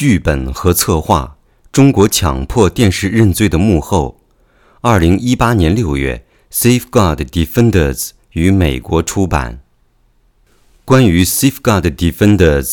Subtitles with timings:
[0.00, 1.36] 剧本和策划：
[1.70, 4.18] 中国强迫电视认罪的幕后。
[4.80, 6.24] 二零一八年六月，
[6.80, 7.98] 《Safeguard Defenders》
[8.30, 9.60] 于美国出版。
[10.86, 12.64] 关于《Safeguard Defenders》，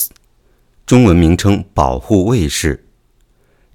[0.86, 2.86] 中文名称“保护卫士”，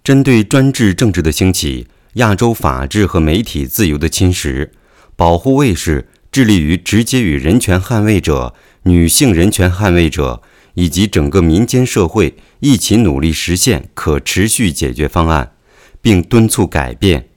[0.03, 4.71] 针对专制政治的兴起、亚洲法治和媒体自由的侵蚀，
[5.15, 10.41] 保护卫士致力于直接与人权捍卫者、女性人权捍卫者。
[10.75, 15.53] 以及整个民间社会一起努力实现可持续解决方案，
[16.01, 17.29] 并敦促改变。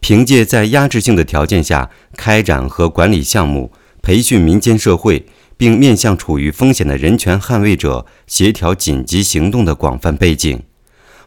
[0.00, 5.26] 凭借在压制性的条件下开展和管理项目，培训民间社会，
[5.58, 10.62] 并面向处于风险的人权捍卫者协调紧急行动的广泛背景，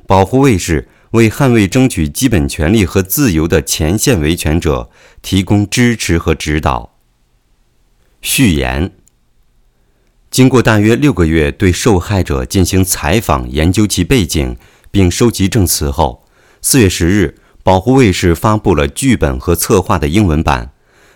[0.08, 4.90] 保护卫士为捍卫争取基本权利和自由的前线维权者
[5.22, 6.96] 提供支持和指导。
[8.22, 8.92] 序言。
[10.34, 14.58] 经过大约六个月对受害者进行采访、研究其背景，
[14.90, 16.26] 并收集证词后，
[16.60, 20.72] 四月十日，保护卫士发布了剧本和策划的英文版。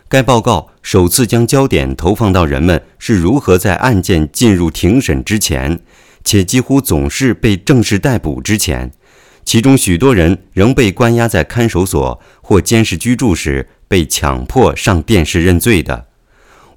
[0.08, 5.80] 该报告首次将焦点投放到人们是如何在案件进入庭审之前，
[6.24, 8.92] 且几乎总是被正式逮捕之前，
[9.44, 16.06] 其中许多人仍被关押在看守所或监视居住时，被强迫上电视认罪的。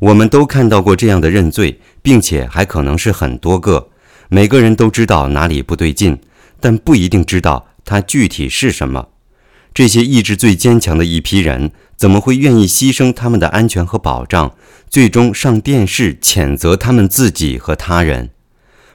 [0.01, 3.91] 我们都看到过这样的认罪，并且还可能是很多个。
[4.29, 6.19] 每个人都知道哪里不对劲，
[6.59, 9.09] 但不一定知道它具体是什么。
[9.75, 14.55] 这些意志最坚强的一批人，怎么会愿意牺牲他们的安全和保障，
[14.89, 18.31] 最终上电视谴责他们自己和他人？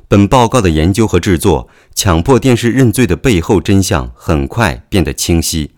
[0.07, 5.71] 本报告的研究和制作，强迫电视认罪的背后真相很快变得清晰。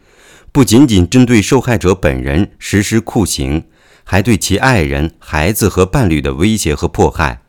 [0.53, 3.65] 不仅仅针对受害者本人实施酷刑。
[4.09, 7.41] 还对其爱人、孩子和伴侣的威胁和迫害。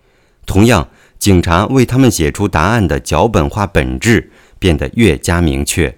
[0.45, 5.97] 同样，警察为他们写出答案的脚本化本质变得越加明确，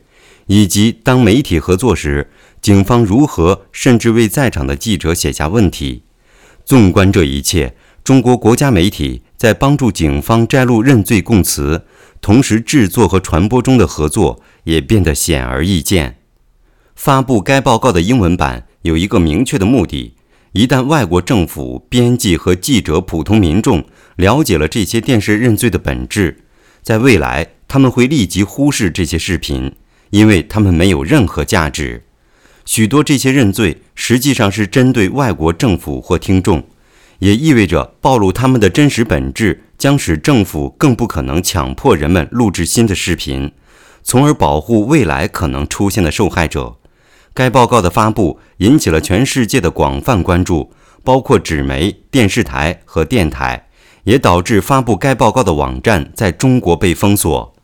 [0.49, 2.31] 以及当媒体合作时，
[2.61, 6.03] 警方如何甚至为在场的记者写下问题。
[6.67, 7.75] 纵观这一切，
[8.05, 11.87] 中国国家媒体在帮助警方摘录认罪供词，
[12.21, 16.19] 同时制作和传播中的合作也变得显而易见。
[16.95, 20.17] 发布该报告的英文版有一个明确的目的。
[20.53, 23.85] 一旦外国政府、编辑和记者、普通民众
[24.17, 26.45] 了解了这些电视认罪的本质，
[26.83, 29.73] 在未来他们会立即忽视这些视频，
[30.11, 32.03] 因为他们没有任何价值。
[32.65, 36.65] 许多这些认罪实际上是针对外国政府或听众，
[37.21, 43.53] 也意味着暴露他们的真实本质将使政府更不可能强迫人们录制新的视频，
[44.03, 46.80] 从而保护未来可能出现的受害者。
[47.33, 50.73] 该报告的发布引起了全世界的广泛关注，
[51.05, 53.69] 包括纸媒、电视台和电台，
[54.05, 57.55] 也导致发布该报告的网站在中国被封锁。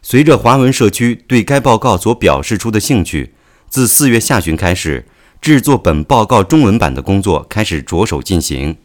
[0.00, 3.34] 随着华文社区对该报告所表示出的兴趣，
[3.68, 5.06] 自四月下旬开始，
[5.40, 8.76] 制作本报告中文版的工作开始着手进行，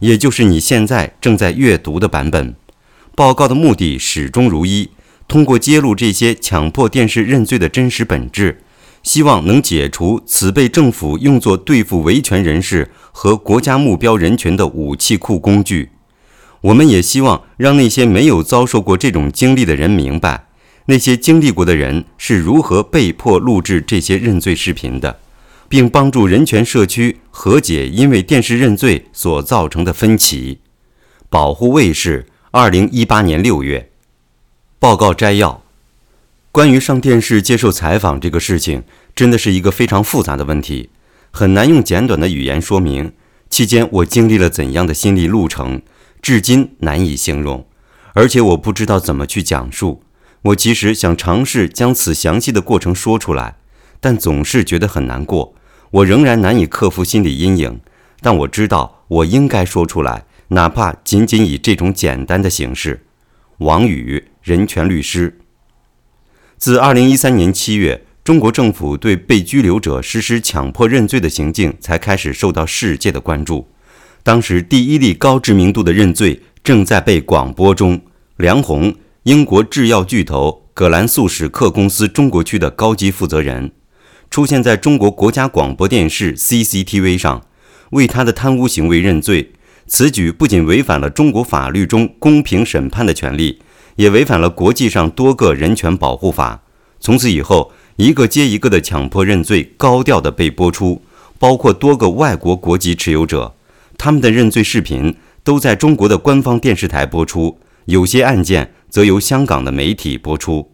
[0.00, 2.56] 也就是你现在正在阅读的版本。
[3.14, 4.90] 报告的目的始终如一，
[5.28, 8.63] 通过揭露这些强迫电视认罪的真实本质。
[9.04, 15.90] 希望能解除此被政府用作对付维权人士和国家目标人群的武器库工具。
[16.62, 20.46] 我们也希望让那些没有遭受过这种经历的人明白，
[20.86, 25.20] 那些经历过的人是如何被迫录制这些认罪视频的，
[25.68, 30.60] 并帮助人权社区和解因为电视认罪所造成的分歧。
[31.28, 33.90] 保护卫士，二零一八年六月，
[34.78, 35.63] 报告摘要。
[36.54, 40.88] 关于上电视接受采访这个事情，真的是一个非常复杂的问题，
[41.32, 43.12] 很难用简短的语言说明。
[43.50, 45.82] 期间我经历了怎样的心理路程，
[46.22, 47.66] 至今难以形容，
[48.12, 50.04] 而且我不知道怎么去讲述。
[50.42, 53.56] 我其实想尝试将此详细的过程说出来，
[53.98, 55.56] 但总是觉得很难过。
[55.90, 57.80] 我仍然难以克服心理阴影，
[58.20, 63.04] 但我知道我应该说出来，哪怕仅仅以这种简单的形式。
[63.58, 65.40] 王宇，人权律师。
[66.64, 73.68] 自2013年7月，中国政府对被拘留者实施强迫认罪的行径才开始受到世界的关注。
[74.22, 78.00] 当时，第一例高知名度的认罪正在被广播中。
[78.38, 78.94] 梁红，
[79.24, 83.72] 英国制药巨头葛兰素史克公司中国区的高级负责人，
[84.30, 87.44] 出现在中国国家广播电视 CCTV 上，
[87.90, 89.52] 为他的贪污行为认罪。
[89.86, 93.60] 此举不仅违反了中国法律中公平审判的权利。
[93.96, 96.62] 也违反了国际上多个人权保护法。
[97.00, 101.02] 从此以后，一个接一个的强迫认罪高调地被播出，
[101.38, 103.54] 包括多个外国国籍持有者，
[103.98, 107.58] 他们的认罪视频都在中国的官方电视台播出。
[107.86, 110.72] 有些案件则由香港的媒体播出。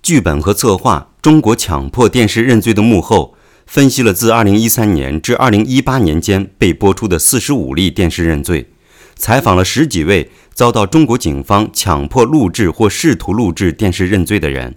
[0.00, 3.34] 剧本和策划《中国强迫电视认罪》的幕后，
[3.66, 8.68] 分析了自2013年至2018年间被播出的45例电视认罪，
[9.16, 14.76] 采访了十几位遭到中国警方强迫录制或试图录制电视认罪的人，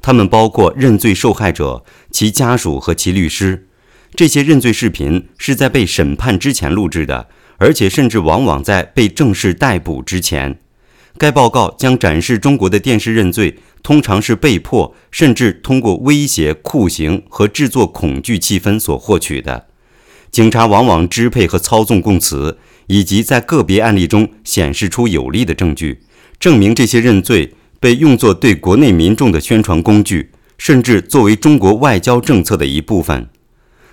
[0.00, 3.66] 他们包括认罪受害者、其家属和其律师。
[4.14, 7.28] 这些认罪视频是在被审判之前录制的，
[7.58, 10.58] 而且甚至往往在被正式逮捕之前。
[11.18, 19.66] 该报告将展示中国的电视认罪通常是被迫，甚至通过威胁、酷刑和制作恐惧气氛所获取的。
[20.30, 26.00] 警察往往支配和操纵供词，以及在个别案例中显示出有力的证据，
[26.38, 33.28] 证明这些认罪被用作对国内民众的宣传工具，甚至作为中国外交政策的一部分。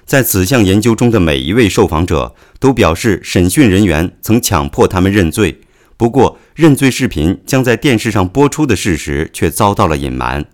[0.05, 5.61] 在此项研究中的每一位受访者都表示，审讯人员曾强迫他们认罪。
[5.95, 10.45] 不过，认罪视频将在电视上播出的事实却遭到了隐瞒。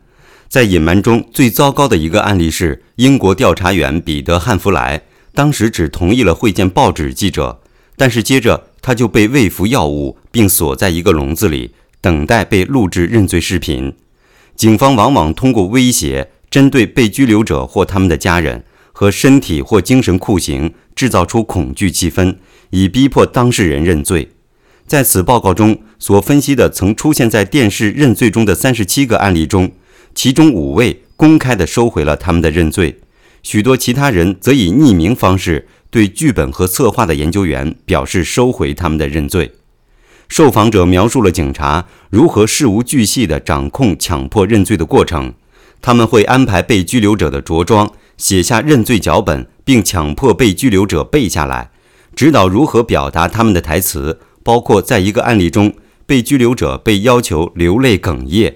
[0.47, 5.01] 在隐瞒中最糟糕的一个案例是，英国调查员彼得·汉弗莱
[5.33, 7.62] 当时只同意了会见报纸记者，
[8.00, 13.94] 但是接着他就被喂服药物，并锁在一个笼子里，等待被录制认罪视频。
[14.56, 18.63] 警方往往通过威胁，针对被拘留者或他们的家人。
[18.94, 22.36] 和身体或精神酷刑，制造出恐惧气氛，
[22.72, 24.31] 以逼迫当事人认罪。
[24.86, 29.72] 在此报告中所分析的曾出现在电视认罪中的三十七个案例中，
[30.13, 33.00] 其中五位公开地收回了他们的认罪，
[33.42, 39.53] 许多其他人则以匿名方式对剧本和策划的研究员表示收回他们的认罪。
[40.27, 45.33] 受访者描述了警察如何事无巨细地掌控强迫认罪的过程，
[45.81, 47.91] 他们会安排被拘留者的着装。
[48.18, 51.71] 写下认罪脚本，并强迫被拘留者背下来，
[52.13, 54.19] 指导如何表达他们的台词。
[54.44, 55.74] 包括在一个案例中，
[56.06, 58.56] 被拘留者被要求流泪哽咽，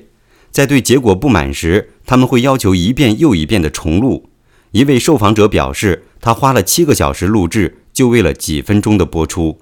[0.52, 4.30] 在对结果不满时，他们会要求一遍又一遍的重录。
[4.72, 9.60] 一位受访者表示，他花了七个小时录制，就为了几分钟的播出。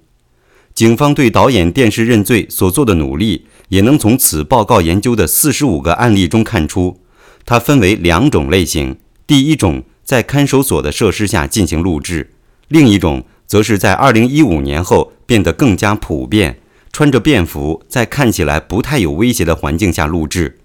[0.75, 7.01] 警方对导演电视认罪所做的努力，也能从此报告研究的四十五个案例中看出。
[7.45, 9.83] 它分为两种类型，第一种。
[10.03, 12.31] 在看守所的设施下进行录制，
[12.67, 16.59] 另一种则是在2015年后变得更加普遍，
[16.91, 20.59] 穿着便服，在看起来不太有威胁的环境下录制。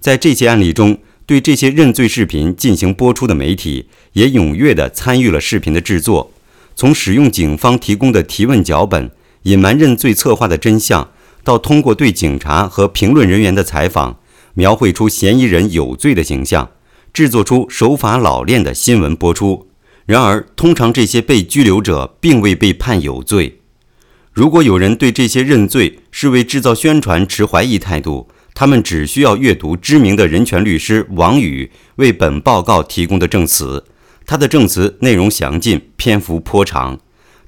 [0.00, 6.32] 在这些案例中，对这些认罪视频进行播出的媒体也踊跃地参与了视频的制作。
[6.76, 9.10] 从使用警方提供的提问脚本
[9.42, 11.10] 隐瞒认罪策划的真相，
[11.42, 14.20] 到通过对警察和评论人员的采访，
[14.54, 16.70] 描绘出嫌疑人有罪的形象。
[17.12, 19.68] 制作出手法老练的新闻播出。
[20.04, 23.60] 然而，通常这些被拘留者并未被判有罪。
[24.32, 33.84] 如果有人对这些认罪是为制造宣传持怀疑态度，他们只需要阅读知名的人权律师王宇为本报告提供的证词。
[34.24, 36.98] 他的证词内容详尽，篇幅颇长。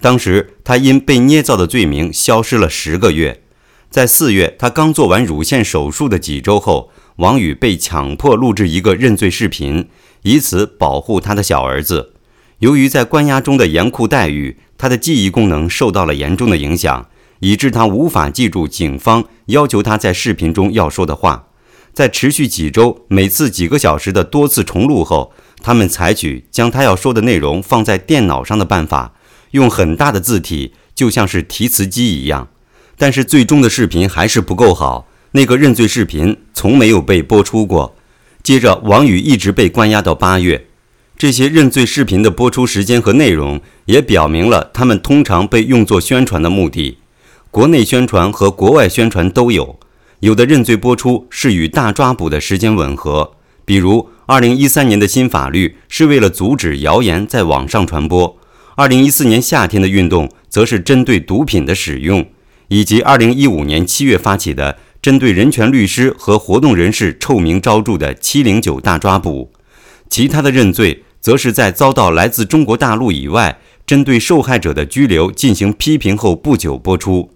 [0.03, 3.41] 当时他因被捏造的罪名消失了十个月。
[3.89, 6.93] 在四月，他刚做完乳腺手术的几周后。
[7.17, 9.89] 王宇被强迫录制一个认罪视频，
[10.23, 12.13] 以此保护他的小儿子。
[12.61, 17.09] 由于在关押中的严酷待遇，他的记忆功能受到了严重的影响，
[17.41, 21.47] 以致他无法记住警方要求他在视频中要说的话。
[21.93, 29.15] 在持续几周、每次几个小时的多次重录后，他们采取将他要说的内容放在电脑上的办法，
[29.53, 32.49] 用很大的字体，就像是提词机一样。
[32.97, 35.09] 但是最终的视频还是不够好。
[35.33, 37.97] 那个认罪视频从没有被播出过。
[38.43, 40.67] 接着，王宇一直被关押到八月。
[41.17, 46.99] 这些认罪视频的播出时间和内容也表明了他们通常被用作宣传的目的。
[47.51, 49.79] 国内宣传和国外宣传都有。
[50.21, 53.33] 有的认罪播出是与大抓捕的时间吻合，
[53.65, 58.37] 比如2013年的新法律是为了阻止谣言在网上传播
[58.77, 62.27] ；2014年夏天的运动则是针对毒品的使用，
[62.69, 64.79] 以及2015年7月发起的。
[65.01, 69.53] 针对人权律师和活动人士臭名昭著的“七零九大抓捕”，
[70.11, 77.31] 其他的认罪则是在遭到来自中国大陆以外针对受害者的拘留进行批评后不久播出。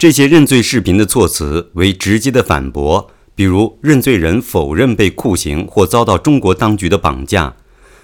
[0.00, 7.54] 这些认罪视频的措辞为直接的反驳，比如认罪人否认被酷刑或遭到中国当局的绑架。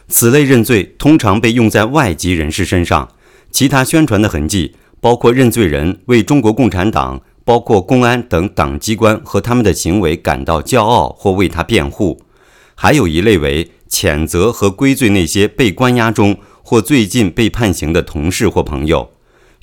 [0.07, 3.09] 此类认罪通常被用在外籍人士身上。
[3.51, 7.23] 其他宣传的痕迹包括认罪人为中国共产党。
[7.47, 12.21] 包括公安等党机关和他们的行为感到骄傲或为他辩护，
[12.75, 19.13] 还有一类为谴责和归罪那些被关押中或最近被判刑的同事或朋友。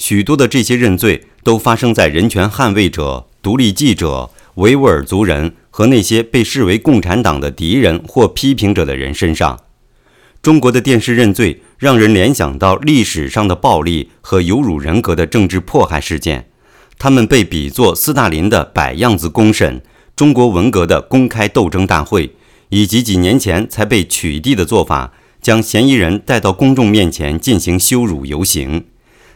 [0.05, 9.61] 许多的这些认罪都发生在人权捍卫者、独立记者、维吾尔族人和那些被视为共产党的敌人或批评者的人身上。
[10.41, 16.49] 中国的电视认罪让人联想到历史上的暴力和有辱人格的政治迫害事件，
[16.99, 19.81] 他们被比作斯大林的摆样子公审、
[20.17, 22.35] 中国文革的公开斗争大会，
[22.67, 28.83] 以及几年前才被取缔的做法，将嫌疑人带到公众面前进行羞辱游行。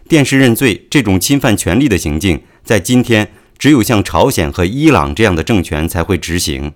[0.08, 6.72] 电视认罪这种侵犯权利的行径，在今天只有像朝鲜和伊朗这样的政权才会执行。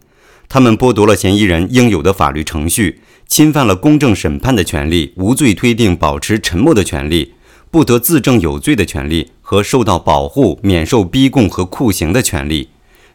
[0.50, 7.34] 他们剥夺了嫌疑人应有的法律程序，侵犯了公正审判的权利、无罪推定、保持沉默的权利、
[7.70, 12.68] 不得自证有罪的权利和受到保护、免受逼供和酷刑的权利。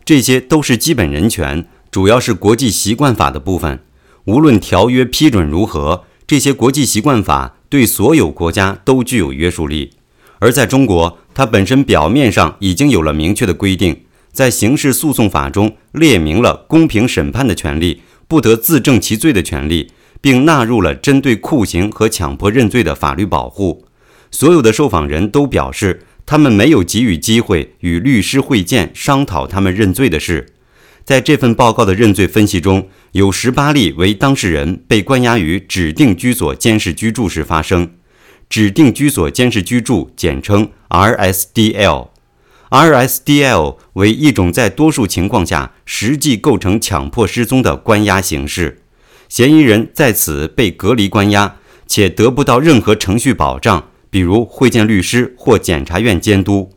[0.04, 3.80] 这些都是基本人权，主要是国际习惯法的部分。
[4.24, 9.90] 无论条约批准如何，这些国际习惯法对所有国家都具有约束力。
[10.38, 14.02] 而在中国，它本身表面上已经有了明确的规定，
[14.32, 23.86] 在刑事诉讼法中列明了公平审判的权利、不得自证其罪的权利，并纳入了针对酷刑和强迫认罪的法律保护。
[24.30, 30.46] 所有的受访人都表示，他们没有给予机会与律师会见商讨他们认罪的事。
[31.04, 37.88] 在这份报告的认罪分析中，有十八例为当事人被关押于指定居所监视居住时发生。
[38.48, 42.08] 指定居所监视居住，简称 RSDL。
[42.68, 48.82] RSDL 为一种在多数情况下实际构成强迫失踪的关押形式，
[49.28, 56.70] 嫌疑人在此被隔离关押，且得不到任何程序保障，比如会见律师或检察院监督。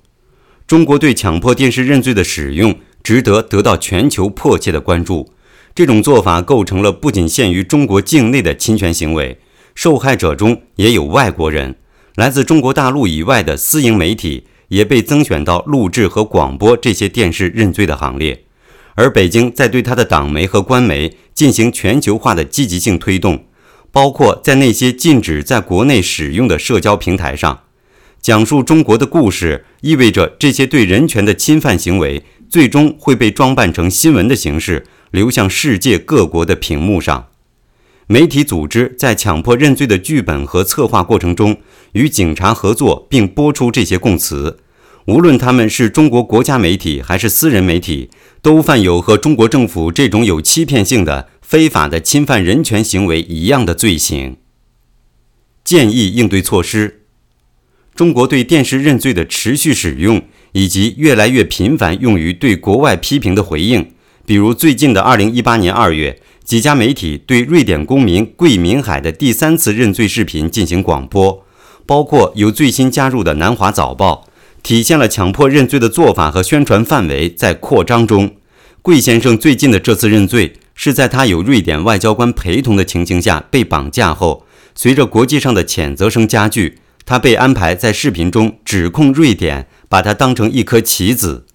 [0.68, 5.34] 中国对强迫电视认罪的使用值得得到全球迫切的关注。
[5.74, 9.40] 这种做法构成了不仅限于中国境内的侵权行为。
[9.82, 11.78] 受害者中也有外国人，
[12.16, 18.44] 来自中国大陆以外的私营媒体也被增选到录制和广播这些电视认罪的行列。
[18.96, 23.46] 而北京在对他的党媒和官媒进行全球化的积极性推动，
[23.90, 27.62] 包括在那些禁止在国内使用的社交平台上
[28.20, 37.28] 讲述中国的故事，意味着这些对人权的侵犯行为最终会被装扮成新闻的形式流向世界各国的屏幕上。
[38.12, 41.58] 媒体组织在强迫认罪的剧本和策划过程中，
[41.92, 44.58] 与警察合作并播出这些供词。
[45.06, 48.10] 无论他们是中国国家媒体还是私人媒体，
[48.42, 54.38] 都犯有和中国政府这种有欺骗性的非法的侵犯人权行为一样的罪行。
[55.64, 57.04] 建议应对措施：
[57.94, 60.24] 中国对电视认罪的持续使用，
[60.54, 63.92] 以及越来越频繁用于对国外批评的回应，
[64.26, 66.20] 比如最近的2018年2月。
[66.50, 71.46] 几家媒体对瑞典公民桂明海的第三次认罪视频进行广播，
[71.86, 74.26] 包括有最新加入的南华早报，
[74.64, 78.32] 体现了强迫认罪的做法和宣传范围在扩张中。
[78.82, 91.46] 桂先生最近的这次认罪是在他有瑞典外交官陪同的情形下被绑架后，随着国际上的谴责声加剧，他被安排在视频中指控瑞典把他当成一颗棋子。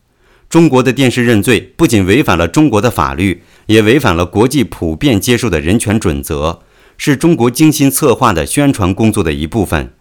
[0.49, 3.43] 中国的电视认罪不仅违反了中国的法律。
[3.67, 6.61] 也违反了国际普遍接受的人权准则，
[6.97, 9.93] 是中国精心策划的宣传工作的一部分。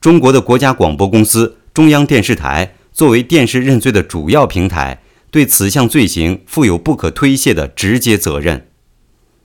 [0.00, 8.68] 中国的国家广播公司中央电视台作为电视认罪的主要平台，对此项罪行负有不可推卸的直接责任。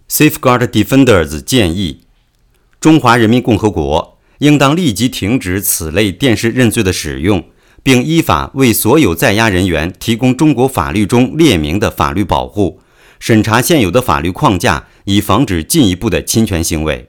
[0.10, 2.02] Safeguard Defenders 建议，
[2.80, 7.44] 中华人民共和国应当立即停止此类电视认罪的使用，
[7.82, 12.80] 并依法为所有在押人员提供中国法律中列明的法律保护。
[13.26, 17.08] 审查现有的法律框架，以防止进一步的侵权行为。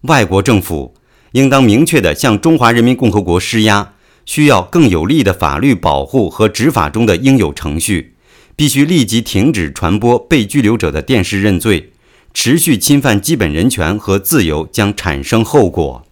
[0.00, 0.92] 外国政府
[1.34, 3.92] 应当明确地向中华人民共和国施压，
[4.26, 8.16] 需要更有力的法律保护和执法中的应有程序。
[8.56, 11.92] 必须立即停止传播被拘留者的电视认罪，
[12.34, 16.04] 持续侵犯基本人权和自由将产生后果。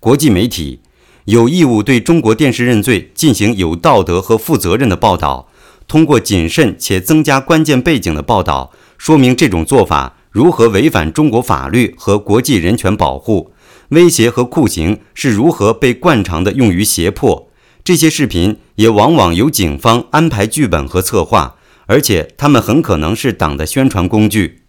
[0.00, 0.80] 国际媒体
[1.26, 5.50] 有义务对中国电视认罪进行有道德和负责任的报道。
[5.88, 13.52] 通过谨慎且增加关键背景的报道，说明这种做法如何违反中国法律和国际人权保护。
[13.88, 17.48] 威胁和酷刑是如何被惯常的用于胁迫。
[17.82, 24.64] 这些视频也往往由警方安排剧本和策划，而且他们很可能是党的宣传工具。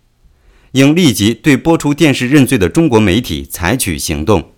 [0.71, 4.51] 应立即对播出电视认罪的中国媒体采取行动。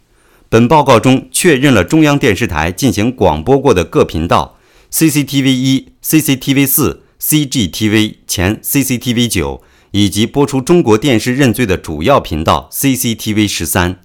[0.48, 4.58] 本报告中确认了中央电视台进行广播过的各频道。
[4.92, 14.00] CCTV 一、CCTV 四、CGTV 前 CCTV 九以及播出中国电视认罪的主要频道 CCTV 十三，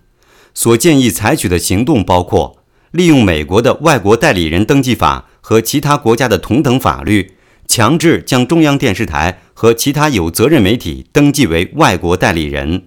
[0.54, 2.62] 所建议采取的行动包括：
[2.92, 7.32] 利用美国的外国代理人登记法和其他国家的同等法律，
[7.66, 12.84] 强制将中央电视台和其他有责任媒体登记为外国代理人，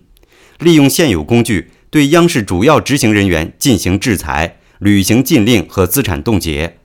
[0.59, 6.78] 利用现有工具对央视主要执行人员进行制裁、履行禁令和资产冻结。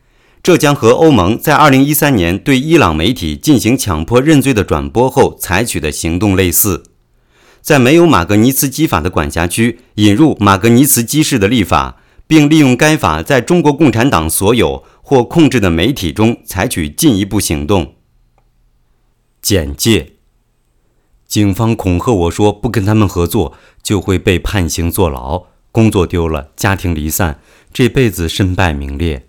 [0.45, 6.85] 这将和欧盟在2013年对伊朗媒体进行强迫认罪的转播后采取的行动类似。
[7.63, 11.97] 在没有马格尼茨基法的管辖区引入马格尼茨基式的立法，
[12.27, 17.95] 并利用该法在中国共产党所有或控制的媒体中采取进一步行动。
[19.41, 20.13] 简介：
[21.27, 27.41] 警方恐吓我说，不跟他们合作就会被判刑坐牢，工作丢了，家庭离散，
[27.73, 29.27] 这辈子身败名裂。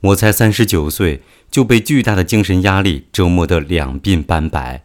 [0.00, 4.84] 我才三十九岁，就被巨大的精神压力折磨得两鬓斑白。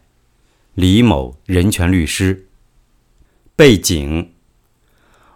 [0.74, 2.46] 李某，人权律师。
[3.54, 4.30] 背景：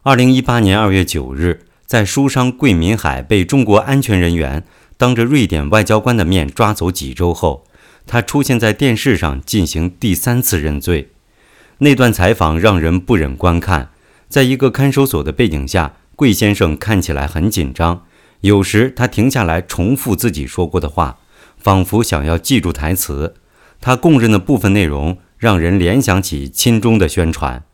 [0.02, 4.64] 二零一八年二月九日，在书商桂民海被中国安全人员
[4.96, 7.66] 当着瑞典外交官的面抓走几周后，
[8.06, 11.10] 他出现在电视上进行第三次认罪。
[11.78, 13.90] 那段采访让人不忍观看。
[14.28, 18.06] 在一个看守所的背景下，桂先生看起来很紧张。
[18.40, 21.18] 有时他停下来重复自己说过的话，
[21.58, 23.34] 仿佛想要记住台词。
[23.80, 27.64] 他供认的部分内容让人联想起亲中的宣传。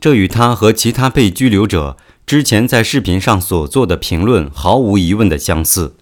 [0.00, 5.96] 这与他和其他被拘留者之前在视频上所做的评论毫无疑问的相似。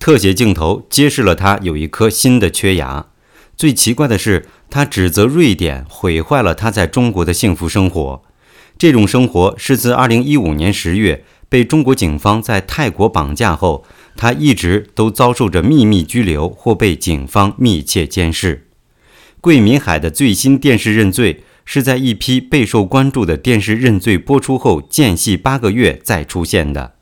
[0.00, 3.06] 特写镜头揭示了他有一颗新的缺牙。
[3.56, 8.22] 最奇怪的是，他指责瑞典毁坏了他在中国的幸福生活。
[8.76, 13.84] 这种生活是自2015年10月被中国警方在泰国绑架后，
[14.16, 18.68] 他一直都遭受着秘密拘留或被警方密切监视。
[19.40, 21.42] 桂民海的最新电视认罪。
[21.68, 26.92] 是在一批备受关注的电视认罪播出后间隙八个月再出现的。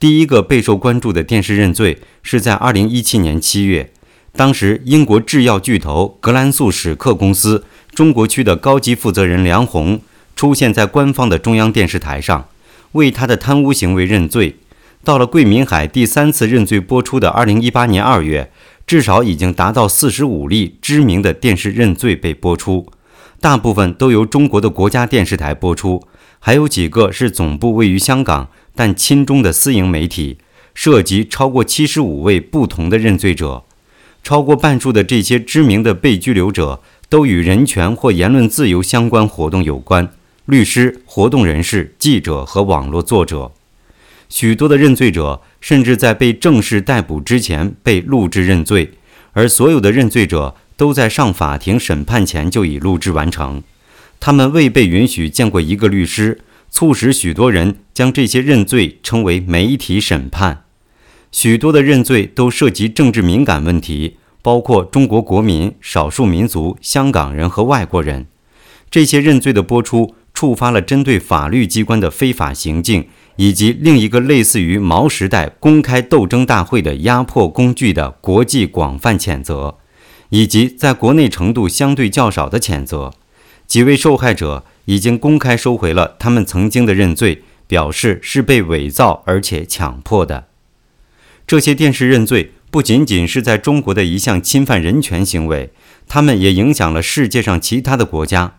[0.00, 3.92] 第一个备受关注的电视认罪是在2017年7月，
[4.32, 10.00] 当时英国制药巨头格兰素史克公司中国区的高级负责人梁红
[10.34, 12.48] 出现在官方的中央电视台上，
[12.92, 14.56] 为他的贪污行为认罪。
[15.04, 18.52] 到了桂民海第三次认罪播出的2018年2月，
[18.86, 22.86] 至少已经达到45例知名的电视认罪被播出。
[23.40, 26.04] 大部分都由中国的国家电视台播出，
[26.38, 30.38] 还有几个是总部位于香港但亲中的私营媒体，
[30.72, 33.64] 涉及超过七十五位不同的认罪者。
[34.22, 40.08] 超过半数的这些知名的被拘留者都与人权或言论自由相关活动有关，
[40.46, 43.52] 律师、活动人士、记者和网络作者。
[44.28, 48.92] 许多的认罪者甚至在被正式逮捕之前被录制认罪，
[49.32, 50.54] 而所有的认罪者。
[50.74, 53.62] 都在上法庭审判前就已录制完成，
[54.18, 56.40] 他们未被允许见过一个律师，
[56.72, 60.64] 促使许多人将这些认罪称为媒体审判。
[61.30, 68.26] 许多的认罪都涉及政治敏感问题，包括中国国民、少数民族、香港人和外国人。
[68.90, 79.78] 这些认罪的播出触发了针对法律机关的非法行径，以及另一个类似于毛时代公开斗争大会的压迫工具的国际广泛谴责。
[80.30, 83.12] 以及在国内程度相对较少的谴责，
[83.68, 90.48] 几位受害者已经公开收回了他们曾经的认罪，表示是被伪造而且强迫的。
[91.46, 95.70] 这些电视认罪不仅仅是在中国的一项侵犯人权行为，
[96.08, 98.56] 他们也影响了世界上其他的国家。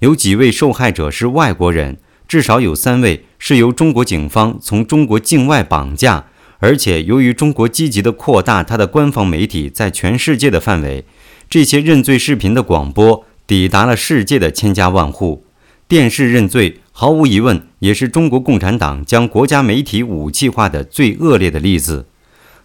[0.00, 1.96] 有几位受害者是外国人，
[2.28, 6.26] 至少有三位是由中国警方从中国境外绑架，
[6.58, 11.04] 而且由于中国积极地扩大他的官方媒体在全世界的范围。
[11.48, 15.44] 这些认罪视频的广播抵达了世界的千家万户。
[15.88, 22.06] 电视认罪毫无疑问也是中国共产党将国家媒体武器化的最恶劣的例子。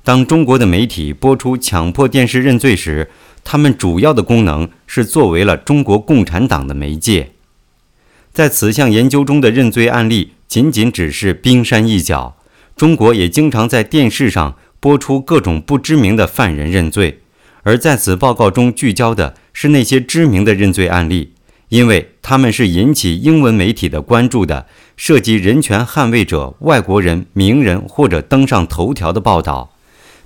[0.04, 3.12] 当中国的媒体播出强迫电视认罪时，
[3.44, 7.32] 他们主要的功能是作为了中国共产党的媒介。
[8.34, 12.38] 在此项研究中的认罪案例仅仅只是冰山一角，
[12.76, 17.20] 中国也经常在电视上播出各种不知名的犯人认罪。
[17.64, 21.34] 而在此报告中聚焦的是那些知名的认罪案例，
[21.70, 24.66] 因为他们是引起英文媒体的关注的，
[24.98, 29.74] 涉及人权捍卫者、外国人、名人或者登上头条的报道，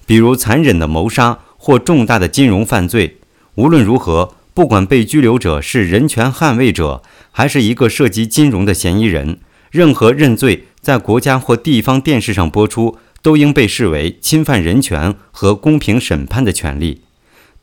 [0.05, 3.17] 比如残忍的谋杀或重大的金融犯罪。
[3.55, 7.01] 无论如何，不管被拘留者是人权捍卫者，
[7.31, 9.39] 还是一个涉及金融的嫌疑人，
[9.71, 17.01] 任何认罪在国家或地方电视上播出，都应被视为侵犯人权和公平审判的权利。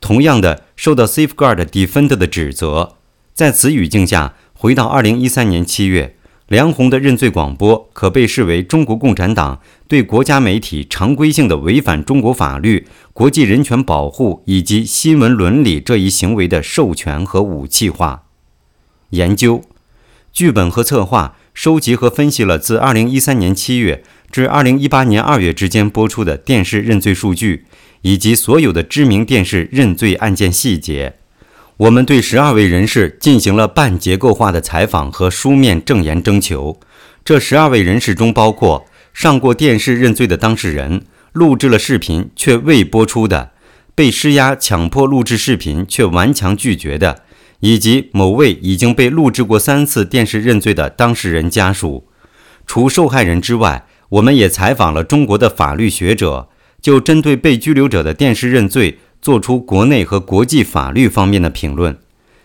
[0.01, 2.97] 同样的，受到 Safeguard Defender 的指责。
[3.33, 6.17] 在此语境下，回到2013年7月，
[6.49, 18.25] 梁红的认罪广播可被视为中国共产党对国家媒体常规性的违反中国法律、国际人权保护以及新闻伦理这一行为的授权和武器化。
[19.11, 19.63] 研究、
[20.31, 27.65] 剧本和策划收集和分析了自2013年7月至2018年2月之间播出的电视认罪数据，
[28.01, 31.15] 以及所有的知名电视认罪案件细节。
[31.83, 36.79] 我们对十二位人士进行了半结构化的采访和书面证言征求。
[37.25, 43.51] 这十二位人士中包括上过电视认罪的当事人，录制了视频却未播出的，
[43.93, 47.23] 被施压强迫录制视频却顽强拒绝的，
[47.59, 52.07] 以及某位已经被录制过三次电视认罪的当事人家属。
[52.65, 56.47] 除受害人之外，我们也采访了中国的法律学者，
[56.81, 58.99] 就针对被拘留者的电视认罪。
[59.23, 61.97] 做出国内和国际法律方面的评论，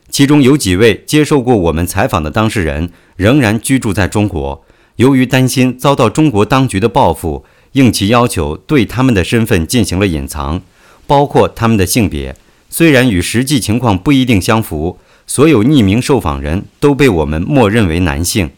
[0.08, 4.64] 其中有几位接受过我们采访的当事人仍然居住在中国，
[4.94, 10.62] 由于担心遭到中国当局的报复，应其要求对他们的身份进行了隐藏，
[11.08, 12.36] 包括他们的性别。
[12.70, 18.50] 虽然与实际情况不一定相符，所有匿名受访人都被我们默认为男性。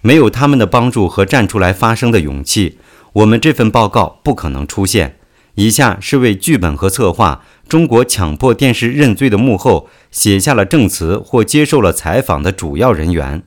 [0.00, 2.78] 没有他们的帮助和站出来发声的勇气，
[3.12, 5.18] 我们这份报告不可能出现。
[5.56, 7.44] 以下是为剧本和策划。
[7.70, 13.44] 中国强迫电视认罪的幕后，写下了证词或接受了采访的主要人员：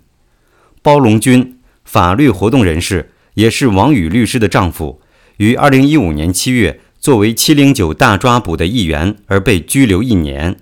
[0.81, 5.01] 包龙军，法律活动人士，也是王宇律师的丈夫，
[5.35, 10.55] 于2015年7月作为709大抓捕的一员而被拘留一年。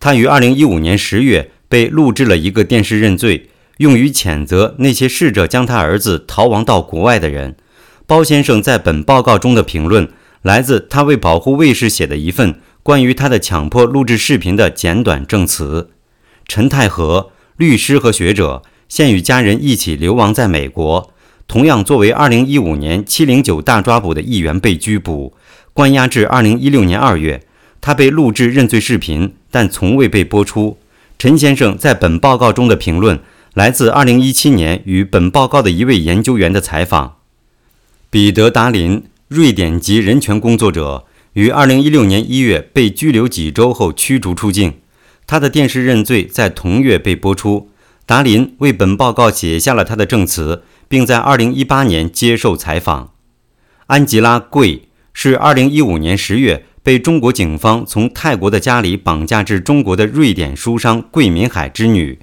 [0.00, 7.54] 他于2015年10月被录制了一个电视认罪，用于谴责那些试着将他儿子逃亡到国外的人。
[8.08, 10.08] 包先生在本报告中的评论，
[10.42, 12.56] 来自他为保护卫士写的一份。
[12.84, 15.88] 关于他的强迫录制视频的简短证词，
[16.46, 21.10] 陈太和律师和学者现与家人一起流亡在美国，
[21.48, 25.32] 同样作为2015年709大抓捕的一员被拘捕，
[25.72, 27.46] 关押至2016年2月。
[27.80, 30.76] 他被录制认罪视频，但从未被播出。
[31.18, 33.18] 陈先生在本报告中的评论
[33.54, 37.16] 来自2017年与本报告的一位研究员的采访。
[38.10, 41.06] 彼得·达林，瑞典籍人权工作者。
[41.34, 44.74] 于二零一六年一月被拘留几周后驱逐出境，
[45.26, 47.70] 他的电视认罪在同月被播出。
[48.06, 53.12] 达林为本报告写下了他的证词，并在二零一八年接受采访。
[53.86, 62.20] 安吉拉·贵是二零一五年十月被中国警方从泰国的家里绑架至中国的瑞典书商桂民海之女。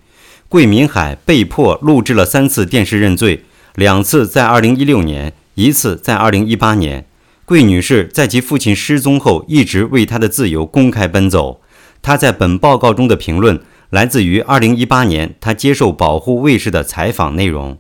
[0.48, 3.44] 桂民海被迫录制了三次电视认罪，
[3.76, 7.08] 两次在二零一六年，一次在二零一八年。
[7.52, 11.60] 桂女士在其父亲失踪后，一直为他的自由公开奔走。
[12.02, 13.60] 她在本报告中的评论
[13.90, 17.78] 来自于2018年她接受保护卫士的采访内容。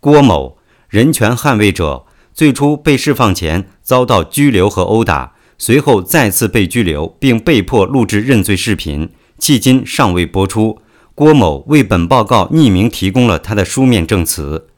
[0.00, 0.56] 郭某，
[0.88, 10.78] 人权捍卫者，最初被释放前遭到拘留和殴打，随后再次被拘留，并被迫录制认罪视频，迄今尚未播出。
[11.14, 14.68] 郭某为本报告匿名提供了他的书面证词。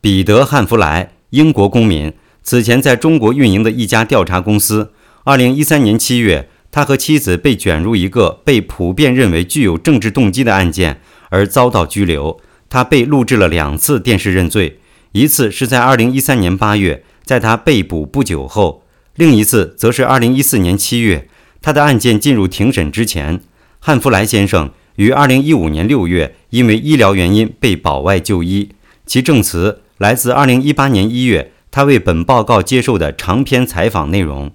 [0.00, 2.12] 彼得·汉弗莱，英国公民。
[2.46, 4.92] 此前在中国运营的一家调查公司，
[5.24, 12.40] 二零一三年七月，他和妻子被卷入一个被普遍认为具有政治动机的案件，而遭到拘留。
[12.68, 14.78] 他被录制了两次电视认罪，
[15.10, 18.84] 一次是在二零一三年八月，在他被捕不久后；
[19.16, 21.26] 另一次则是二零一四年七月，
[21.60, 23.40] 他的案件进入庭审之前。
[23.80, 28.68] 汉弗莱先生于二零一五年六月因为医疗原因被保外就医，
[29.04, 31.50] 其证词来自二零一八年一月。
[31.76, 34.50] 他为本报告接受的长篇采访内容。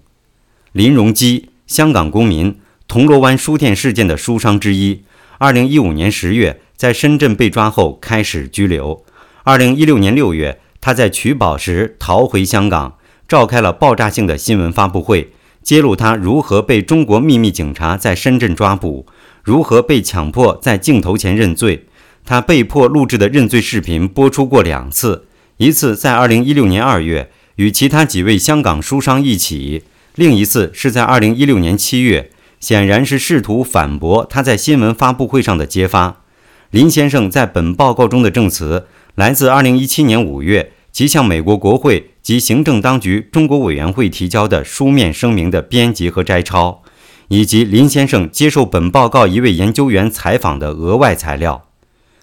[0.71, 2.57] 林荣基，香港公民，
[2.87, 5.03] 铜锣湾书店事件的书商之一。
[5.37, 9.05] 二零一五年十月在深圳被抓后开始拘留。
[9.43, 15.31] 二零一六年六月，他在取保时逃回香港，召开了爆炸性的新闻发布会，
[15.61, 19.05] 揭露他如何被中国秘密警察在深圳抓捕，
[19.43, 21.85] 如何被强迫在镜头前认罪。
[22.25, 25.27] 他被迫录制的认罪视频播出过两次。
[25.61, 29.83] 一次在二零一六年二月与其他几位香港书商一起，
[30.15, 36.23] 另一次是在二零一六年七月，显然是试图反驳他在新闻发布会上的揭发。
[36.71, 46.81] 林先生在本报告中的证词来自二零一七年五月即向美国国会及行政当局中国委员会提交的书面声明的编辑和摘抄，
[47.27, 51.67] 以及林先生接受本报告一位研究员采访的额外材料。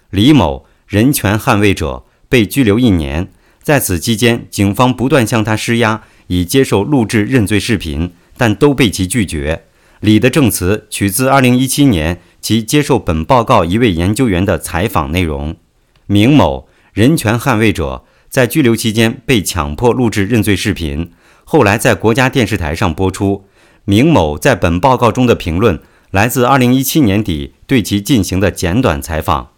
[0.09, 2.03] 李某，人权捍卫者。
[2.29, 3.27] 被拘留一年，
[3.61, 9.63] 在此期间，警方不断向他施压，以接受录制认罪视频，但都被其拒绝。
[9.99, 15.57] 李的证词取自2017年其接受本报告一位研究员的采访内容。
[16.05, 21.11] 明某，人权捍卫者，在拘留期间被强迫录制认罪视频，
[21.43, 23.45] 后来在国家电视台上播出。
[23.85, 25.79] 明某在本报告中的评论
[26.11, 29.49] 来自2017年底对其进行的简短采访。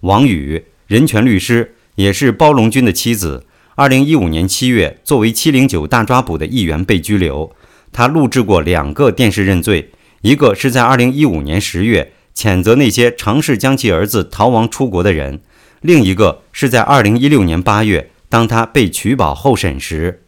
[0.00, 3.46] 王宇，人权律师，也是包龙军的妻子。
[3.76, 7.52] 2015年7月，作为709大抓捕的一员被拘留。
[7.92, 9.90] 他录制过两个电视认罪，
[10.22, 15.40] 一个是在2015年10月谴责那些尝试将其儿子逃亡出国的人，
[15.80, 20.22] 另一个是在2016年8月，当他被取保候审时。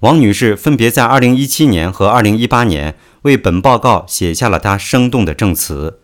[0.00, 6.00] 王女士分别在2017年和2018年为本报告写下了她生动的证词。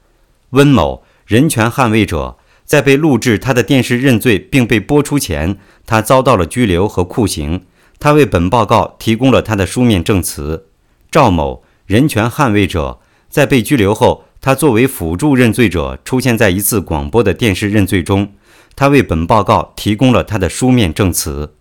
[0.51, 2.37] 温某，人权捍卫者，
[2.69, 7.63] 在被录制他的电视认罪并被播出前，他遭到了拘留和酷刑。
[7.99, 10.67] 他为本报告提供了他的书面证词。
[11.11, 12.99] 赵某，人权捍卫者，
[13.31, 18.35] 在被拘留后，他作为辅助认罪者出现在一次广播的电视认罪中，
[18.77, 21.55] 他为本报告提供了他的书面证词。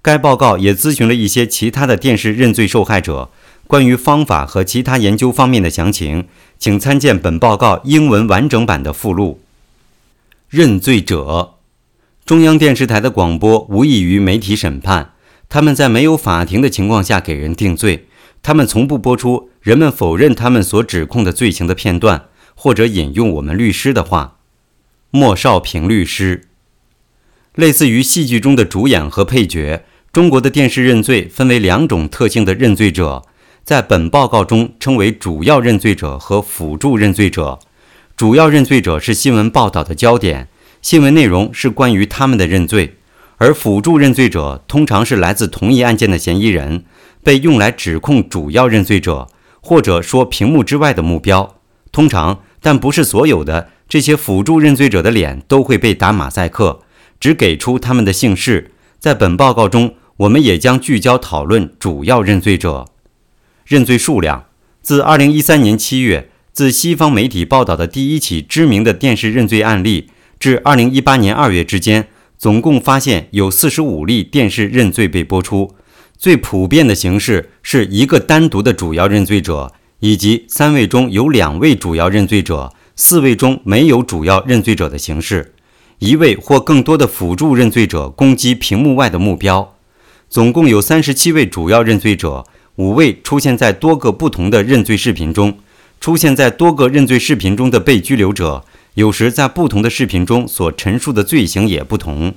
[0.00, 3.28] 该报告也咨询了一些其他的电视认罪受害者，
[3.66, 6.26] 关于方法和其他研究方面的详情，
[6.58, 9.42] 请参见本报告英文完整版的附录。
[10.54, 11.54] 认罪者，
[12.24, 15.10] 中央电视台的广播无异于媒体审判，
[15.48, 18.06] 他们在没有法庭的情况下给人定罪。
[18.40, 24.36] 他们从不播出人们否认他们所指控的罪行的片段，或者引用我们律师的话。
[25.10, 26.46] 莫少平律师，
[27.56, 29.84] 类似于戏剧中的主演和配角。
[30.12, 33.24] 中国的电视认罪分为两种特性的认罪者，
[33.64, 37.58] 在本报告中称为主要认罪者和辅助认罪者。
[38.16, 40.48] 主要认罪者是新闻报道的焦点，
[40.80, 42.98] 新闻内容是关于他们的认罪，
[43.38, 46.84] 而辅助认罪者通常是来自同一案件的嫌疑人。
[47.24, 49.28] 被用来指控主要认罪者，
[49.62, 51.56] 或者说屏幕之外的目标。
[51.90, 56.82] 通常，但不是所有的这些辅助认罪者的脸都会被打马赛克，
[57.18, 58.72] 只给出他们的姓氏。
[59.00, 62.84] 在本报告中，我们也将聚焦讨论主要认罪者
[63.64, 64.44] 认罪数量。
[64.82, 72.06] 自2013年7月，自西方媒体报道的第一起知名的电视认罪案例至2018年2月之间，
[72.38, 75.74] 总共发现有45例电视认罪被播出。
[76.16, 85.54] 最普遍的形式是一个单独的主要认罪者，以及三位中有两位主要认罪者、四位中没有主要认罪者的形式，
[85.98, 89.74] 一位或更多的辅助认罪者攻击屏幕外的目标。
[90.30, 92.44] 总共有三十七位主要认罪者，
[92.76, 95.58] 五位出现在多个不同的认罪视频中。
[96.04, 98.62] 出现在多个认罪视频中的被拘留者，
[98.92, 102.34] 有时在不同的视频中所陈述的罪行也不同。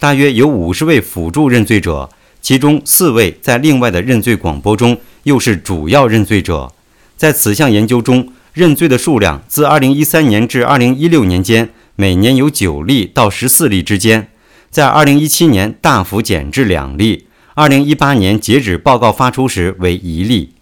[0.00, 2.10] 大约有五十位辅助认罪者。
[2.42, 6.72] 其中四位在另外的认罪广播中又是主要认罪者。
[7.16, 14.26] 在此项研究中，认罪的数量自2013年至2016年间每年有九例到十四例之间，
[14.70, 20.53] 在2017年大幅减至两例，2018年截止报告发出时为一例。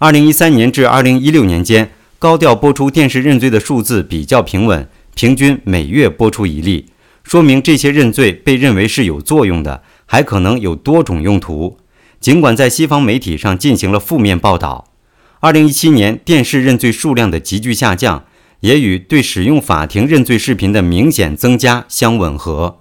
[0.00, 6.86] 2013年至2016年间，高调播出电视认罪的数字比较平稳，平均每月播出一例，
[7.22, 9.82] 说明这些认罪被认为是有作用的。
[10.06, 11.76] 还可能有多种用途，
[12.18, 14.88] 尽管在西方媒体上进行了负面报道。
[15.40, 18.24] 二零一七年电视认罪数量的急剧下降，
[18.60, 22.78] 也与对使用法庭认罪视频的明显增加相吻合。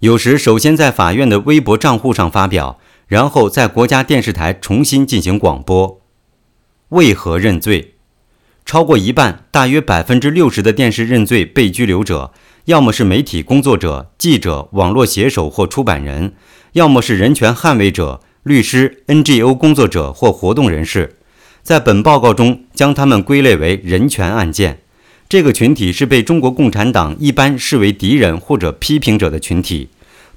[0.00, 5.97] 有时首先在法院的微博账户上发表，然后在国家电视台重新进行广播。
[6.90, 7.94] 为何认罪？
[8.64, 12.32] 超过一半，大约百分之六十的电视认罪被拘留者，
[12.64, 16.32] 要么是媒体工作者、记者、网络写手或出版人。
[16.72, 21.16] 要么是人权捍卫者、律师、NGO 工作者或活动人士，
[21.62, 24.80] 在本报告中将他们归类为人权案件。
[25.28, 29.90] 这个群体是被中国共产党一般视为敌人或者批评者的群体，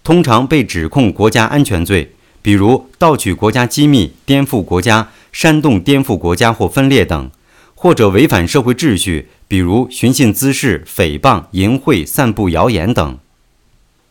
[0.03, 7.31] 通常被指控国家安全罪，比如盗取国家机密、颠覆国家、煽动颠覆国家或分裂等，
[7.73, 13.17] 或者违反社会秩序，比如寻衅滋事、诽谤、淫秽、散布谣言等。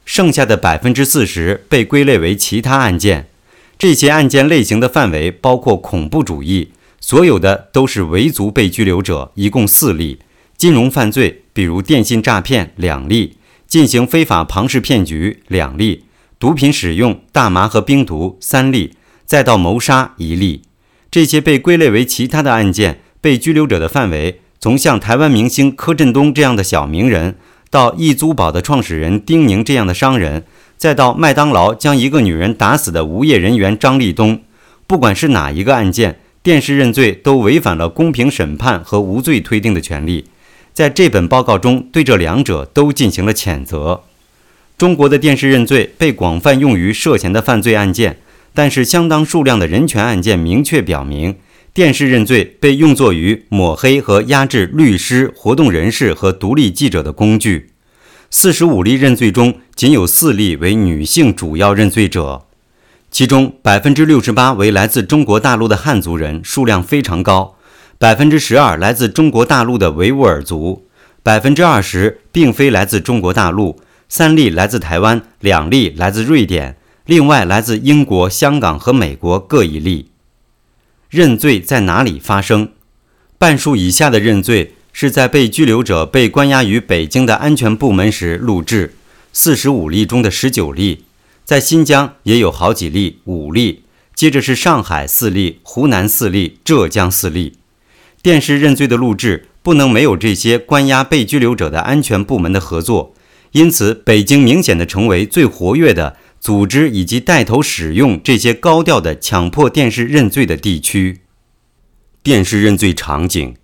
[0.04, 3.28] 剩下的百分之四十被归类为其他案件，
[3.78, 10.18] 这些案件类型的范围包括恐怖主义，所有的都是维族被拘留者，一共四例；
[10.56, 13.36] 金融犯罪，比如电信诈骗两例；
[13.68, 16.04] 进行非法庞氏骗局两例；
[16.40, 18.90] 毒品使用大麻和冰毒三例；
[19.24, 20.62] 再到谋杀一例。
[21.10, 27.36] 这些被归类为其他的案件，被拘留者的范围从像台湾明星柯震东这样的小名人。
[27.68, 30.44] 到易租宝的创始人丁宁这样的商人，
[30.76, 34.40] 再到麦当劳将一个女人打死的无业人员张立东，
[34.88, 40.24] 不管是哪一个案件，电视认罪都违反了公平审判和无罪推定的权利。
[40.72, 44.02] 在这本报告中，对这两者都进行了谴责。
[44.76, 48.18] 中国的电视认罪被广泛用于涉嫌的犯罪案件，
[48.52, 51.36] 但是相当数量的人权案件明确表明，
[51.72, 57.70] 电视认罪被用作于抹黑和压制律师、活动人士和独立记者的工具。
[58.30, 62.46] 四十五例认罪中，仅有四例为女性主要认罪者，
[63.10, 67.56] 其中百分之六十八为来自中国大陆的汉族人，数量非常高；
[67.98, 70.86] 百分之十二来自中国大陆的维吾尔族，
[71.22, 73.80] 百分之二十并非来自中国大陆。
[74.08, 80.10] 三例来自台湾，两例来自瑞典，另外来自英国、香港和美国各一例。
[81.08, 82.68] 认罪在哪里发生？
[83.36, 88.94] 半数以下的认罪是在被拘留者被关押于北京的安全部门时录制，
[89.32, 91.04] 四十五例中的十九例，
[91.44, 93.82] 在新疆也有好几例，五例。
[94.14, 97.54] 接着是上海四例，湖南四例，浙江四例。
[98.22, 103.14] 电视认罪的录制不能没有这些关押被拘留者的安全部门的合作。
[103.52, 111.20] 因此，北京明显的成为最活跃的组织以及带头使用这些高调的强迫电视认罪的地区。
[112.22, 113.54] 电视认罪场景，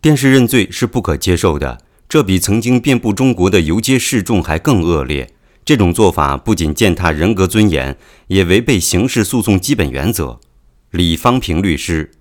[0.00, 5.28] 电视认罪是不可接受的，这比曾经遍布中国的游街示众还更恶劣。
[5.64, 10.38] 这种做法不仅践踏人格尊严，也违背刑事诉讼基本原则。
[10.92, 12.12] 李方平律师，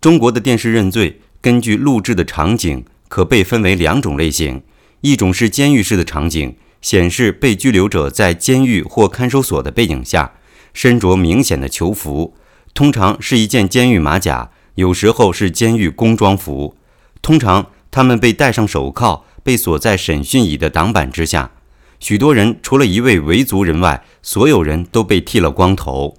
[0.00, 4.62] 中国的电视认罪根据录制的场景可被分为两种类型。
[5.02, 10.32] 一种是监狱式的场景，显示被拘留者在监狱或看守所的背景下，
[10.72, 12.34] 身着明显的囚服，
[12.74, 16.76] 通常是一件监狱马甲，有时候是监狱工装服。
[17.22, 21.50] 通常他们被戴上手铐，被锁在审讯椅的挡板之下。
[21.98, 26.16] 许多人除了一位维族人外，所有人都被剃了光头。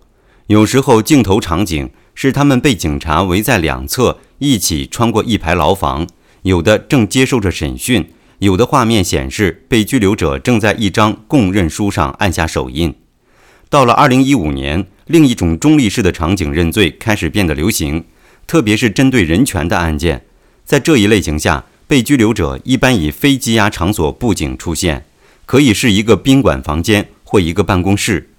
[0.47, 6.07] 有时候镜头场景是他们被警察围在两侧，一起穿过一排牢房，
[6.41, 8.11] 有的正接受着审讯。
[8.39, 12.93] 有的画面显示，被拘留者正在一张供认书上按下手印。
[13.67, 18.05] 到了2015年，另一种中立式的场景认罪开始变得流行，
[18.45, 20.23] 特别是针对人权的案件。
[20.63, 25.05] 在这一类型下，被拘留者一般以非羁押场所布景出现，
[25.47, 28.29] 可以是一个宾馆房间或一个办公室。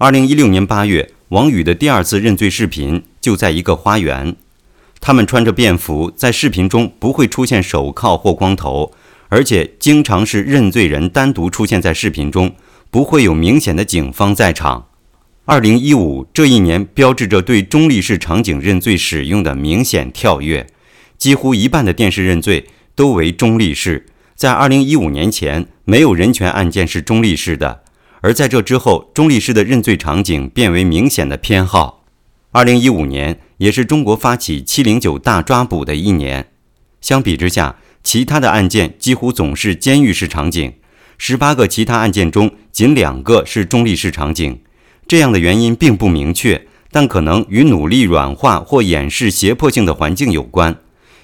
[0.00, 4.36] 2016年8月，王宇的第二次认罪视频就在一个花园，
[5.00, 8.92] 他们穿着便服，在视频中不会出现手铐或光头。
[9.28, 12.54] 而且经常是认罪人单独出现在视频中，
[12.90, 14.86] 不会有明显的警方在场。
[15.44, 20.66] 二零一五这一年标志着对中立式场景认罪使用的明显跳跃，
[21.18, 24.06] 几乎一半的电视认罪都为中立式。
[24.34, 27.82] 在二零一五年前，没有人权案件是中立式的，
[28.20, 32.04] 而在这之后，中立式的认罪场景变为明显的偏好。
[32.52, 36.48] 二零一五年也是中国发起七零九大抓捕的一年，
[37.00, 37.76] 相比之下。
[38.06, 40.74] 其他的案件几乎总是监狱式场景，
[41.18, 44.60] 十八个其他案件中仅两个是中立式场景。
[45.08, 50.76] 这样的原因并不明确，但可能与努力软化或掩饰胁迫性的环境有关。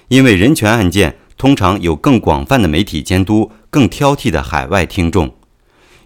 [0.09, 5.33] 因为人权案件通常有更广泛的媒体监督、更挑剔的海外听众。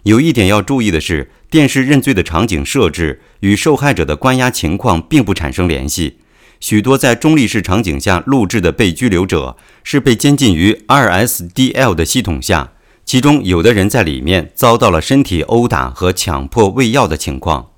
[0.04, 6.18] 有一点要注意的是，电视认罪的场景设置与受害者的关押情况并不产生联系。
[6.60, 12.72] 许多在中立式场景下录制的被拘留者是被监禁于 RSDL 的系统下，
[13.04, 17.70] 其中有的人在里面遭到了身体殴打和强迫喂药的情况。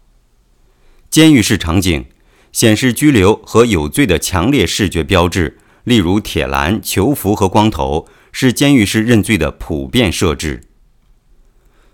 [1.10, 2.06] 监狱式场景
[2.52, 10.62] 显示拘留和有罪的强烈视觉标志，例如铁栏、囚服和光头，是监狱式认罪的普遍设置。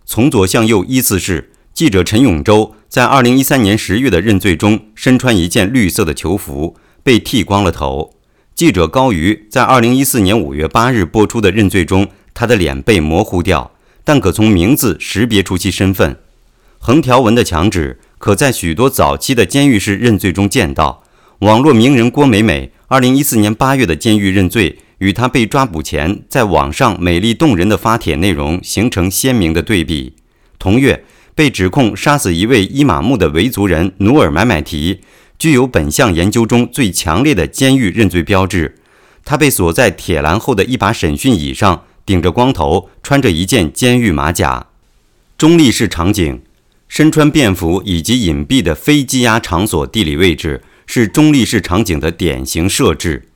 [0.05, 2.77] 从左向右依次是记者陈永洲。
[2.89, 8.15] 在二零一三年十月的认罪中，身穿一件绿色的囚服，被剃光了头。
[8.55, 13.73] 记者高瑜在二零一四年五月八日播出的认罪中，他的脸被模糊掉，
[14.03, 16.17] 但可从名字识别出其身份。
[16.79, 21.03] 横条纹的墙纸可在许多早期的监狱式认罪中见到。
[21.41, 30.15] 网络名人郭美美二零一四年八月的监狱认罪，与她被抓捕前在网上美丽动人的发帖内容形成鲜明的对比。
[30.59, 31.05] 同月。
[31.37, 35.03] 被指控杀死一位伊玛目的维族人努尔买买提，
[35.39, 38.77] 具有本项研究中最强烈的监狱认罪标志。
[39.23, 44.69] 他被锁在铁栏后的一把审讯椅上，顶着光头，穿着一件监狱马甲。
[45.37, 46.41] 中立式场景，
[46.89, 53.29] 身穿便服以及隐蔽的非羁押场所地理位置是中立式场景的典型设置。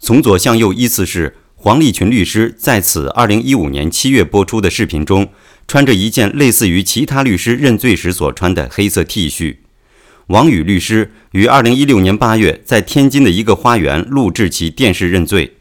[0.00, 5.28] 从左向右依次是黄立群律师在此2015年7月播出的视频中。
[5.70, 9.58] 穿着一件类似于其他律师认罪时所穿的黑色 T 恤，
[10.26, 15.58] 王宇律师于二零一六年八月在天津的一个花园录制其电视认罪。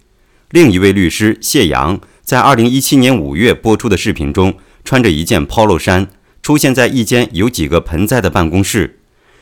[0.49, 6.07] 另一位律师谢阳在2017年5月播出的视频中，穿着一件 Polo 衫，
[6.41, 9.01] 出现在一间有几个盆栽的办公室。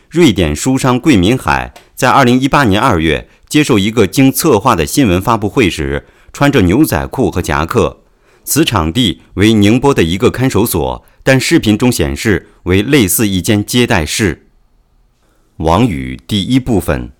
[0.09, 8.03] 瑞典书商桂民海在2018年2月接受一个经策划的新闻发布会时，穿着牛仔裤和夹克。
[8.47, 14.47] 此场地为宁波的一个看守所，但视频中显示为类似一间接待室。
[15.57, 17.11] 王宇第一部分。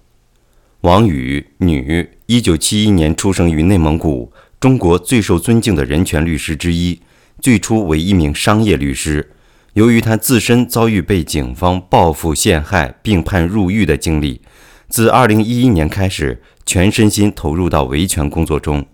[0.81, 7.01] 王宇，女，一九七一年出生于内蒙古，中国最受尊敬的人权律师之一。
[7.41, 9.33] 最初为一名商业律师，
[9.73, 14.39] 由于他自身遭遇被警方报复陷害并判入狱的经历，
[14.87, 18.85] 自二零一一年开始，全身心投入到维权工作中。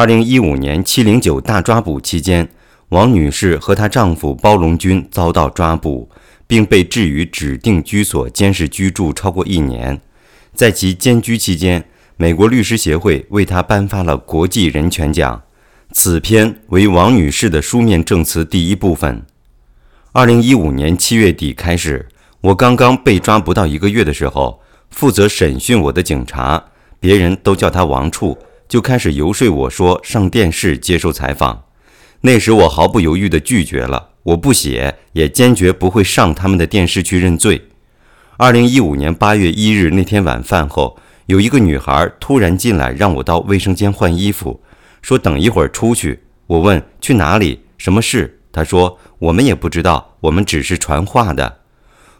[0.00, 2.48] 二零一五年七零九大抓捕期间，
[2.88, 6.08] 王女士和她丈夫包龙军遭到抓捕，
[6.46, 10.00] 并被置于指定居所监视居住超过一年。
[10.54, 11.84] 在其监居期间，
[12.16, 15.42] 美国律师协会为她颁发了国际人权奖。
[15.92, 19.22] 此篇为王女士的书面证词第一部分。
[20.12, 22.08] 二零一五年七月底开始，
[22.40, 26.64] 我刚刚被抓不到一个月的时候，负责审讯我的警察，
[26.98, 28.38] 别人都叫他王处。
[28.70, 31.64] 就开始游说我说上电视接受采访，
[32.20, 37.66] 那时我毫不犹豫地拒绝了，我不写，也坚决不会上他们的电视去认罪。
[38.36, 40.96] 二零一五年八月一日那天晚饭后，
[41.26, 44.62] 有一个女孩突然进来，让我到卫生间换衣服，
[45.02, 46.20] 说等一会儿出去。
[46.46, 48.38] 我问去哪里，什么事？
[48.52, 51.58] 她说我们也不知道，我们只是传话的。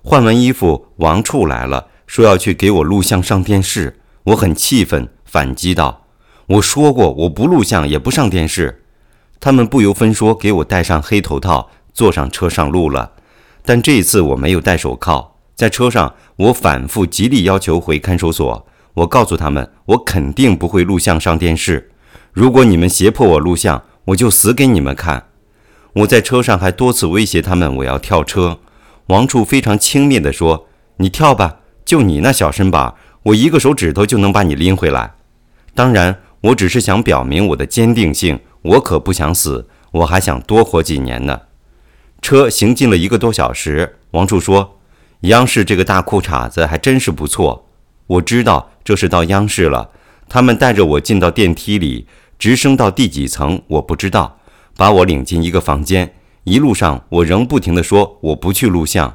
[0.03, 4.01] 换完衣服，王处来了，说要去给我录像上电视。
[4.25, 6.09] 我很气愤，反击道。
[6.51, 8.83] 我说过，我不录像，也不上电视。
[9.39, 13.13] 他们不由分说给我戴上黑头套，坐上车上路了。
[13.65, 15.37] 但这一次我没有戴手铐。
[15.55, 18.67] 在车上，我反复极力要求回看守所。
[18.95, 21.93] 我告诉他们，我肯定不会录像上电视。
[22.33, 25.27] 如果你们胁迫我录像，我就死给你们看。
[25.93, 28.59] 我在车上还多次威胁他们，我要跳车。
[29.07, 30.67] 王处非常轻蔑地说
[30.99, 35.13] ：“你跳吧，就你那小身板，我一个手指头就能把你拎回来。”
[35.77, 36.19] 当然。
[36.43, 41.41] 我只是想表明我的坚定性，我可不想死，我还想多活几年呢。
[42.23, 44.79] 车行进了一个多小时，王处说
[45.23, 47.67] ：“央视这个大裤衩子还真是不错。”
[48.07, 49.91] 我知道这是到央视了。
[50.29, 52.07] 他们带着我进到电梯里，
[52.39, 54.39] 直升到第几层我不知道，
[54.77, 56.15] 把我领进一个房间。
[56.45, 59.15] 一路上我仍不停地说我不去录像。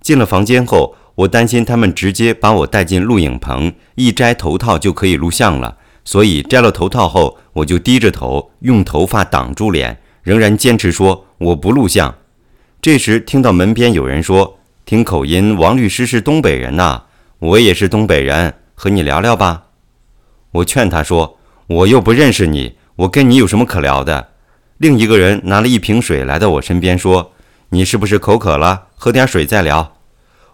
[0.00, 5.78] 进了房间后，我担心他们直接把我带进录影棚，一摘头套就可以录像了。
[6.04, 12.14] 所以摘了头套后，我就低着头，用头发挡住脸，仍然坚持说我不录像。
[12.80, 17.04] 这时听到门边有人说：“听口音，王律师是东北人呐。”
[17.38, 19.64] 我也是东北人，和你聊聊吧。
[20.52, 24.28] 我劝他说：“我又不认识你，我跟你有什么可聊的？”
[24.78, 27.32] 另一个人拿了一瓶水来到我身边说
[27.70, 28.88] ：“你是不是口渴了？
[28.94, 29.96] 喝点水再聊。”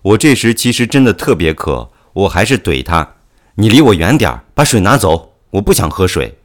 [0.00, 3.16] 我这时其实真的特别渴，我还是怼他
[3.56, 6.38] ：“你离我远点，把水拿走。”我不想喝水。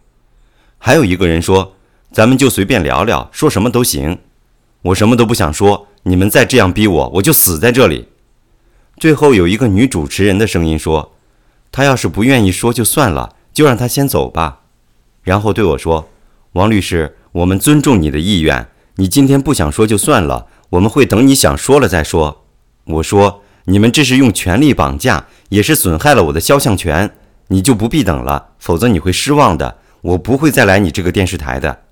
[0.77, 1.75] 还有一个人说
[2.11, 4.19] ：“咱们就随便聊聊，说什么都行。”
[4.83, 8.09] 我什么都不想说，你们再这样逼我，我就死在这里。
[8.97, 11.13] 最后有一个女主持人的声音说
[11.71, 14.59] ：“他要是不愿意说就算了，就让他先走吧。”
[15.23, 16.09] 然后对我说
[16.53, 22.43] ：“王律师，我们尊重你的意愿，你今天不想说就算了，我们会等你想说了再说。”
[22.85, 27.15] 我说：“你们这是用权力绑架，也是损害了我的肖像权。”
[27.47, 29.77] 你就不必等了，否则你会失望的。
[30.01, 31.83] 我不会再来你这个电视台的。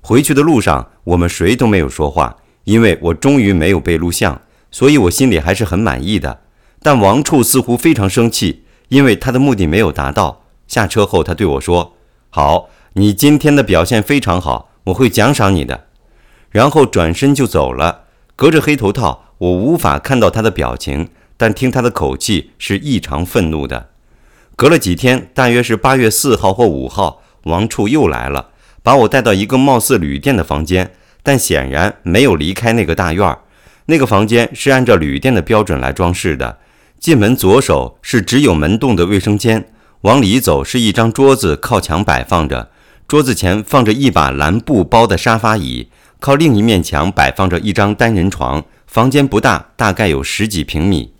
[0.00, 6.40] 回去的路上，我们谁都没有说话，因为我终于没有被录像，所以我心里还是很满意的。
[6.82, 10.44] 但王处似乎非常生气，因为他的目的没有达到。
[10.66, 11.94] 下车后，他对我说
[12.30, 15.86] ：“好，你今天的表现非常好，我会奖赏你的。”
[16.50, 18.04] 然后转身就走了。
[18.34, 23.90] 隔着黑头套，我无法看到他的表情，但听他的口气是异常愤怒的。
[24.56, 28.52] 隔了几天，大约是八月四号或五号，王处又来了，
[28.82, 30.92] 把我带到一个貌似旅店的房间，
[31.22, 33.40] 但显然没有离开那个大院儿。
[33.84, 36.58] 那个房间是按照旅店的标准来装饰的。
[36.98, 39.68] 进门左手是只有门洞的卫生间，
[40.00, 42.70] 往里走是一张桌子靠墙摆放着，
[43.06, 48.64] 桌子前放着一把蓝布包的沙发椅，靠另一面墙摆放着一张单人床。
[48.86, 51.12] 房间不大，大概有十几平米。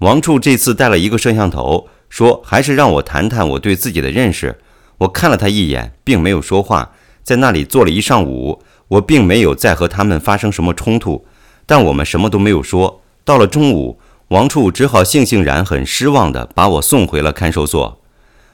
[0.00, 1.88] 王处这次带了一个摄像头。
[2.08, 4.58] 说还是让我谈谈我对自己的认识。
[4.98, 6.92] 我看了他一眼，并没有说话，
[7.22, 8.62] 在那里坐了一上午。
[8.88, 11.26] 我并没有再和他们发生什么冲突，
[11.66, 13.02] 但我们什么都没有说。
[13.22, 18.00] 到了中午，王处只好悻悻然、很失望地把我送回了看守所。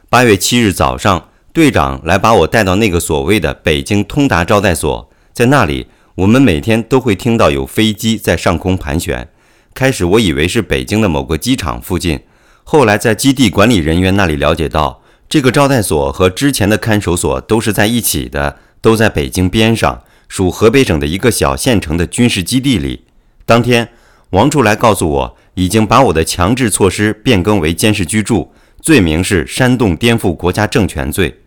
[0.08, 5.86] 八月七日早上，队长来把我带到那个所谓的北京通达招待所，在那里，
[6.16, 9.28] 我们每天都会听到有飞机在上空盘旋。
[9.72, 12.18] 开始我以为是北京的某个机场附近，
[12.64, 23.04] 后来在基地管理人员那里了解到，这个招待所和之前的看守所都是在一起的，都在北京边上，属河北省的一个小县城的军事基地里。
[23.44, 23.90] 当天，
[24.30, 31.40] 王处来告诉我，已经把我的强制措施变更为监视居住，罪名是煽动颠覆国家政权罪。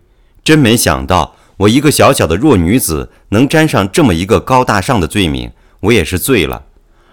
[0.44, 5.52] 真没想到，我一个小小的弱女子能沾上这么一个高大上的罪名，
[5.82, 6.66] 我也是醉了。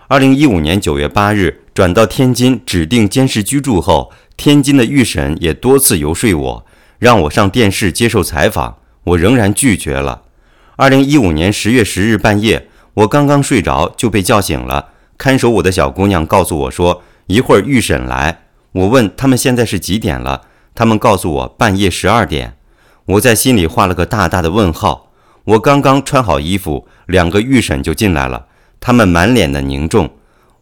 [0.09, 6.67] 二零一五年九月八日转到天津指定监视居住后，天津的预审也多次游说我，
[7.01, 10.23] 让我上电视接受采访，我仍然拒绝了。
[10.77, 18.43] 二零一五年十月十日半夜，我刚刚睡着就被叫醒了，看守我的小姑娘告诉我说，一会儿预审来。
[18.71, 20.43] 我问他们现在是几点了，
[20.77, 22.57] 他们告诉我半夜十二点。
[23.07, 25.11] 我在心里画了个大大的问号。
[25.43, 28.47] 我刚刚穿好衣服，两个预审就进来了，
[28.79, 30.09] 他们满脸的凝重。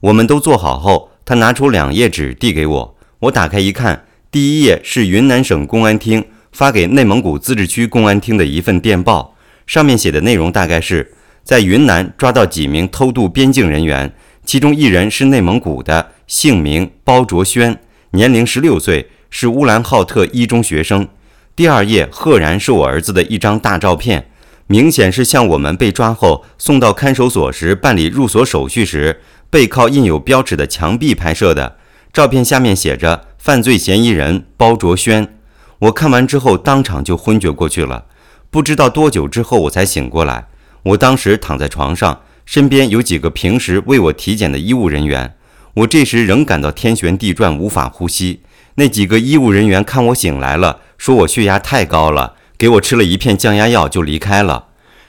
[0.02, 2.96] 我们都坐好后，他拿出两页纸递给我。
[3.20, 11.12] 我打开一看，第一页是云南省公安厅发给内蒙古自治区公安厅的一份电报，上面写的内容大概是
[11.44, 14.12] 在云南抓到几名偷渡边境人员，
[14.44, 17.78] 其中一人是内蒙古的，姓名包卓轩，
[18.10, 21.06] 年龄十六岁，是乌兰浩特一中学生。
[21.54, 24.26] 第二页赫然是我儿子的一张大照片，
[24.66, 29.20] 明显是向我们被抓后送到看守所时办理入所手续时
[29.52, 31.76] 背靠印有标尺的墙壁拍摄的。
[32.10, 35.36] 照片下面写着“犯罪嫌疑人包卓轩”。
[35.80, 38.06] 我看完之后当场就昏厥过去了，
[38.48, 40.46] 不知道多久之后我才醒过来。
[40.84, 45.34] 我当时躺在床上，身边有几个平时为我体检的医务人员，
[45.74, 48.40] 我这时仍感到天旋地转，无法呼吸。
[48.76, 50.80] 那几个医务人员看我醒来了。
[50.96, 54.68] 说我血压太高了，给我吃了一片降压药就离开了。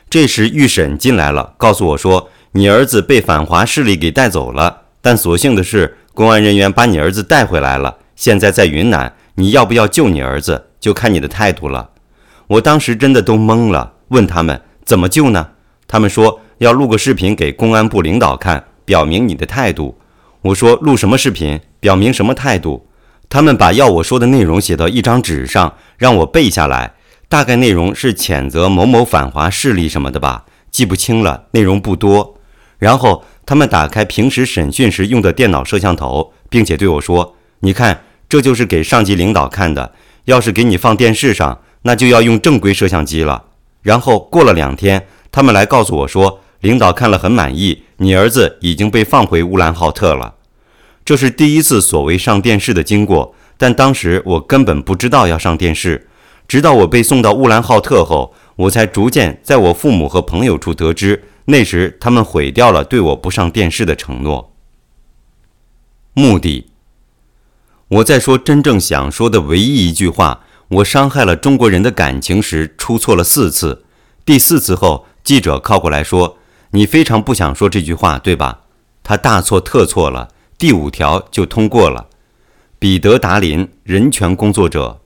[0.09, 9.11] 这时预审进来了，告诉我说你儿子被反华势力给带走了，但所幸的是公安人员把你儿子带回来了，现在在云南。
[9.35, 11.89] 你要不要救你儿子，就看你的态度了。
[12.45, 15.47] 我当时真的都懵了，问他们怎么救呢？
[15.87, 19.97] 他们说要录个视频给公安部领导看，表明你的态度。
[20.43, 22.85] 我说录什么视频，表明什么态度？
[23.27, 26.93] 他们把要我说的内容写到一张纸上，让我背下来。
[27.27, 32.37] 大概内容是谴责某某反华势力什么的吧，记不清了，内容不多。
[32.77, 39.93] 然后他们打开平时审讯时用的电脑摄像头，并且对我说：“你看，这就是给上级领导看的。
[40.25, 43.43] 要是给你放电视上，那就要用正规摄像机了。”
[43.81, 50.35] 然后过了两天，他们来告诉我说，领导看了很满意，你儿子已经被放回乌兰浩特了。
[51.03, 56.07] 这是第一次所谓上电视的经过，但当时我根本不知道要上电视。
[56.47, 64.53] 直到我被送到乌兰浩特后，我才逐渐在我父母和朋友处得知，那时他们毁掉了对我不上电视的承诺。
[66.13, 66.67] 目的，
[67.87, 73.83] 我在说真正想说的唯一一句话：我伤害了中国人的感情时，出错了四次。
[74.23, 76.37] 第四次后，记者靠过来说
[76.71, 78.61] ：“你非常不想说这句话，对吧？”
[79.03, 80.29] 他大错特错了。
[80.57, 82.07] 第五条就通过了。
[82.79, 85.01] 彼得·达林，人权工作者。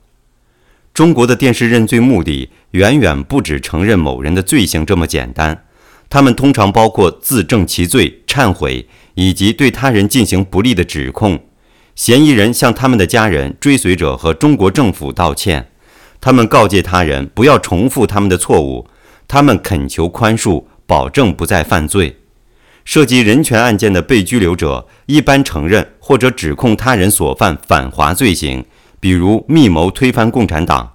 [0.94, 5.64] 中国的电视认罪目的远远不止承认某人的罪行这么简单，
[6.10, 11.38] 他们通常包括自证其罪、忏悔以及对他人进行不利的指控。
[11.94, 15.70] 嫌疑人向他们的家人、追随者和中国政府道歉，
[16.20, 18.86] 他们告诫他人不要重复他们的错误，
[19.26, 22.16] 他们恳求宽恕，保证不再犯罪。
[22.84, 28.64] 涉及人权案件的被拘留者一般承认或者指控他人所犯反华罪行，
[28.98, 30.94] 比如密谋推翻共产党。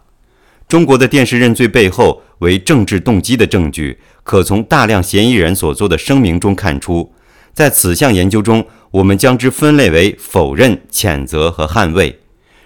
[0.74, 7.14] 中国的电视认罪背后为政治动机的证据，可从大量嫌疑人所做的声明中看出。
[7.54, 12.20] 在此项研究中，我们将之分类为否认、谴责和捍卫。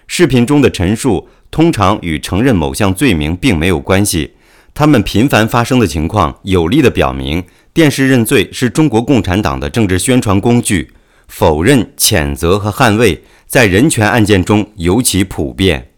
[0.07, 4.31] 视频中的陈述通常与承认某项罪名并没有关系，
[4.73, 7.43] 他们频繁发生的情况有力地表明。
[7.73, 10.93] 电视认罪是中国共产党的政治宣传工具，
[11.27, 15.91] 否认、谴责和捍卫在人权案件中尤其普遍。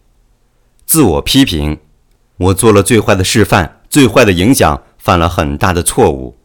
[0.88, 1.78] 自我批评，
[2.40, 6.38] 我做了最坏的示范，最坏的影响，犯了很大的错误。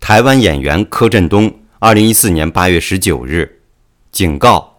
[0.00, 3.60] 台湾演员柯震东，二零一四年八月十九日，
[4.10, 4.78] 警告：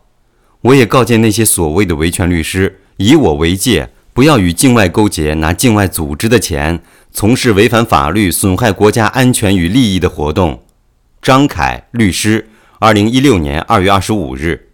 [0.61, 6.81] 我也告诫那些所谓的维权律师，以我为戒，不要与境外勾结，拿境外组织的钱。
[7.11, 10.63] 从事违反法律、损害国家安全与利益的活动，
[11.21, 12.49] 张凯律师，
[12.79, 14.69] 二零一六年二月二十五日，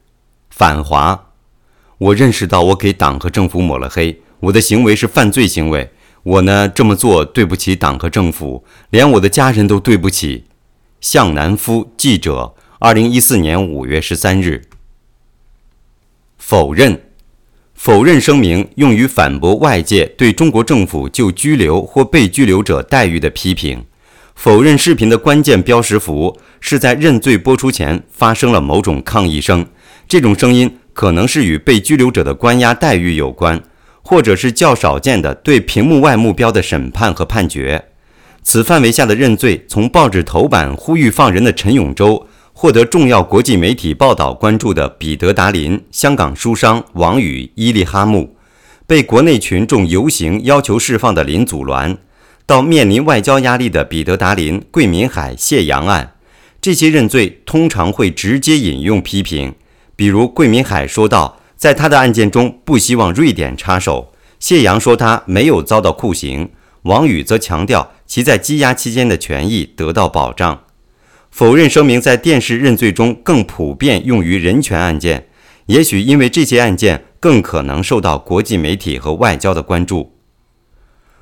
[0.49, 1.27] 反华。
[1.97, 5.89] 我认识到我给党和政府抹了黑，我的行为是犯罪行为。
[6.23, 10.45] 我呢这么做对不起党和政府，连我的家人都对不起。
[10.99, 14.63] 向南夫记者，二零一四年五月十三日。
[16.37, 17.01] 否认，
[17.73, 23.85] 否认声明用于反驳外界对中国政府就拘留或被拘留者待遇的批评。
[24.35, 29.65] 否认视频的关键标识符是在认罪播出前发生了某种抗议声，
[30.07, 33.61] 这种声音可能是与被拘留者的关押待遇有关。
[34.05, 37.85] 或者是较少见的对屏幕外目标的审判和判决，
[38.43, 48.35] 此范围下的认罪，从报纸头版呼吁放人的陈永洲，获得重要国际媒体报道关注的彼得·达林、香港书商王宇、伊利哈木，
[48.85, 51.95] 被国内群众游行要求释放的林祖鸾，
[52.45, 56.15] 到面临外交压力的彼得·达林、桂民海、谢阳案，
[56.61, 59.55] 这些认罪通常会直接引用批评，
[59.95, 61.39] 比如桂民海说道。
[61.63, 64.11] 在他的案件中，不希望瑞典插手。
[64.37, 66.51] 谢阳说他没有遭到酷刑，
[66.81, 70.63] 王宇则强调其在羁押期间的权益得到保障。
[71.31, 75.29] 否认声明在电视认罪中更普遍用于人权案件，
[75.67, 80.17] 也许因为这些案件更可能受到国际媒体和外交的关注。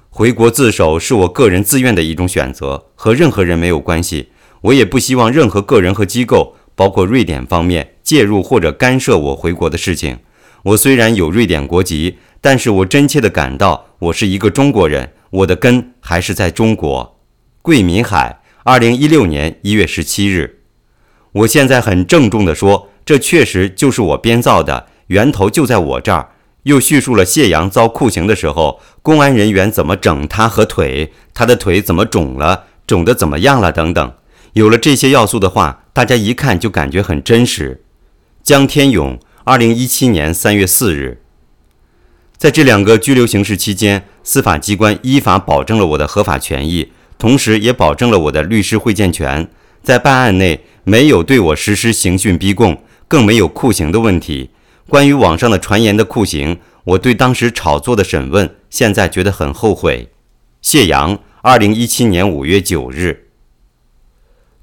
[0.09, 4.31] 回国自首是我个人自愿的一种选择，和任何人没有关系。
[4.61, 10.17] 我也不希望任何个人和机构，包括瑞典方面介入或者干涉我回国的事情。
[10.63, 17.19] 我虽然有瑞典国籍，但是我真切地感到我是一个中国人，我的根还是在中国。
[17.63, 20.59] 桂民海，二零一六年一月十七日。
[21.31, 26.29] 我现在很郑重地说，这确实就是我编造的，源头就在我这儿。
[26.63, 34.13] 又叙述了谢阳遭酷刑的时候，公安人员怎么整他和腿，他的腿怎么肿了，肿得怎么样了等等。
[34.53, 37.83] 有了这些要素的话，大家一看就感觉很真实。
[38.43, 39.17] 江天勇。
[39.43, 41.19] 二零一七年三月四日，
[42.37, 49.49] 在这两个拘留形式期间，司法机关依法保证了我的合法权益，同时也保证了我的律师会见权。
[49.81, 54.51] 在办案内没有对我实施刑讯逼供，更没有酷刑的问题。
[54.87, 60.11] 关于网上的传言的酷刑，我对当时炒作的审问，现在觉得很后悔。
[60.61, 63.29] 谢阳，二零一七年五月九日，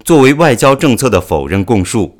[0.05, 2.17] 作为外交政策的否认供述。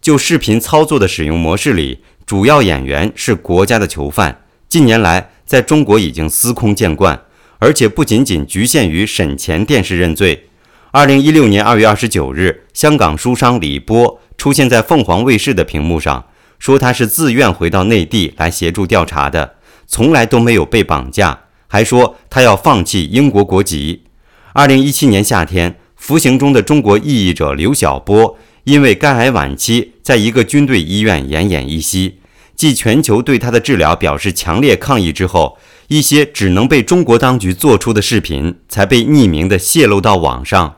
[0.00, 4.44] 就视频操作的使用模式里，主要演员是国家的囚犯。
[4.68, 7.20] 近年来，在中国已经司空见惯，
[7.58, 10.48] 而且不仅仅局限于审前电视认罪。
[10.92, 16.26] 二零一六年二月二十九日，香港书商李波出现在凤凰卫视的屏幕上，
[16.58, 24.04] 说他是自愿回到内地来协助调查的，从来都没有被绑架，还说他要放弃英国国籍。
[24.54, 28.38] 二零一七年夏天，服刑中的中国异议者刘晓波。
[28.68, 32.18] 因为肝癌晚期，在一个军队医院奄奄一息，
[32.54, 35.56] 继全球对他的治疗表示强烈抗议之后，
[35.86, 40.76] 一些只能被中国当局做出的视频才被匿名的泄露到网上。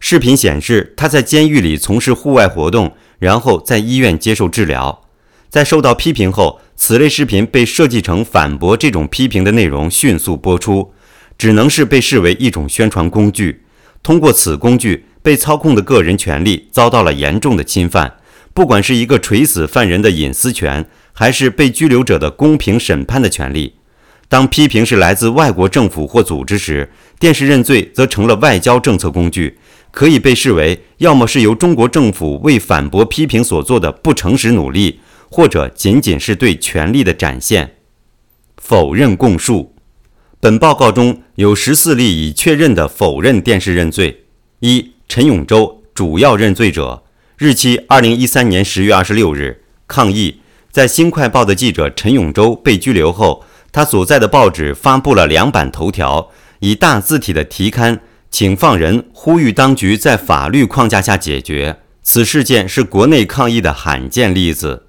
[0.00, 5.04] 视频显示他在监狱里从事户外活动，然后在医院接受治疗。
[5.48, 10.92] 在受到批评后，此类视频被设计成反驳这种批评的内容，迅速播出，
[11.38, 13.62] 只能是被视为一种宣传工具。
[14.02, 15.04] 通过此工具。
[15.28, 18.14] 被操控的个人权利遭到了严重的侵犯，
[18.54, 23.74] 不管是一个垂死犯人的隐私权，还是被拘留者的公平审判的权利。
[24.26, 29.58] 当批评是来自外国政府或组织时，电视认罪则成了外交政策工具，
[29.90, 34.98] 可以被视为要么是由中国政府为反驳批评所做的不诚实努力，
[35.30, 37.74] 或者仅仅是对权力的展现。
[38.56, 39.74] 否认供述，
[40.40, 44.24] 本报告中有十四例已确认的否认电视认罪。
[44.60, 47.02] 一陈永洲主要认罪者，
[47.38, 50.40] 日期二零一三年十月二十六日抗议。
[50.70, 53.42] 在《新快报》的记者陈永洲被拘留后，
[53.72, 64.88] 他所在的报纸发布了两版头条，以大字体的题刊“请放人”，呼吁当局在法律框架下解决此事件，是国内抗议的罕见例子。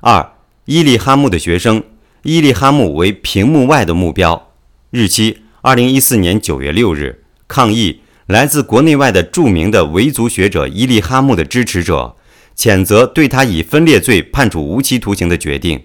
[0.00, 0.32] 二
[0.64, 1.84] 伊利哈木的学生，
[2.22, 4.52] 伊利哈木为屏幕外的目标，
[4.88, 8.00] 日期二零一四年九月六日抗议。
[8.30, 12.14] 来自国内外的著名的维族学者伊利哈木的支持者，
[12.56, 15.82] 谴责对他以分裂罪判处无期徒刑的决定。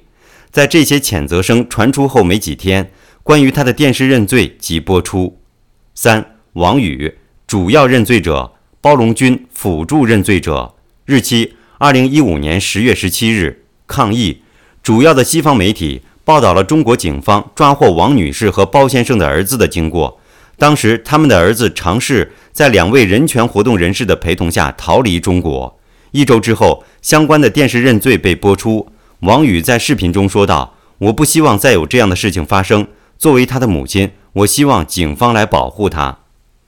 [0.52, 2.91] 在这些谴责声传出后没几天，
[3.24, 5.39] 关于他的电视认罪即播出。
[5.96, 7.16] 三王宇
[7.48, 10.76] 主要认罪者，包龙军辅助认罪者。
[11.06, 14.43] 日期二零一五年十月十七日抗议。
[14.84, 20.20] 主要的西方媒体报道了中国警方抓获王女士和包先生的儿子的经过。
[20.58, 25.80] 当时，他们的儿子尝试在两位人权活动人士的陪同下逃离中国。
[26.12, 28.89] 一周之后，相关的电视认罪被播出。
[29.20, 32.88] 王宇在视频中说道：“我不希望再有这样的事情发生，
[33.18, 36.20] 作为他的母亲，我希望警方来保护他。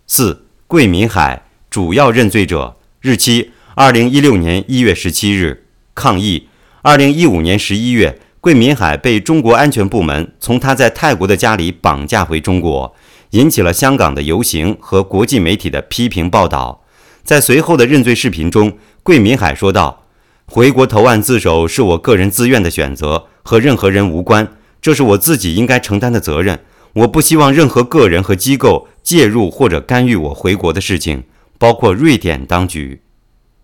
[0.06, 5.66] 四，桂民海主要认罪者，日期二零一六年一月十七日，
[5.96, 6.50] 抗议。
[6.82, 12.96] 二零一五年十一月，桂民海被中国安全部门从他在泰国的家里绑架回中国，
[13.32, 16.84] 引起了香港的游行和国际媒体的批评报道。
[17.24, 20.06] 在随后的认罪视频中，桂民海说道
[20.48, 24.48] ：“回国投案自首是我个人自愿的选择，和任何人无关。
[24.82, 26.60] 这是我自己应该承担的责任。
[26.94, 31.24] 我不希望任何个人和机构介入或者干预我回国的事情，
[31.58, 33.02] 包括瑞典当局。”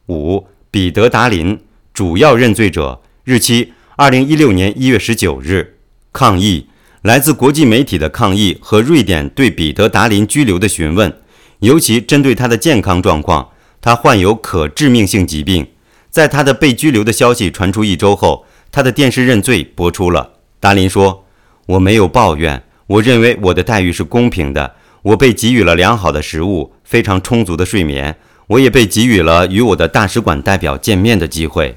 [0.10, 1.62] 五，彼得·达林，
[1.94, 5.78] 主要认罪者，日期二零一六年一月十九日，
[6.12, 6.68] 抗议
[7.04, 11.14] 来自国际媒体的抗议和瑞典对彼得·达林拘留的询问。
[11.60, 13.50] 尤其针对他的健康状况，
[13.82, 15.68] 他患有可致命性疾病。
[16.10, 20.32] 在他的被拘留的消息传出一周后，他的电视认罪播出了。
[20.62, 21.26] 达林说
[21.68, 24.76] ：“我没有抱怨，我认为我的待遇是公平的。
[25.02, 28.16] 我被给予了良好的食物，非常充足的睡眠。
[28.48, 31.76] 我也被给予了与我的大使馆代表见面的机会。”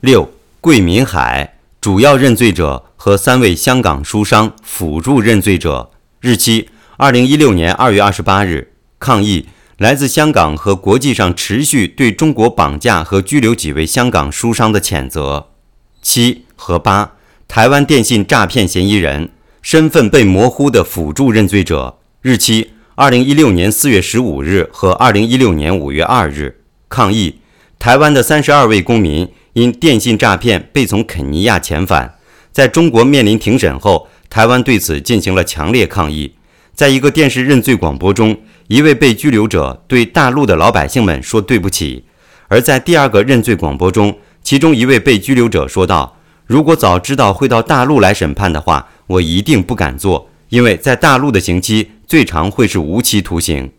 [0.00, 0.30] 六，
[0.62, 6.68] 桂民海主要认罪者和三位香港书商辅助认罪者，日期：
[6.98, 8.74] 二零一六年二月二十八日。
[8.98, 15.46] 抗议来自香港和国际上持续对中国绑架和拘留几位香港书商的谴责。
[16.02, 17.12] 七和八，
[17.48, 19.30] 台湾电信诈骗嫌疑人
[19.62, 26.60] 身份被模糊的辅助认罪者，日期二零一六年四月十五日和二零一六年五月二日。
[26.90, 27.38] 抗议
[27.78, 29.26] 台湾的三十二位公民
[29.60, 32.14] 因电信诈骗被从肯尼亚遣返，
[32.50, 36.34] 在中国面临庭审后，台湾对此进行了强烈抗议。
[36.74, 38.36] 在一个电视认罪广播中。
[38.70, 42.04] 一位被拘留者对大陆的老百姓们说对不起，
[42.46, 53.72] 而在第二个认罪广播中，其中一位被拘留者说道：“如果早知道会到大陆来审判的话，我一定不敢做，因为在大陆的刑期最长会是无期徒刑。”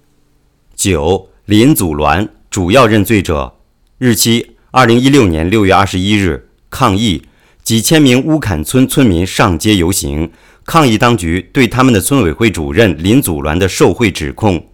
[0.75, 3.55] 九林祖鸾主要认罪者，
[3.97, 7.23] 日期二零一六年六月二十一日，抗议
[7.61, 10.31] 几千名乌坎村村民上街游行，
[10.63, 14.69] 抗议当局对他们的村委会主任林祖銮的受贿指控。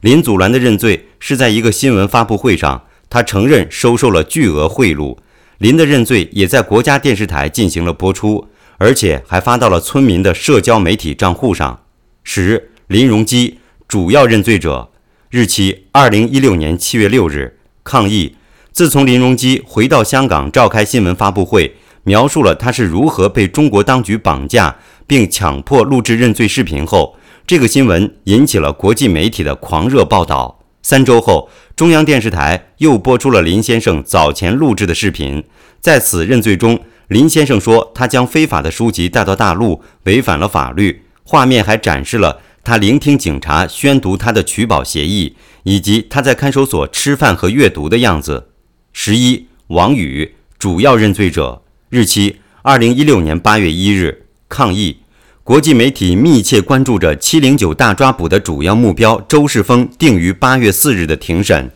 [0.00, 5.18] 林祖銮的认罪是在一个新闻发布会上，他承认收受了巨额贿赂。
[5.58, 8.48] 林的认罪也在国家电视台进行了播出，
[8.78, 11.82] 而且还发到了村民的社交媒体账户上。
[12.24, 14.90] 十林荣基主要认罪者，
[15.28, 18.36] 日期二零一六年七月六日，抗议。
[18.72, 24.74] 自从林荣基回到香港召开新闻发布会，描述了他是如何被中国当局绑架
[25.06, 27.14] 并强迫录制认罪视频后。
[27.46, 30.58] 这个新闻引起了国际媒体的狂热报道。
[30.82, 35.44] 三周后，中央电视台又播出了林先生早前录制的视频。
[35.80, 41.02] 在此认罪中，林先生说他将非法的书籍带到大陆，违反了法律。
[41.24, 48.48] 画面还展示了他聆听警察宣读他的取保协议，以及他在看守所吃饭和阅读的样子。
[48.94, 54.98] 十一，王宇主要认罪者，日期二零一六年八月一日，抗议。
[55.42, 61.70] 国际媒体密切关注着“七零九大抓捕”的主要目标周世峰定于八月四日的庭审，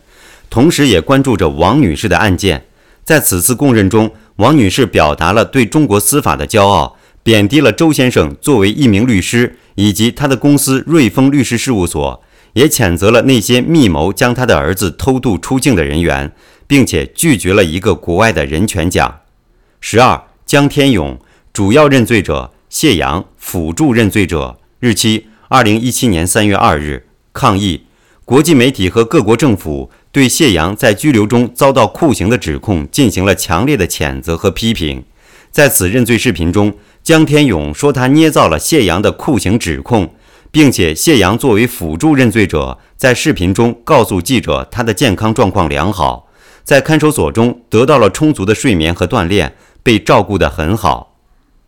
[0.49, 2.65] 同时也关注着王女士的案件。
[3.03, 16.31] 在此次供认中，王女士表达了对中国司法的骄傲，贬低了周先生作为一名律师以及他的公司瑞丰律师事务所，也谴责了那些密谋将他的儿子偷渡出境的人员，
[16.67, 19.21] 并且拒绝了一个国外的人权奖。
[19.79, 21.17] 十二，江天勇
[21.51, 22.51] 主要认罪者。
[22.69, 27.83] 谢阳辅助认罪者，日期二零一七年三月二日，抗议
[28.25, 35.01] 国际媒体和各国政府对谢阳在拘留中遭到酷刑的指控进行了强烈的谴责和批评。
[35.49, 40.13] 在此认罪视频中，江天勇说他捏造了谢阳的酷刑指控，
[40.51, 46.26] 并且谢阳作为辅助认罪者，在视频中告诉记者他的健康状况良好，
[46.67, 51.15] 在看守所中得到了充足的睡眠和锻炼，被照顾得很好。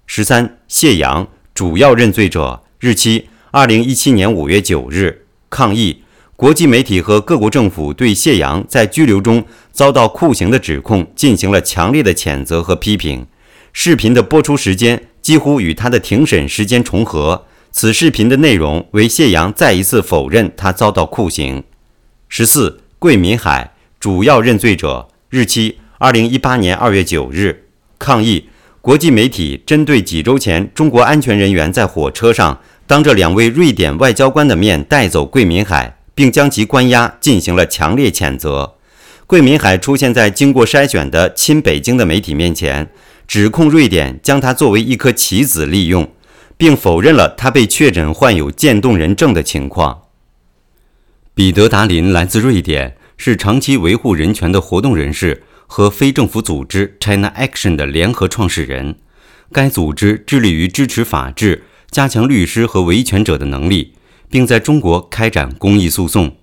[0.05, 1.25] 十三，谢阳
[1.55, 6.03] 主要认罪者，日期二零一七年五月九日，抗议
[6.35, 13.25] 国际媒体和各国政府对谢阳在拘留中遭到酷刑的指控进行了强烈的谴责和批评。
[13.71, 17.45] 视频的播出时间几乎与他的庭审时间重合。
[17.71, 21.63] 此视频的内容为谢阳再一次否认他遭到酷刑。
[22.27, 27.65] 十四，桂民海主要认罪者，日期二零一八年二月九日，
[27.97, 28.47] 抗议。
[28.79, 38.75] 国际媒体针对几周前中国安全人员在火车上当着两位瑞典外交官的面带走桂敏海，并将其关押，进行了强烈谴责。
[39.27, 42.89] 桂敏海出现在经过筛选的亲北京的媒体面前，
[43.27, 46.09] 指控瑞典将他作为一颗棋子利用，
[46.55, 50.03] 并否认了他被确诊患有渐冻人症的情况。
[51.35, 58.95] 彼得·达林来自瑞典，是长期维护人权的活动人士和非政府组织 China Action 的联合创始人。
[59.51, 63.91] 该组织致力于支持法治，加强律师和维权者的能力，
[64.29, 66.37] 并在中国开展公益诉讼。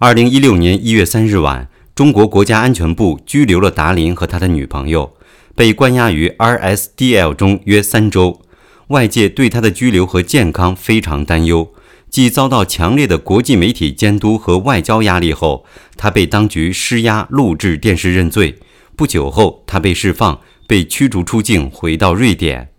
[0.00, 5.14] 二零一六年一月三日晚，中国国家安全部拘留了达林和他的女朋友，
[5.54, 8.42] 被关押于 RSDL 中约三周。
[8.88, 11.72] 外界对他的拘留和健康非常担忧。
[12.16, 15.66] 继遭到强烈的国际媒体监督和外交压力后，
[15.98, 18.58] 他被当局施压录制电视认罪。
[18.96, 22.70] 不久后，他被释放，被驱逐出境，回到瑞典。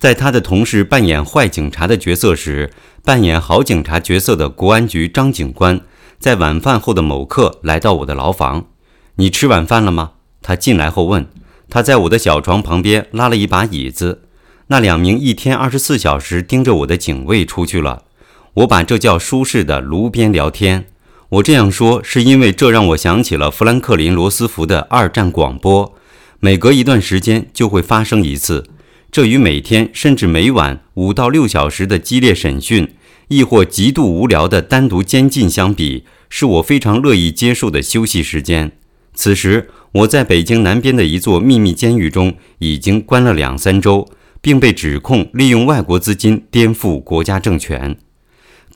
[0.00, 2.72] 在他的同事扮演坏警察的角色时，
[3.04, 5.80] 扮演好警察角色的国安局张警官
[6.18, 8.66] 在晚饭后的某刻来到我的牢房。
[9.14, 11.28] “你吃晚饭了吗？”他进来后问。
[11.70, 14.24] 他在我的小床旁边拉了一把椅子。
[14.66, 18.06] 那两名一天二十四小时盯着我的警卫出去了。
[18.54, 20.86] 我把这叫舒适的炉边聊天。
[21.28, 25.94] 我这样说是因为这让我想起了富兰克林·罗斯福的二战广播。
[26.40, 28.64] 每隔一段时间就会发生一次。
[29.10, 32.94] 这与每天甚至每晚五到六小时的激烈审讯，
[33.28, 38.72] 亦或极度无聊的单独监禁相比，是我非常乐意接受的休息时间。
[39.14, 44.08] 此时，我在北京南边的一座秘密监狱中已经关了两三周，
[44.40, 47.96] 并被指控利用外国资金颠覆国家政权。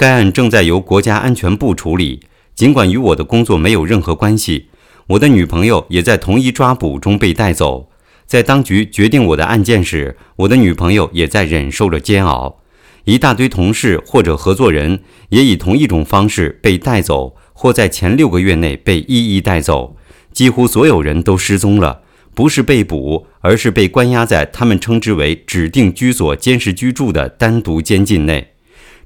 [0.03, 2.19] 该案正在由国家安全部处理，
[2.57, 4.67] 尽管与我的工作没有任何关系。
[5.07, 7.89] 我的女朋友也在同一抓捕中被带走。
[8.27, 12.59] 在当局决定我的案件时，我的女朋友也在忍受着煎熬。
[13.05, 19.95] 一大堆同事或者合作人也以同一种方式被带走，或在前六个月内被一一带走。
[20.33, 22.03] 几乎所有人都失踪了，
[22.35, 28.49] 不是被捕，而是被关押在他们称之为指定居所监视居住的单独监禁内。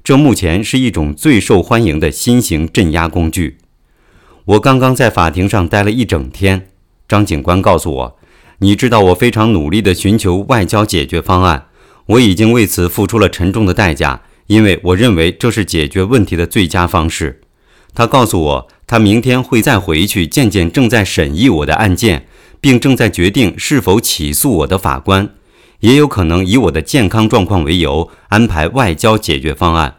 [0.07, 3.57] 这目前是一种最受欢迎的新型镇压工具。
[4.45, 6.69] 我刚刚在法庭上待了一整天。
[7.09, 8.19] 张警官告诉我
[8.59, 11.65] ：“你知道我非常努力地寻求外交解决方案，
[12.05, 17.41] 我已经为此付出了沉重的代价，因为我认为这是解决问题的最佳方式。”
[17.93, 22.25] 他告诉我，他明天会再回去见见正在审议我的案件，
[22.61, 25.31] 并正在决定是否起诉我的法官。
[25.79, 29.97] 也有可能以我的健康状况为由安排外交解决方案。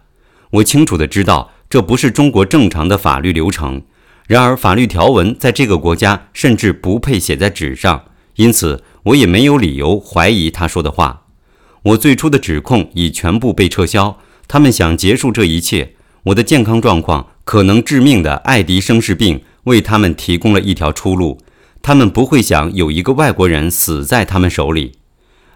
[0.51, 3.83] 我清楚地知道这不是中国正常的法律流程。
[4.27, 8.05] 然而，法律条文在这个国家甚至不配写在纸上，
[8.37, 11.23] 因此我也没有理由怀疑他说的话。
[11.83, 14.19] 我最初的指控已全部被撤销。
[14.47, 15.95] 他们想结束这一切。
[16.25, 21.39] 我的健康状况可能致命的爱迪生氏病为他们提供了一条出路。
[21.81, 24.98] 他们不会想有一个外国人死在他们手里。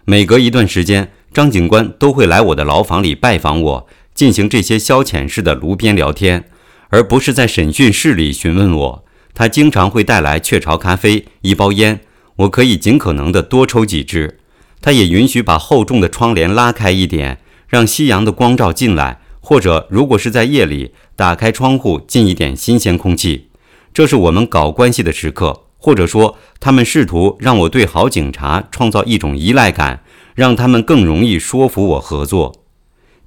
[0.05, 6.49] 每隔一段时间，张警官都会来我的牢房里拜访我，进行这些消遣式的炉边聊天，
[6.89, 9.05] 而不是在审讯室里询问我。
[9.33, 12.01] 他经常会带来雀巢咖啡、一包烟，
[12.35, 14.39] 我可以尽可能的多抽几支。
[14.81, 17.39] 他也允许把厚重的窗帘拉开一点，
[17.69, 23.47] 让夕阳的光照进来，或者如果是在夜里，打开窗户进一点新鲜空气。
[23.93, 25.62] 这是我们搞关系的时刻。
[25.85, 30.01] 或者说，他们试图让我对好警察创造一种依赖感，
[30.33, 32.63] 让他们更容易说服我合作。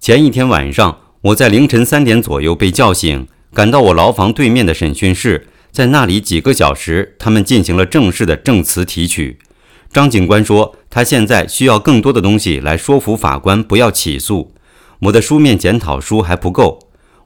[0.01, 9.39] 前一天晚上，我在凌晨三点左右被叫醒，赶到我牢房对面的审讯室，在那里几个小时，他们进行了正式的证词提取。
[9.93, 14.55] 张警官说，他现在需要更多的东西来说服法官不要起诉。
[15.01, 16.79] 我的书面检讨书还不够，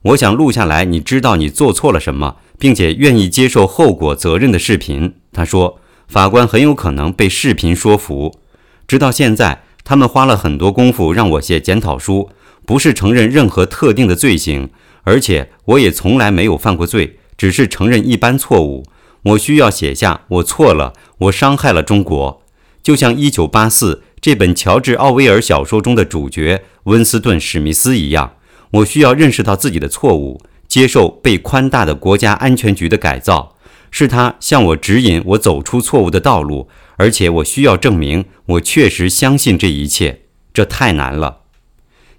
[0.03, 2.39] 我想录下来，你知道你做错了什么。
[2.61, 5.79] 并且愿意接受后果责任的视频，他说，
[6.09, 8.39] 法官很有可能被视频说服。
[8.87, 12.31] 直到现在，他们花了很多功夫让我写检讨书，
[12.67, 14.71] 不是承认任何特定的罪行，
[15.05, 18.85] 而且我也从来没有犯过罪，只是承认一般错误。
[19.23, 22.43] 我需要写下我错了，我伤害了中国，
[22.83, 28.35] 就像《一九八四》这本乔治·奥威尔小说中的主角温斯顿·史密斯一样，
[28.71, 30.43] 我需要认识到自己的错误。
[30.67, 33.57] 接受被宽大的国家安全局的改造，
[33.91, 40.23] 是他向我指引我走出错误的道路，而且我需要证明我确实相信这一切。
[40.53, 41.43] 这太难了。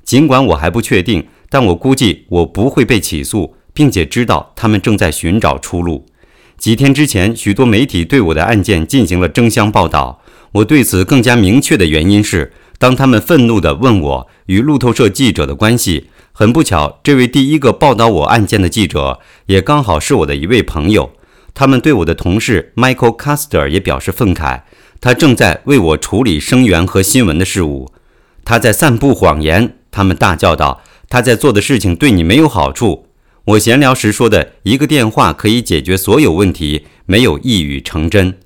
[0.03, 6.05] 尽管我还不确定，但我估计我不会被起诉，并且知道他们正在寻找出路。
[6.57, 10.22] 几天之前，许多媒体对我的案件进行了争相报道。
[10.53, 16.07] 我对此更加明确的原因是，当他们愤怒地问我与路透社记者的关系。
[16.34, 21.11] 很不巧，这位第一个报道我案件的记者也刚好是我的一位朋友。
[21.54, 24.62] 他们对我的同事 Michael Caster 也表示愤慨。
[24.99, 27.91] 他正在为我处理声援和新闻的事务。
[28.45, 33.08] 他在散布谎言，他们大叫道：“他在做的事情对你没有好处。”
[33.45, 38.38] 我闲聊时说的一个电话可以解决所有问题，没有一语成真。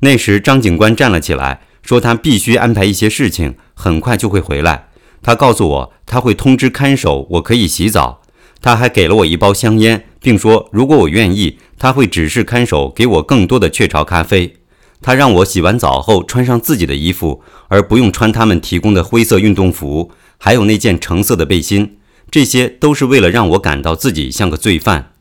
[0.00, 4.88] 那时，张警官站了起来，说他必须安排一些事情，很快就会回来。
[5.22, 8.20] 他告诉我，他会通知看守，我可以洗澡。
[8.60, 14.56] 他还给了我一包香烟，并说如果我愿意，他会指示看守给我更多的雀巢咖啡。
[15.02, 21.98] 他让我洗完澡后穿上自己的衣服，而不用穿他们提供的灰色运动服，还有那件橙色的背心。
[22.30, 25.12] 这些都是为了让我感到自己像个罪犯。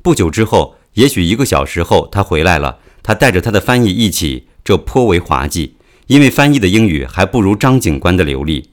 [0.00, 2.78] 不久之后，也许一个小时后，他回来了。
[3.02, 5.74] 他带着他的翻译一起，这颇为滑稽，
[6.06, 8.70] 因为翻译的英语还不如张警官的流利。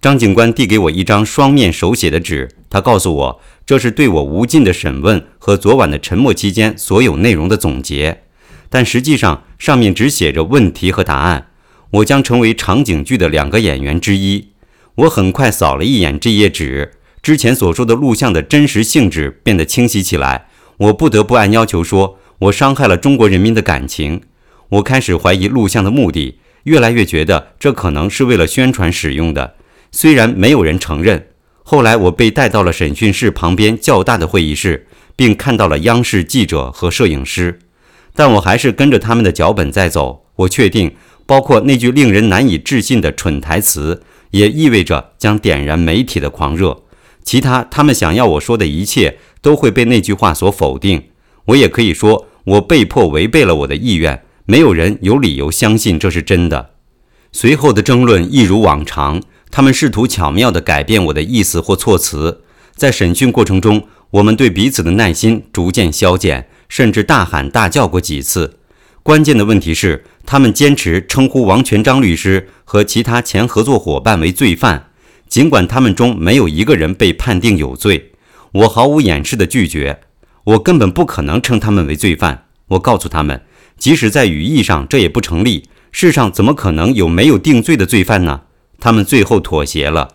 [0.00, 8.22] 张警官递给我一张双面手写的纸，他告诉我，这是对我无尽的审问和昨晚的沉默期间所有内容的总结。
[8.70, 11.48] 但实际上，上面只写着问题和答案。
[11.90, 14.52] 我将成为场景剧的两个演员之一。
[14.94, 20.46] 我很快扫了一眼这页纸，之前所说的录像的真实性质变得清晰起来。
[20.78, 22.18] 我不得不按要求说。
[22.38, 24.22] 我伤害了中国人民的感情，
[24.70, 29.56] 我开始怀疑录像的目的，越来越觉得这可能是为了宣传使用的。
[29.92, 31.27] 虽然没有人承认。
[31.70, 37.58] 后来我被带到了审讯室旁边较大的会议室，并看到了央视记者和摄影师，
[38.14, 40.24] 但我还是跟着他们的脚本在走。
[40.36, 40.94] 我确定，
[41.26, 46.84] 包括那句令人难以置信的蠢台词，也意味着将点燃媒体的狂热。
[47.22, 51.08] 其他他们想要我说的一切，都会被那句话所否定。
[51.44, 52.28] 我也可以说。
[52.44, 56.70] 我被迫违背了我的意愿，没有人有理由相信这是真的。
[57.30, 62.42] 随后的争论一如往常，他们试图巧妙地改变我的意思或措辞。
[62.74, 68.58] 在审讯过程中，我们对彼此的耐心逐渐消减，甚至大喊大叫过几次。
[69.02, 74.90] 关键的问题是，他们坚持称呼王全章律师和其他前合作伙伴为罪犯，
[75.28, 78.12] 尽管他们中没有一个人被判定有罪。
[78.52, 80.00] 我毫无掩饰地拒绝。
[80.44, 82.44] 我根本不可能称他们为罪犯。
[82.68, 83.42] 我告诉他们，
[83.76, 85.68] 即使在语义上这也不成立。
[85.90, 88.42] 世上怎么可能有没有定罪的罪犯呢？
[88.80, 90.08] 他们最后妥协了。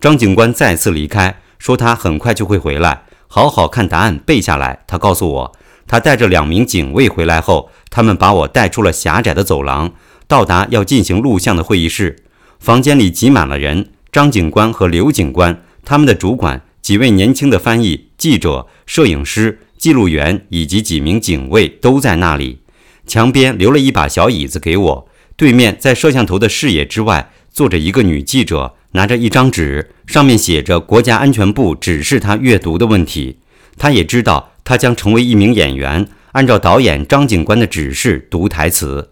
[0.00, 4.84] 张警官再次离开，说他很快就会回来，好好看答案背下来。
[4.86, 5.52] 他告诉我，
[5.86, 9.92] 他带着两名警卫回来后，他们把我带出了狭窄的走廊，
[10.26, 12.16] 到达要进行录像的会议室。
[12.58, 19.60] 房间里挤满了人，张警官和刘警官，他们的主管，几位年轻的翻译、记者、摄影师。
[19.78, 22.58] 记录员以及几名警卫都在那里。
[23.06, 33.38] 墙边留了一把小椅子给我，对面在摄像头的视野之外坐着一个女记者，拿着一张纸，上面写着国家安全部指示她阅读的问题。
[33.76, 39.10] 她也知道她将成为一名演员，按照导演张警官的指示读台词。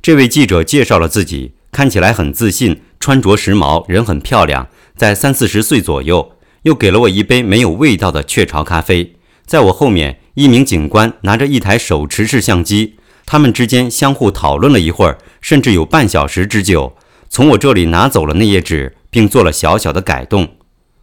[0.00, 6.32] 这位记者介绍了自己，看起来很自信，穿着时髦，人很漂亮，在三四十岁左右，
[6.62, 9.16] 又给了我一杯没有味道的雀巢咖啡。
[9.44, 12.94] 在我后面，一名警官拿着一台手持式相机，
[13.26, 16.96] 他们之间相互讨论了一会儿，甚至有半小时之久。
[17.34, 20.56] 从我这里拿走了那页纸，并做了小小的改动。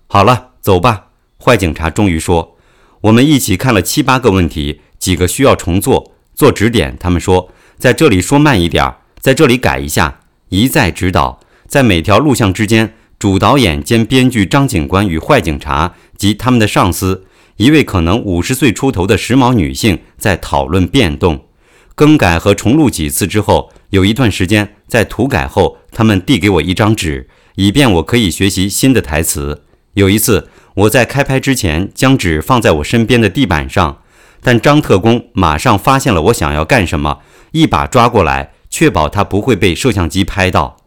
[0.06, 1.08] 好了，走吧。
[1.44, 2.56] 坏警察终于说
[3.02, 7.50] ：“我们一起看了七八个问题，几个需要重做，做指点。”他们说
[7.80, 10.20] ：“在这里说慢一点，在这里改一下。”
[10.50, 11.40] 一再指导。
[11.68, 17.26] 在每条录像之间，主导演兼编剧张警官与坏警察及他们的上司。
[17.58, 21.48] 一位可能五十岁出头的时髦女性在讨论变动、
[21.96, 29.64] 更改和重录几次之后，有一段时间在涂改后，他们递给我一张纸，以便我可以学习新的台词。
[29.94, 34.02] 有一次，我在开拍之前将纸放在我身边的地板上，
[34.42, 37.20] 但张特工马上发现了我想要干什么，
[37.52, 40.78] 一把抓过来，确保他不会被摄像机拍到。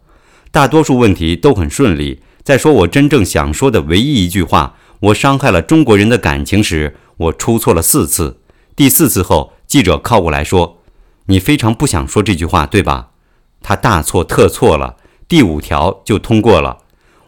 [0.51, 2.21] 大多数问题都很顺利。
[2.43, 4.75] 在说我真正想说的唯一一句话。
[4.99, 8.39] 我伤害了中国人的感情时，我出错了四次。
[8.73, 10.81] 第四次后，记者靠过来说
[11.25, 13.09] ：“你非常不想说这句话，对吧？”
[13.61, 14.97] 他大错特错了。
[15.27, 16.79] 第五条就通过了。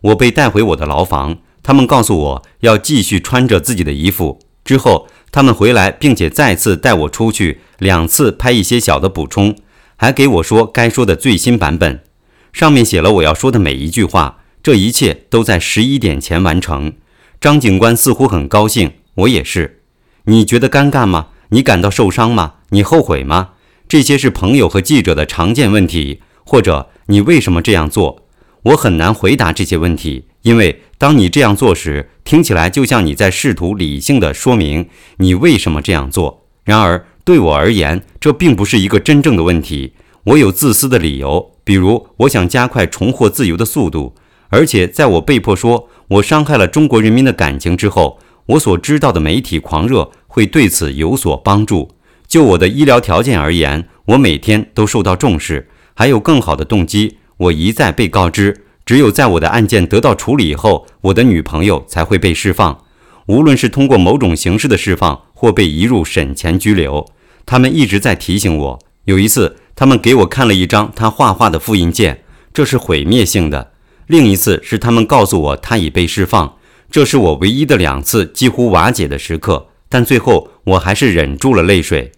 [0.01, 4.39] 我被带回我的牢房，他们告诉我要继续穿着自己的衣服。
[4.63, 9.55] 之后，他们回来，并且再次带我出去，两次拍一些小的补充，
[9.95, 12.03] 还给我说该说的最新版本，
[12.51, 14.39] 上面写了我要说的每一句话。
[14.61, 16.93] 这一切都在十一点前完成。
[17.39, 19.83] 张警官似乎很高兴，我也是。
[20.25, 21.27] 你觉得尴尬吗？
[21.49, 22.55] 你感到受伤吗？
[22.69, 23.49] 你后悔吗？
[23.95, 28.27] 这些是朋友和记者的常见问题，或者你为什么这样做？
[28.63, 34.89] 我很难回答这些问题，因为当你这样做时，听起来就像你在试图理性地说明
[35.19, 36.45] 你为什么这样做。
[36.65, 39.93] 然而，对我而言，这并不是一个真正的问题。
[40.25, 44.13] 我有自私的理由，比如我想加快重获自由的速度。
[44.49, 51.93] 而且在我被迫说我伤害了中国人民的感情之后，我所知道的媒体狂热会对此有所帮助。
[52.27, 57.17] 就我的医疗条件而言，我每天都受到重视，还有更好的动机。
[57.37, 62.81] 我一再被告知，只有在我的案件得到处理以后，我的女朋友才会被释放。
[63.27, 67.05] 无论是通过某种形式的释放，或被移入审前拘留，
[67.45, 68.79] 他们一直在提醒我。
[69.05, 72.23] 有一次，他们给我看了一张他画画的复印件，
[72.53, 73.71] 这是毁灭性的；
[74.07, 76.57] 另一次是他们告诉我他已被释放，
[76.89, 79.67] 这是我唯一的两次几乎瓦解的时刻。
[79.95, 82.11] 但最后，我还是忍住了泪水，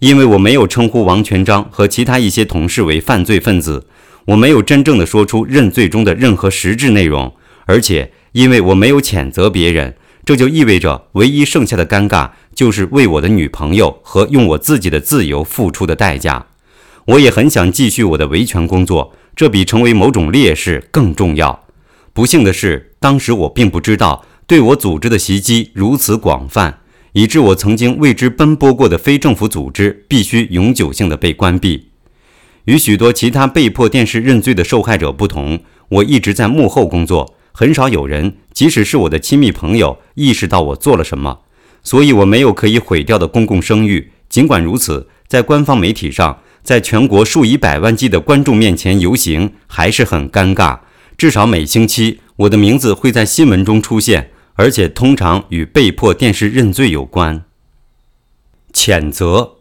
[0.00, 3.86] 因为我没有称呼王全章和其他一些同事为犯罪分子，
[4.26, 9.94] 我没有真正的说出认罪中的任何实质内容，而且因为我没有谴责别人。
[10.26, 16.48] 这就意味着，唯一剩下的尴尬就是为我的女朋友和用我自己的自由付出的代价。
[17.06, 21.64] 我也很想继续我的维权工作，这比成为某种烈士更重要。
[22.12, 26.80] 不幸的是，当时我并不知道对我组织的袭击如此广泛，
[27.12, 31.88] 以致我曾经为之奔波过的非政府组织必须永久性的被关闭。
[32.64, 37.34] 与许多其他被迫电视认罪的受害者不同，我一直在幕后工作。
[37.54, 41.40] 很少有人，即使是我的亲密朋友，意识到我做了什么，
[41.82, 44.12] 所以我没有可以毁掉的公共声誉。
[44.30, 50.78] 尽管如此，在官方媒体上，在全国数以百万计的观众面前游行，还是很尴尬。
[51.18, 57.44] 至少每星期，我的名字会在新闻中出现，而且通常与被迫电视认罪有关。
[58.72, 59.56] 谴责，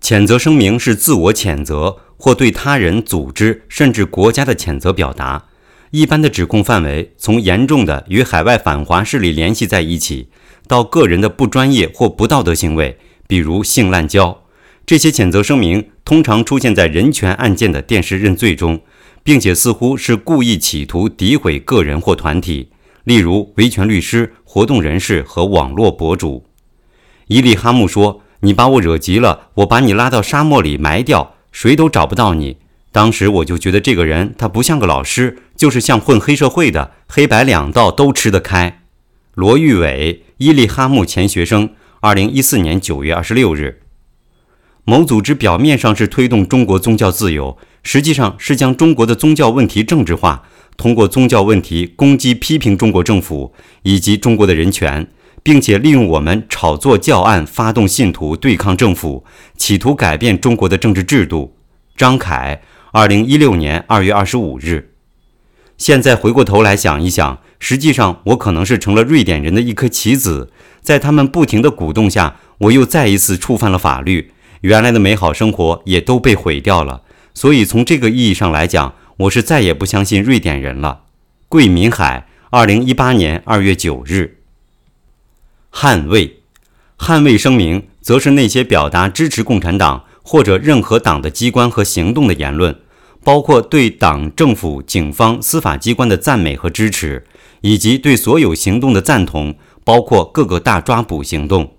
[0.00, 5.46] 谴责声明是自我谴责或对他人、组织甚至国家的谴责表达。
[5.90, 10.28] 一般的指控范围从严重的与海外反华势力联系在一起，
[10.68, 14.44] 到个人的不专业或不道德行为，比如性滥交。
[14.86, 18.80] 这些谴责声明通常出现在人权案件的电视认罪中，
[19.22, 22.68] 并且似乎是故意企图诋毁个人或团体，
[23.04, 26.44] 例如维权律师、活动人士和网络博主。
[27.28, 32.58] 伊利哈木说：“你把我惹急了，我把你拉到沙漠里埋掉，谁都找不到你。”
[32.92, 38.82] 当时我就觉得这个人他不像个老师，就是像混黑社会的，黑白两道都吃得开。
[39.34, 41.70] 罗玉伟，伊利哈木前学生，
[42.00, 43.82] 二零一四年九月二十六日。
[44.84, 50.42] 某组织表面上是推动中国宗教自由，实际上是将中国的宗教问题政治化，
[50.80, 53.52] 通过宗教问题攻击批评中国政府
[53.82, 55.06] 以及中国的人权，
[55.42, 59.22] 并且利用我们炒作教案，发动信徒对抗政府，
[59.58, 61.54] 企图改变中国的政治制度。
[61.94, 62.62] 张凯。
[62.92, 64.90] 二零一六年二月二十五日，
[65.78, 70.50] 现在回过头来想一想，实际上我可能是成了瑞典人的一颗棋子，
[70.80, 77.02] 在他们不停的鼓动下，我又再一次触犯了法律，原来的美好生活也都被毁掉了。
[77.32, 81.02] 所以从这个意义上来讲，我是再也不相信瑞典人了。
[81.48, 84.38] 桂民海，二零一八年二月九日，
[85.70, 86.40] 捍卫，
[86.96, 90.04] 捍卫声明，则是那些表达支持共产党。
[90.22, 92.78] 或者任何党的机关和行动的言论，
[93.24, 97.26] 包括对党、政府、警方、司法机关的赞美和支持，
[97.62, 101.74] 以及对所有行动的赞同，包括各个大抓捕行动。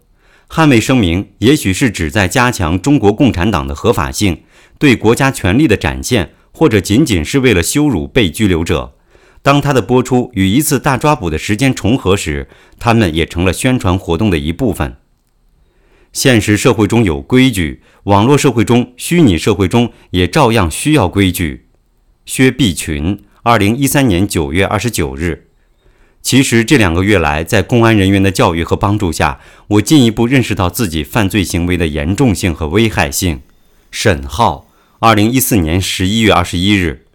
[0.49, 4.41] 捍卫声明也许是指在加强中国共产党的合法性，
[4.77, 8.93] 对国家权力的展现，或者仅仅是为了羞辱被拘留者。
[9.41, 12.47] 当它的播出与一次大抓捕的时间重合时，
[12.77, 14.95] 他们也成了宣传活动的一部分。
[16.13, 21.65] 现实社会中有规矩，网络社会中、虚拟社会中也照样需要规矩。
[22.27, 25.47] 薛碧群，二零一三年九月二十九日。
[26.21, 33.41] 其实这两个月来，在公安人员的教育和帮助下，我进一步认识到自己犯罪行为的严重性和危害性。
[33.89, 34.67] 沈浩，
[35.03, 37.07] 二零一四年十一月二十一日。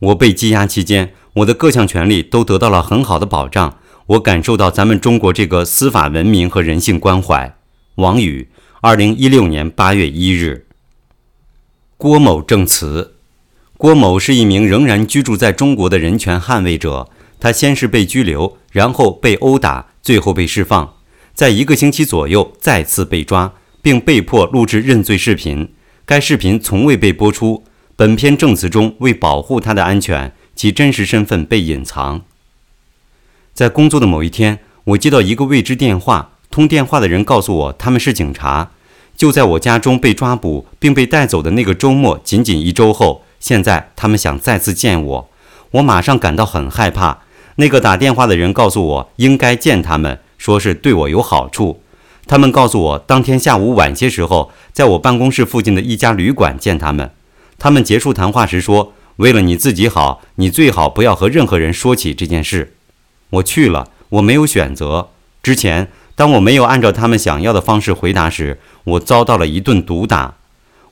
[0.00, 7.56] 我被羁押期间，我的各项权利都得到了很好的保障，我感受到咱们中国这个司法文明和人性关怀。
[7.94, 8.48] 王宇，
[8.80, 10.66] 二零一六年八月一日。
[11.96, 13.14] 郭某证词：
[13.78, 17.08] 郭某是一名仍然居住在中国的人权捍卫者。
[17.38, 20.94] 他先是被拘留，然后被殴打，最后被释放。
[21.32, 25.68] 在一个星期左右再次被抓，并被迫录制认罪视频。
[26.08, 27.64] 该视频从未被播出。
[27.96, 32.22] 本篇证词中，为保护他的安全，其真实身份被隐藏。
[33.52, 36.30] 在工作的某一天，我接到一个未知电话。
[36.48, 38.70] 通电话的人告诉我，他们是警察，
[39.16, 45.28] 就在我家中被抓捕并被带走的那个周末，仅仅一周后，现在他们想再次见我。
[45.72, 47.22] 我马上感到很害怕。
[47.56, 51.80] 那个打电话的人告诉我，应该见他们，说是对我有好处。
[52.28, 57.12] 他们告诉我，当天下午晚些时候，在我办公室附近的一家旅馆见他们。
[57.56, 62.74] 他们结束谈话时说，为了你自己好，你最好不要和任何人说起这件事。
[63.30, 65.10] 我去了，我没有选择。
[65.40, 70.34] 之前，当我没有按照他们想要的方式回答时，我遭到了一顿毒打。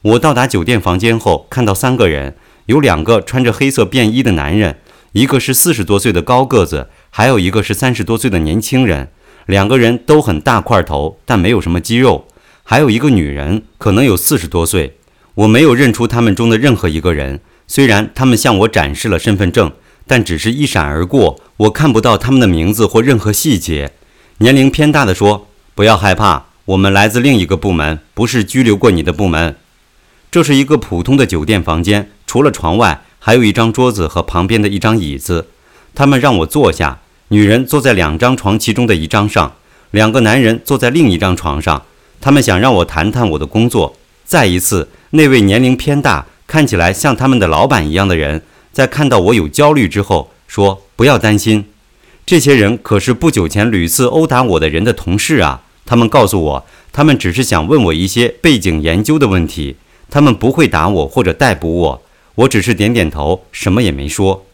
[0.02, 2.36] 我到达酒店房间后，看到三个人，
[2.66, 4.78] 有两个穿着黑色便衣的男人，
[5.12, 9.11] 一个是四十多岁的高个子，还有一个是三十多岁的年轻人。
[9.47, 12.27] 两个人都很大块头，但没有什么肌肉。
[12.62, 14.97] 还有一个女人，可能有四十多岁。
[15.35, 17.41] 我没有认出他们中的任何一个人。
[17.66, 19.73] 虽然他们向我展示了身份证，
[20.07, 23.93] 但只是一闪而过，我看不到他们的名字或任何细节。
[24.39, 29.57] 年龄偏大的说：“不要害怕，我们来自另一个部门，不是拘留过你的部门。”
[30.31, 35.49] 这是一个普通的酒店房间，除了床外，还有一张桌子和旁边的一张椅子。
[35.95, 39.55] 他们让我坐下，女人坐在两张床其中的一张上，
[39.93, 41.83] 两个男人坐在另一张床上。
[42.21, 43.97] 他们想让我谈谈我的工作。
[44.25, 48.43] 再一次，那位年龄偏大、看起来像他们的老板一样的人，
[48.73, 51.67] 在看到我有焦虑之后说：“不要担心。”
[52.27, 55.63] 这些人可是不久前屡次殴打我的人的同事啊！
[55.85, 59.77] 他们告诉我，他们只是想问我一些背景研究的问题，
[60.09, 62.03] 他们不会打我或者逮捕我。
[62.37, 64.47] 我只是点点头，什么也没说。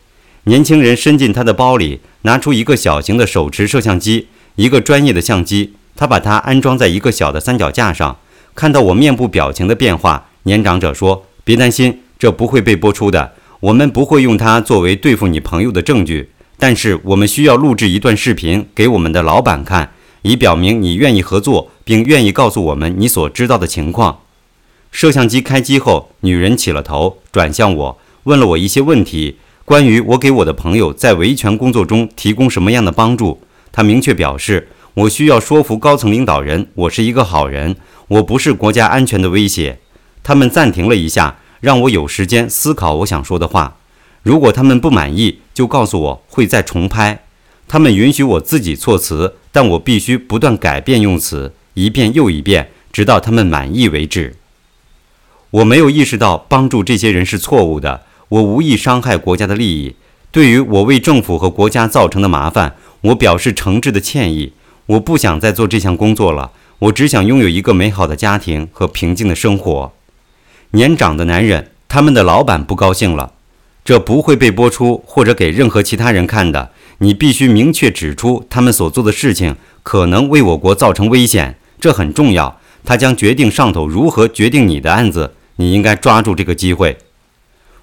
[0.45, 5.75] 年轻人伸进他的包里，拿出一个小型的手持摄像机，一个专业的相机。
[5.95, 8.17] 他把它安装在一个小的三脚架上。
[8.55, 13.33] 看到我面部表情的变化，年长者说：“别担心，这不会被播出的。
[13.61, 19.93] 我们不会用它作为对付你朋友的证据。”但是我们需要录制一段视频给我们的老板看，
[20.23, 24.21] 以表明你愿意合作，并愿意告诉我们你所知道的情况。
[24.91, 29.37] 摄像机开机后，女人起了头，转向我，问了我一些问题，
[29.71, 33.41] 关于我给我的朋友在维权工作中提供什么样的帮助。
[33.71, 37.77] 他明确表示，我需要说服高层领导人，我是一个好人，
[38.09, 39.79] 我不是国家安全的威胁。
[40.25, 43.77] 他们暂停了一下，让我有时间思考我想说的话。
[44.25, 47.23] 如果他们不满意，就告诉我会再重拍。
[47.69, 54.35] 他们允许我自己措辞，但我必须不断改变用词，一遍又一遍，直到他们满意为止。
[55.53, 59.95] 我没有意识到帮助这些人是错误的，我无意伤害国家的利益。
[60.33, 64.53] 对于我为政府和国家造成的麻烦，我表示诚挚的歉意。
[64.87, 69.93] 我不想再做这项工作了，我只想拥有一个美好的家庭和平静的生活。
[70.71, 73.33] 年长的男人，他们的老板不高兴了。
[73.85, 76.71] 这不会被播出或者给任何其他人看的。
[76.99, 82.61] 你必须明确指出他们所做的事情可能为我国造成危险，这很重要。
[82.85, 85.35] 他将决定上头如何决定你的案子。
[85.57, 86.97] 你应该抓住这个机会。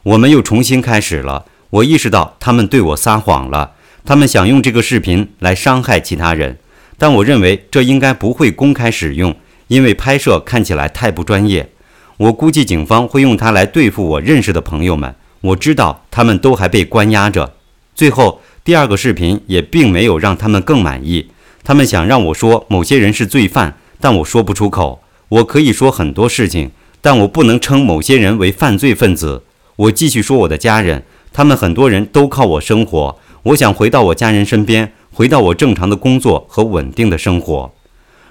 [0.04, 1.46] 我们又重新开始了。
[1.70, 3.74] 我意识到他们对我撒谎了。
[4.06, 6.58] 他们想用这个视频来伤害其他人，
[6.98, 9.36] 但我认为这应该不会公开使用，
[9.68, 11.70] 因为拍摄看起来太不专业。
[12.16, 15.14] 我估计警方会用它来对付我认识的朋友们。
[15.42, 17.54] 我知道他们都还被关押着。
[17.94, 21.30] 最后，第二个视频也并没有让他们更满意。
[21.64, 25.02] 他们想让我说某些人是罪犯，但我说不出口。
[25.30, 26.72] 我可以说很多事情，
[27.02, 29.44] 但我不能称某些人为犯罪分子。
[29.78, 33.20] 我继续说我的家人，他们很多人都靠我生活。
[33.44, 37.72] 我想回到我家人身边，回到我正常的工作和稳定的生活。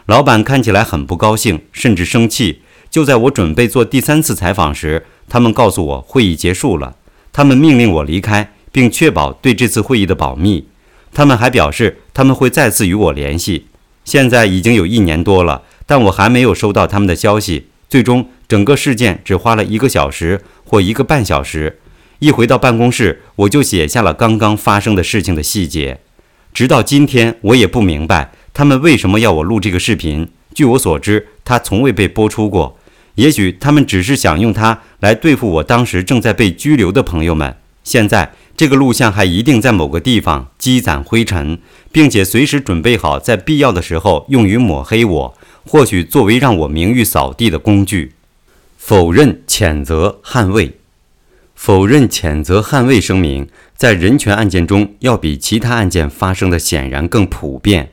[0.06, 2.62] 老板看起来很不高兴，甚至生气。
[2.90, 6.96] 就在我准备做第三次采访时，他们告诉我会议结束了。
[7.32, 10.66] 他们命令我离开，并确保对这次会议的保密。
[11.14, 13.66] 他们还表示他们会再次与我联系。
[14.04, 17.66] 现在已经有一年多了，但我还没有收到他们的消息。
[17.88, 21.78] 最终，整个事件只花了一个小时或一个半小时。
[22.18, 26.00] 一回到办公室，我就写下了刚刚发生的事情的细节。
[26.52, 30.28] 直到今天，我也不明白他们为什么要我录这个视频。
[30.54, 32.78] 据我所知，它从未被播出过。
[33.16, 37.56] 也许他们只是想用它来对付我当时正在被拘留的朋友们。
[37.84, 41.58] 现在这个录像还一定在某个地方积攒灰尘，
[41.92, 48.12] 并且随时准备好在必要的时候用于抹黑我，或许作为让我名誉扫地的工具。
[48.76, 50.78] 否认、谴责、捍卫。
[51.54, 57.90] 否认、谴责、捍卫声明在人权案件中要比其他案件发生的显然更普遍。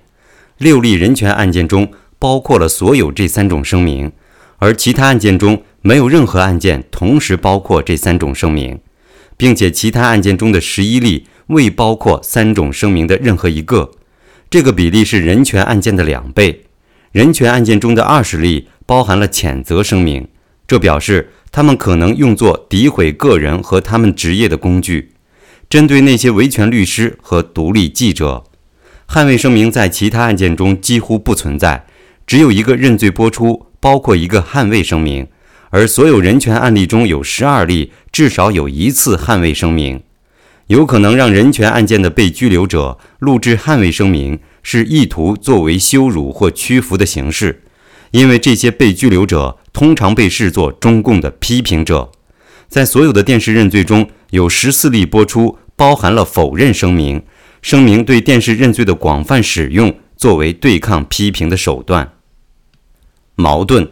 [0.57, 4.11] 六例人权案件中包括了所有这三种声明。
[4.59, 8.79] 而其他案件中没有任何案件同时包括这三种声明，
[9.35, 13.91] 并且其他案件中的十一例未包括三种声明的任何一个。
[14.49, 16.63] 这个比例是人权案件的两倍。
[17.13, 20.27] 人权案件中的二十例包含了谴责声明，
[20.67, 25.11] 这表示他们可能用作诋毁个人和他们职业的工具，
[25.69, 28.43] 针对那些维权律师和独立记者。
[29.07, 31.85] 捍卫声明在其他案件中几乎不存在，
[32.25, 33.67] 只有一个认罪播出。
[33.79, 35.27] 包括一个捍卫声明，
[35.69, 40.01] 而所有人权案例中有十二例至少有一次捍卫声明。
[40.67, 47.61] 有可能让人权案件的被拘留者录制捍卫声明，是意图作为羞辱或屈服的形式，
[48.11, 52.09] 因为这些被拘留者通常被视作中共的批评者。
[52.67, 57.21] 在所有的电视认罪中，有十四例播出包含了否认声明，
[57.61, 62.13] 声明对电视认罪的广泛使用作为对抗批评的手段。
[63.35, 63.91] 矛盾，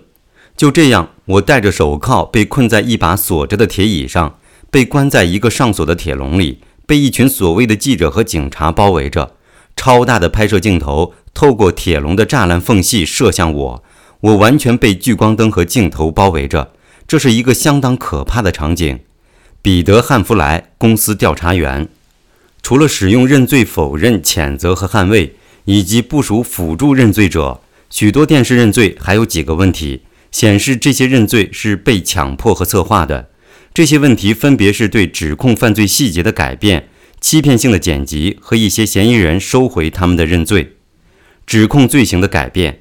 [0.57, 4.37] 就这样，我戴着手铐被困在一把锁着的铁椅上。
[4.71, 9.35] 被关在一个上锁的铁笼里，被一群所谓的记者和警察包围着。
[9.83, 13.83] 超大的拍摄镜头透过铁笼的栅栏缝隙射向我，
[14.19, 16.73] 我完全被聚光灯和镜头包围着。
[17.07, 18.99] 这是一个相当可怕的场景。
[19.63, 21.89] 彼得·汉弗莱，公司调查员。
[22.61, 25.33] 除了使用认罪否认、谴责和捍卫，
[25.65, 27.59] 以及部署辅助认罪者，
[27.89, 33.29] 许多电视认罪还有几个问题，显示这些认罪是被强迫和策划的。
[33.73, 36.89] 这些问题分别是对指控犯罪细节的改变、
[37.21, 40.77] 欺骗性的剪辑和一些嫌疑人收回他们的认罪、
[41.45, 42.79] 指控罪行的改变。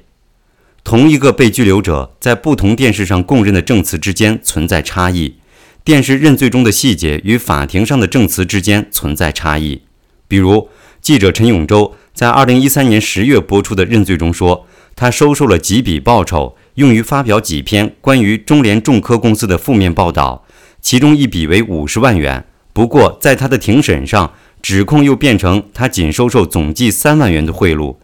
[0.83, 5.35] 同一个被拘留者在不同电视上供认的证词之间存在差异，
[5.83, 9.83] 电视认罪中的细节与法庭上的证词之间存在差异。
[10.27, 10.69] 比如，
[10.99, 14.65] 记者陈永洲在2013年10月播出的认罪中说，
[14.95, 20.45] 他收受了几笔报酬，用于发表几篇关于中联重科公司的负面报道。
[20.81, 27.97] 其中一笔为五十万元，不过在他的庭审上，指控又变成他仅收受总计三万元的贿赂。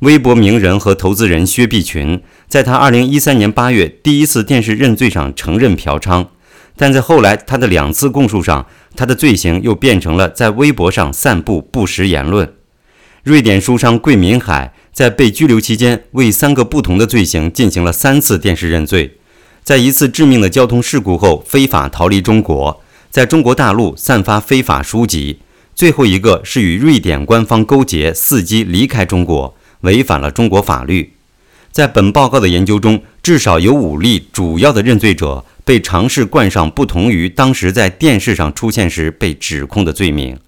[0.00, 6.26] 微博名人和投资人薛碧群在他二零一三年八月第一次电视认罪上承认嫖娼，
[6.76, 8.66] 但在后来他的两次供述上，
[8.96, 12.52] 他的罪行又变成了在微博上散布不实言论。
[13.22, 19.18] 瑞典书商桂民海在被拘留期间，为三个不同的罪行进行了三次电视认罪。
[19.62, 22.82] 在一次致命的交通事故后，非法逃离中国，
[23.12, 25.40] 在中国大陆散发非法书籍。
[25.74, 31.12] 最后一个是与瑞典官方勾结，伺机离开中国，违反了中国法律。
[31.70, 40.38] 在本报告的研究中，至少有五例主要的认罪者被尝试冠上不同于当时在电视上出现时被指控的罪名，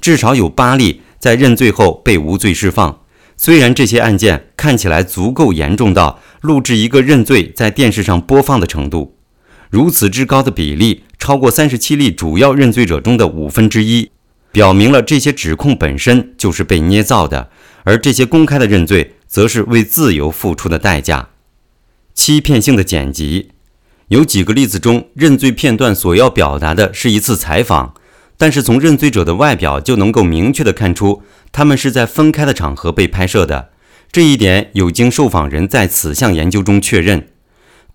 [0.00, 2.98] 至少有八例在认罪后被无罪释放。
[3.36, 9.14] 虽然这些案件看起来足够严重到录制一个认罪在电视上播放的程度，
[9.70, 14.10] 如此之高的比例，超过三十七例主要认罪者中的五分之一，
[14.50, 17.50] 表明了这些指控本身就是被捏造的，
[17.84, 21.28] 而这些公开的认罪则是为自由付出的代价。
[22.14, 23.50] 欺骗性的剪辑，
[24.08, 27.94] 有几个例子中，认罪片段所要表达的是一次采访。
[28.40, 33.70] 但是从认罪者的外表就能够明确地看出，他们是在分开的场合被拍摄的。
[34.12, 37.28] 这一点有经受访人在此项研究中确认。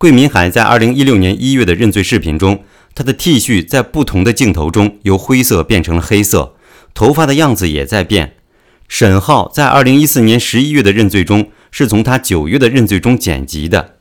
[0.04, 6.56] 桂民海在2016年1月的认罪视频中，他的 T 恤在不同的镜头中由灰色变成了黑色，
[6.94, 8.34] 头发的样子也在变。
[8.90, 13.96] 沈浩在2014年11月的认罪中，是从他9月的认罪中剪辑的。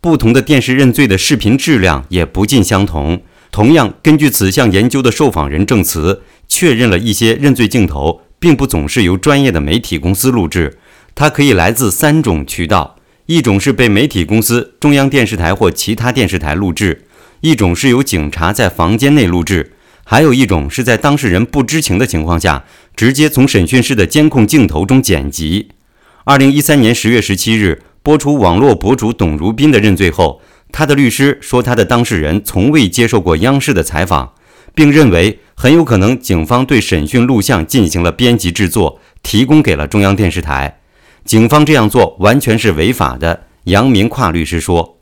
[0.00, 3.20] 不同的电视认罪的视频质量也不尽相同。
[3.50, 10.78] 同样，根据此项研究的受访人证词，确认了一些认罪镜头并不总是由专业的媒体公司录制，
[11.14, 12.96] 它可以来自三种渠道：
[13.32, 16.98] 一种是被媒体公司、中央电视台或其他电视台录制；
[17.40, 19.70] 一种是由警察在房间内录制；
[20.04, 22.64] 还有一种是在当事人不知情的情况下，
[22.94, 25.70] 直接从审讯室的监控镜头中剪辑。
[26.24, 30.42] 二零一三年十月十七日播出网络博主董如斌的认罪后。
[30.70, 34.34] 他的律师说，他的当事人从未接受过央视的采访，
[34.74, 40.80] 并认为很有可能警方对审讯录像进行了编辑制作，提供给了中央电视台。
[41.24, 43.44] 警方这样做完全是违法的。
[43.64, 44.98] 杨明跨律师说：“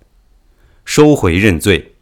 [0.85, 1.93] 收回认罪，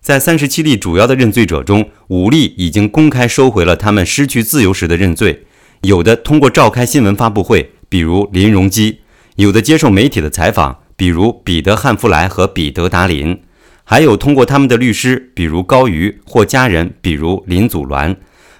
[0.00, 5.44] 在三十七例主要的认罪者中，五例已经公开收回了他们失去自由时的认罪，
[5.82, 8.98] 有的通过召开新闻发布会，比如林荣基；
[9.36, 13.42] 有的接受媒体的采访。”比如彼得·汉弗莱和彼得·达林，
[13.82, 18.14] 还有通过他们的律师，比如高瑜或家人，比如林祖鸾。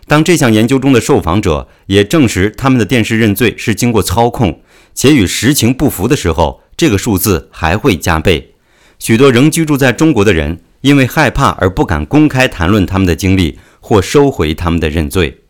[0.08, 4.60] 当这项研究中的受访者也证实他们的电视认罪是经过操控，
[4.94, 8.54] 且与实情不符的时候，这个数字还会加倍。
[8.98, 15.42] 许多仍居住在中国的人因为害怕而不敢公开谈论他们的经历，或收回他们的认罪。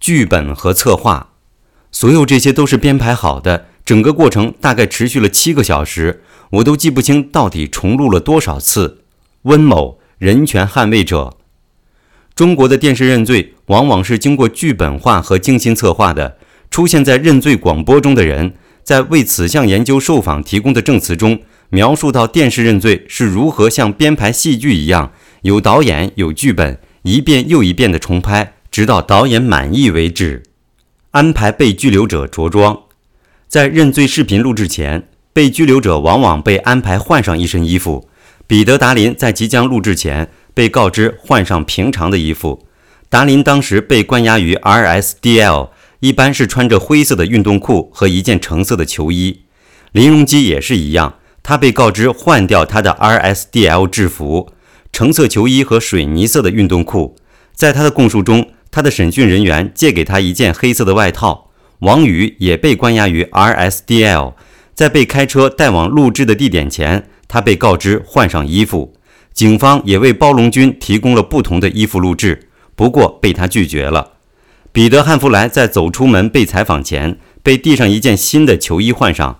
[0.00, 1.32] 剧本和策划，
[1.90, 3.66] 所有这些都是编排好的。
[3.84, 9.02] 整个过程大概持续了七个小时，我都记不清到底重录了多少次。
[9.42, 11.36] 温某，人权捍卫者。
[12.34, 16.38] 中国的电视认罪往往是经过剧本化和精心策划的。
[16.74, 18.52] 出现在认罪广播中的人，
[18.82, 21.38] 在为此项研究受访提供的证词中，
[21.70, 30.42] 描述到电视认罪是如何像编排戏剧一样，有导演，有剧本，一遍又一遍的重拍，直到导演满意为止。
[31.12, 32.76] 安排被拘留者着装，
[33.46, 38.08] 在认罪视频录制前，被拘留者往往被安排换上一身衣服。
[38.48, 42.66] 彼得·达林在即将录制前被告知换上平常的衣服。
[43.08, 45.68] 达林当时被关押于 RSDL，
[46.04, 49.44] 一般是穿着灰色的运动裤和一件橙色的球衣。
[49.92, 54.50] 林荣基也是一样，他被告知换掉他的 RSDL 制服，
[54.92, 57.16] 橙色球衣和水泥色的运动裤。
[57.54, 61.50] 在他的供述中，他的审讯人员借给他一件黑色的外套。
[61.78, 64.34] 王宇也被关押于 RSDL，
[64.74, 68.92] 在被开车带往录制的地点前，他被告知换上衣服。
[69.32, 74.13] 警方也为包龙军提供了不同的衣服录制，不过被他拒绝了。
[74.74, 79.38] 彼得·汉弗莱在走出门被采访前，被递上一件新的球衣换上。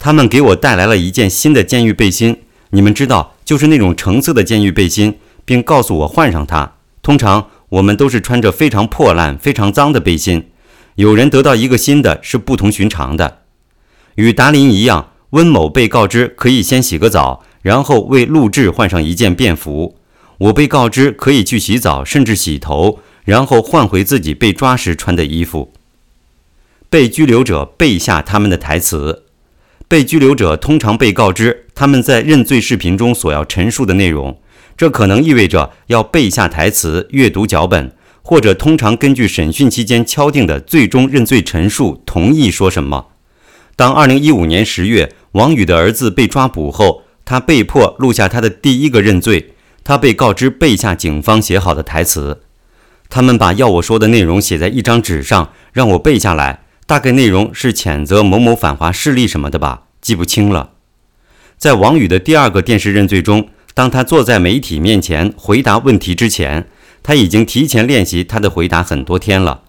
[0.00, 6.72] 他们给我带来了一件新的监狱背心，你们知道，就是那种橙色的监狱背心，并告诉我换上它。
[7.00, 7.46] 通常。
[7.72, 10.50] 我们都是穿着非常破烂、非常脏的背心。
[10.96, 13.38] 有人得到一个新的是不同寻常的。
[14.16, 19.96] 与达林一样，温某被告知可以先洗个澡，然后为录制换上一件便服。
[20.36, 25.72] 我被告知可以去洗澡，甚至洗头，然后换回自己被抓时穿的衣服。
[26.90, 29.24] 被拘留者背下他们的台词。
[29.88, 34.38] 被拘留者通常被告知他们在认罪视频中所要陈述的内容。
[34.76, 37.92] 这可能意味着要背下台词、阅读脚本，
[38.22, 43.08] 或者通常根据审讯期间敲定的最终认罪陈述同意说什么。
[43.76, 49.52] 当2015年10月王宇的儿子被抓捕后，他被迫录下他的第一个认罪。
[49.84, 52.42] 他被告知背下警方写好的台词。
[53.14, 56.60] 他们把要我说的内容写在一张纸上，让我背下来。
[56.86, 60.70] 大概内容是谴责某某反华势力什么的吧，记不清了。
[61.58, 63.50] 在王宇的第二个电视认罪中。
[63.74, 66.68] 当他坐在媒体面前回答问题之前，
[67.02, 69.62] 他已经提前练习他的回答很多天了。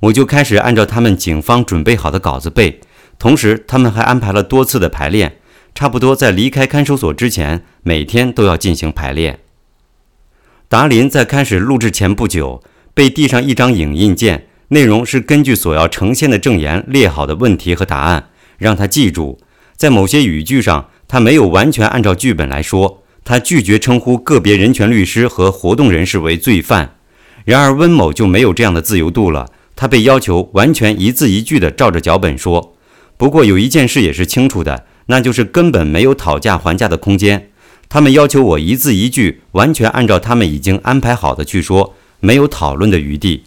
[0.00, 2.80] 我就开始按照他们警方准备好的稿子背，
[3.18, 5.38] 同时他们还安排了多次的排练，
[5.74, 9.40] 差不多在离开看守所之前，每天都要进行排练。
[10.68, 12.62] 达林在开始录制前不久
[12.94, 19.38] 被递上一张影印件，内容是根据所要呈现的证言列好的问题和答案，让他记住。
[19.76, 23.02] 在某些语句上，他没有完全按照剧本来说。
[23.26, 26.96] 他拒绝称呼个别人权律师和活动人士为罪犯，
[27.46, 29.48] 然而温某就没有这样的自由度了。
[29.74, 32.76] 他被要求完全一字一句地照着脚本说。
[33.16, 37.48] 不过有一件事也是清楚的，那就是根本没有讨价还价的空间。
[37.88, 41.94] 他们要求我一字一句完全按照他们已经安排好的去说，
[42.24, 43.44] 没有讨论的余地。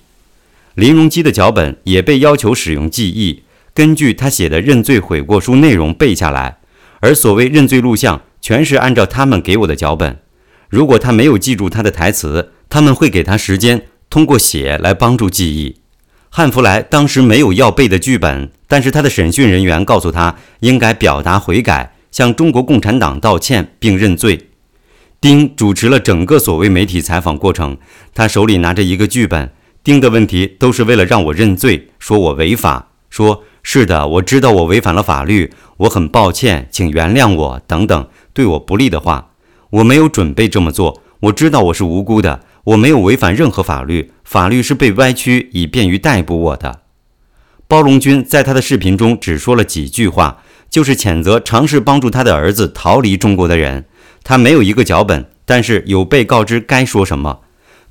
[0.75, 3.43] 林荣基的脚本也被要求使用记忆，
[3.73, 6.59] 根据他写的认罪悔过书内容背下来，
[6.99, 8.21] 而所谓认罪录像。
[8.39, 10.19] 全是按照他们给我的脚本。
[10.69, 15.77] 如果他没有记住他的台词，他们会给他时间，通过写来帮助记忆。
[16.29, 24.46] 汉弗莱当时没有要背的剧本，但是他的审讯人员告诉他应该表达悔改，向中国共产党道歉并认罪。
[25.19, 27.77] 丁主持了整个所谓媒体采访过程，
[28.13, 29.51] 他手里拿着一个剧本。
[29.83, 38.07] 丁的问题都是为了让我认罪，说我违法，说是的，我知道我违反了法律，我很抱歉，请原谅我等等。
[38.33, 39.31] 对我不利的话，
[39.71, 41.01] 我没有准备这么做。
[41.21, 46.81] 我知道我是无辜的，我没有违反任何法律，法律是被歪曲以便于逮捕我的。
[47.67, 53.85] 包龙军在他的视频中只说了几句话，就是谴责尝试帮助他的儿子逃离中国的人。
[54.27, 57.39] 他没有一个脚本，但是有被告知该说什么。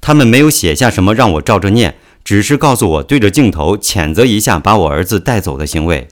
[0.02, 6.08] 他们没有写下什么让我照着念，只是告诉我对着镜头谴责一下把我儿子带走的行为。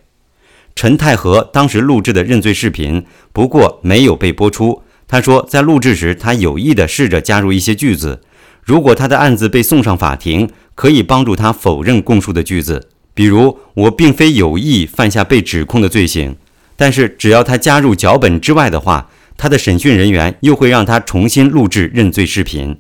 [0.75, 4.81] 陈太和当时录制的认罪视频，不过没有被播出。
[5.07, 8.23] 他说，在录制时，他有意的试着加入一些句子，
[8.63, 16.37] 如果他的案子被送上法庭，可以帮助他否认供述的句子，比如“我并非有意犯下被指控的罪行”。
[16.77, 22.77] 但是，只要他加入脚本之外的话，他的审讯人员又会让他重新录制认罪视频。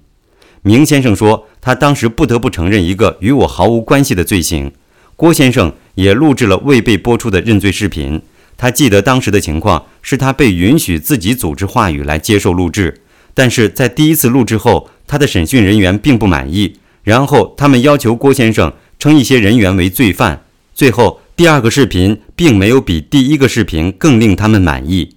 [0.62, 4.72] 明先生说，他当时不得不承认一个与我毫无关系的罪行。
[5.16, 5.72] 郭先生。
[5.94, 8.20] 也录制了未被播出的认罪视频。
[8.56, 13.02] 他记得当时的情况是他被允许自己组织话语来接受录制，
[13.32, 20.42] 但是在第一次录制后，他的审讯人员并不满意，然后他们要求郭先生称一些人员为罪犯。
[20.74, 25.14] 最后，第二个视频并没有比第一个视频更令他们满意。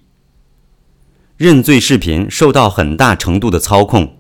[1.38, 4.18] 认罪视频受到很大程度的操控，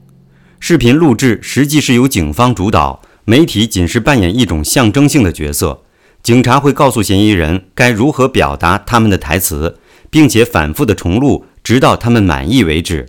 [0.59, 5.81] 视频录制实际是由警方主导，媒体仅是扮演一种象征性的角色。
[6.21, 9.79] 警察会告诉嫌疑人该如何表达他们的台词，
[10.11, 13.07] 并且反复的重录，直到他们满意为止。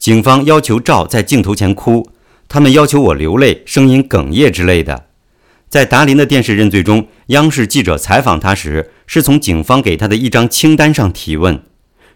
[0.00, 2.10] 警方要求赵在镜头前哭，
[2.48, 5.04] 他们要求我流泪、声音哽咽之类的。
[5.68, 11.62] 在达林的电视认罪中，央视记者采访他时，是从警方给他的一张清单上提问。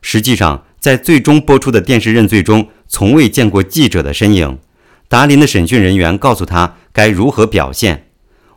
[0.05, 4.59] 实际上，在最终播出的电视认罪中，从未见过记者的身影。
[5.06, 8.09] 达林的审讯人员告诉他该如何表现。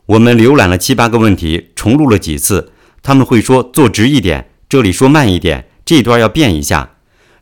[0.08, 2.72] 我们浏览了七八个问题，重录了几次。
[3.04, 6.94] 他们会说坐直一点，这里说慢一点，这段要变一下。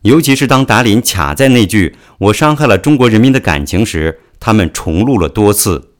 [0.02, 1.96] 尤其是当达林卡在那句
[2.28, 5.92] “我伤害了中国人民的感情”时，他们重录了多次。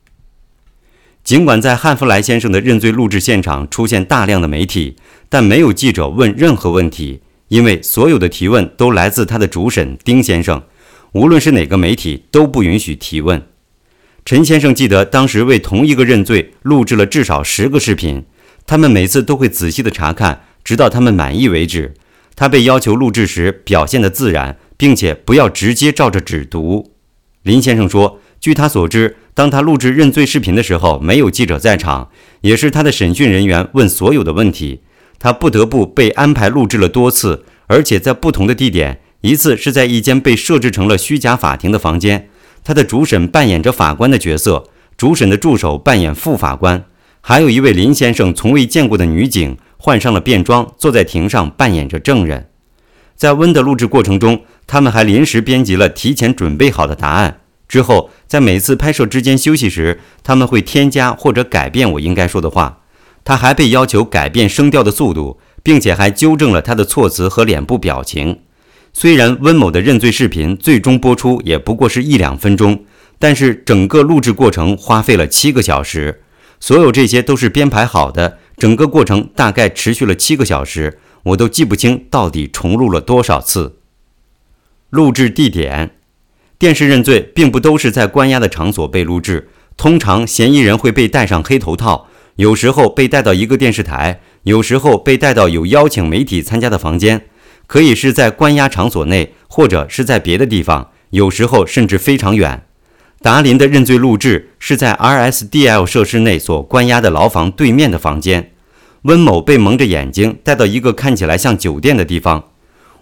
[1.22, 4.96] 尽管在汉弗莱先生的认罪录制现场出现大量的媒体，
[5.30, 7.22] 但没有记者问任何问题。
[7.54, 10.60] 因为所有的提问都来自他的主审丁先生，
[11.12, 13.40] 无论是哪个媒体都不允许提问。
[14.24, 18.24] 陈先生记得当时为同一个认罪录制了至少十个视频，
[18.66, 21.94] 他们每次都会仔细的查看，直到他们满意为止。
[22.34, 26.90] 他被要求录制时表现的自然，并且不要直接照着纸读。
[27.44, 32.10] 林先生说，据他所知，当他录制认罪视频的时候，没有记者在场，
[32.40, 34.80] 也是他的审讯人员问所有的问题。
[35.18, 39.00] 他不得不被安排录制了多次，而且在不同的地点。
[39.22, 42.28] 一次是在一间被设置成了虚假法庭的房间，
[42.62, 44.64] 他的主审扮演着法官的角色，
[44.98, 46.84] 主审的助手扮演副法官，
[47.22, 52.50] 还有一位林先生从未见过的女警换上了便装，坐在庭上扮演着证人。
[53.16, 57.40] 在温的录制过程中，他们还临时编辑了提前准备好的答案。
[57.66, 62.80] 之后，在每次拍摄之间休息时，他们会添加或者改变我应该说的话。
[63.24, 68.40] 他还被要求改变声调的速度，并且还纠正了他的措辞和脸部表情。
[68.92, 72.84] 虽然温某的认罪视频最终播出也不过是一两分钟，
[73.18, 76.22] 但是整个录制过程花费了七个小时。
[76.60, 83.78] 所有这些都是编排好的，整个过程大概持续了七个小时，我都记不清到底重录了多少次。
[84.90, 85.96] 录制地点，
[86.58, 92.08] 电视认罪并不都是在关押的场所被录制，通常嫌疑人会被戴上黑头套。
[92.36, 97.26] 有时候被带到一个电视台，有时候被带到有邀请媒体参加的房间，
[97.68, 102.64] 可以是在关押场所内，或者是在别的地方，有时候甚至非常远。
[103.22, 108.50] 达林的认罪录制是在 RSDL 设施内所关押的牢房对面的房间。
[109.02, 112.44] 温某被蒙着眼睛带到一个看起来像酒店的地方，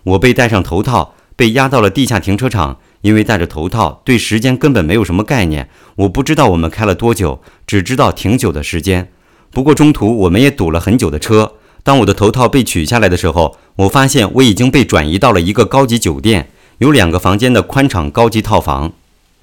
[0.05, 2.79] 我被戴上头套，被押到了地下停车场。
[3.01, 9.11] 因为戴着头套，对时间根本没有什么概念，我不知道我们开了多久，只知道挺久的时间。
[9.53, 11.53] 不过中途我们也堵了很久的车。
[11.85, 16.49] 当我的头套被取下来的时候，我发现我已经被转移到了一个高级酒店，
[16.79, 18.93] 有两个房间的宽敞高级套房。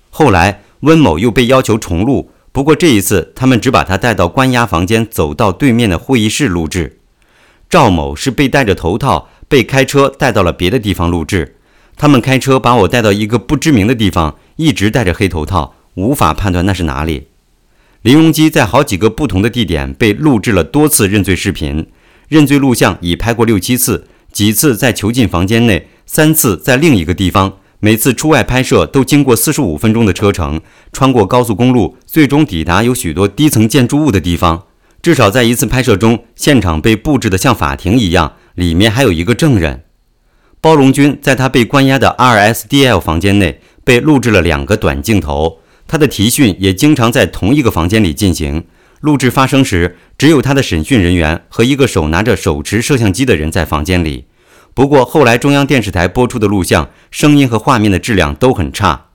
[0.10, 7.00] 后来温某又被要求重录，不过这一次他们只把他带到关押房间，走到对面的会议室录制。
[7.70, 11.58] 赵某是被戴着头套，被开车带到了别的地方录制。
[11.96, 17.28] 他们开车把我带到一个不知名的地方，一直戴着黑头套，无法判断那是哪里。
[18.02, 21.86] 林荣基在好几个不同的地点被录制了多次认罪视频，
[22.30, 27.58] 认罪录像已拍过六七次，几次在囚禁房间内，三次在另一个地方。
[27.82, 30.62] 每次出外拍摄都经过四十五分钟的车程，
[30.94, 34.64] 穿过高速公路，最终抵达有许多低层建筑物的地方。
[35.02, 39.84] 至少在一次拍摄中，现场被布置得像法庭一样，里面还有一个证人。
[40.62, 45.59] 包荣军在他被关押的 RSDL 房间内被录制了两个短镜头。
[45.90, 48.64] 他的提讯也经常在同一个房间里进行。
[49.02, 54.26] 录制发生时，只有他的审讯人员和一个手拿着手持摄像机的人在房间里。
[54.76, 59.08] 不过后来中央电视台播出的录像，声音和画面的质量都很差。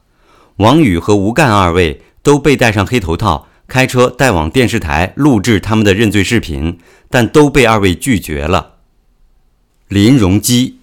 [0.56, 6.78] 王宇和吴干二位都被戴上黑头套，开车带往电视台录制他们的认罪视频，
[7.09, 8.78] 但都被二位拒绝了。
[9.86, 10.78] 林荣基，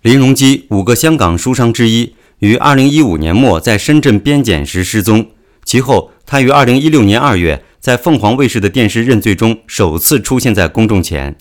[0.00, 2.14] 林荣基，五个香港书商之一。
[2.40, 5.30] 于二零一五年末在深圳边检时失踪，
[5.64, 11.36] 其后他于二零一六年二月在凤凰卫视的电视认罪中首次出现在公众前。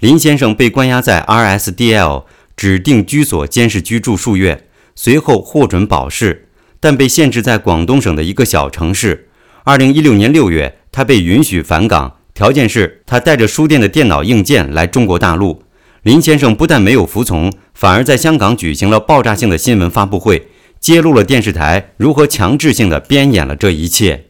[0.00, 2.24] 林先生被关押在 RSDL
[2.56, 4.66] 指定居所监视居住数月，
[4.96, 6.48] 随后获准保释，
[6.80, 9.28] 但被限制在广东省的一个小城市。
[9.62, 15.62] 二零一六年六月，他被允许返港，条件是他带着书店的电脑硬件来中国大陆。
[16.02, 20.48] 林先生不但没有服从，反而在香港举行了爆炸性的新闻发布会，
[20.80, 24.28] 揭露了电视台如何强制性的编演了这一切。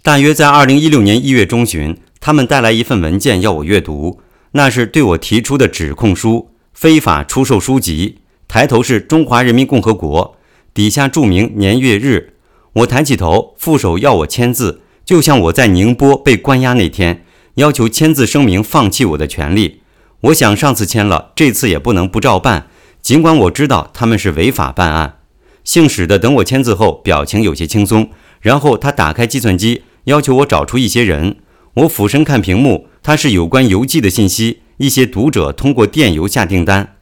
[0.00, 4.20] 大约在二零一六年一月中旬，他们带来一份文件要我阅读，
[4.52, 10.36] 那是对我提出的指控书，非法出售书籍，抬头是中华人民共和国，
[10.72, 12.34] 底下注明年月日。
[12.74, 17.24] 我抬起头，副手要我签字，就像我在宁波被关押那天，
[17.56, 19.81] 要求签字声明放弃我的权利。
[20.22, 22.68] 我想上次签了，这次也不能不照办。
[23.00, 25.18] 尽管我知道他们是违法办案，
[25.64, 28.08] 姓史的等我签字后，表情有些轻松。
[28.40, 31.36] 然后他打开计算机，要求我找出一些人。
[31.74, 36.94] 我俯身看屏幕，他是有关邮寄的信息，一些读者通过电邮下订单。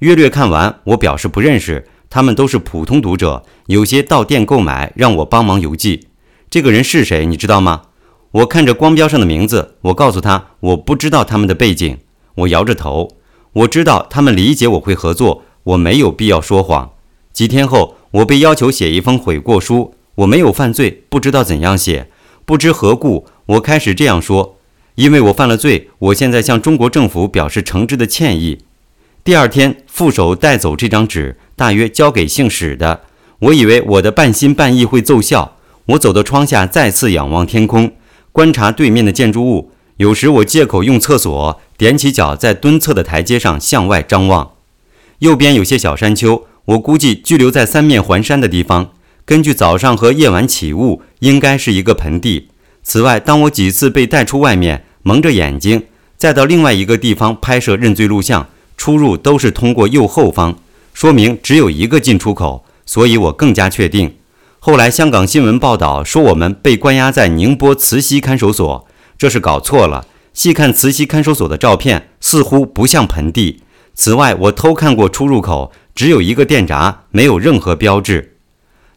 [0.00, 6.08] 约略看完，我表示不认识，他们都是普通读者，有些到店购买，让我帮忙邮寄。
[6.50, 7.82] 这个人是谁，你知道吗？
[8.32, 11.96] 我看着光标上的名字，我告诉他我不知道他们的背景。
[12.36, 13.16] 我摇着头，
[13.52, 16.92] 我知道他们理解我会合作，我没有必要说谎。
[17.32, 22.08] 几天后，我被要求写一封悔过书，我没有犯罪，不知道怎样写，
[22.44, 24.56] 不知何故，我开始这样说：
[24.94, 28.58] 因为我犯了罪，我现在向中国政府表示诚挚的歉意。
[29.24, 33.00] 第二天，副手带走这张纸，大约交给姓史的。
[33.40, 35.56] 我以为我的半心半意会奏效。
[35.86, 37.92] 我走到窗下，再次仰望天空，
[38.32, 39.70] 观察对面的建筑物。
[39.98, 44.52] 有时我借口用厕所，踮起脚在蹲厕的台阶上向外张望。
[45.20, 48.90] 右边有些小山丘，我估计居留在三面环山的地方。
[49.24, 52.48] 根据早上和夜晚起雾，应该是一个盆地。
[52.82, 55.84] 此外，当我几次被带出外面，蒙着眼睛，
[56.16, 58.48] 再到另外一个地方拍摄认罪录像。
[58.76, 60.54] 出入都是通过右后方，
[60.92, 64.14] 说明只有一个进出口，所以我更加确定。
[64.58, 68.86] 后来香港新闻报道说我们被关押在宁波慈溪看守所，
[69.16, 70.06] 这是搞错了。
[70.36, 73.62] 细看慈溪看守所的照片，似乎不像盆地。
[73.94, 78.36] 此外，我偷看过出入口，只有一个电闸，没有任何标志。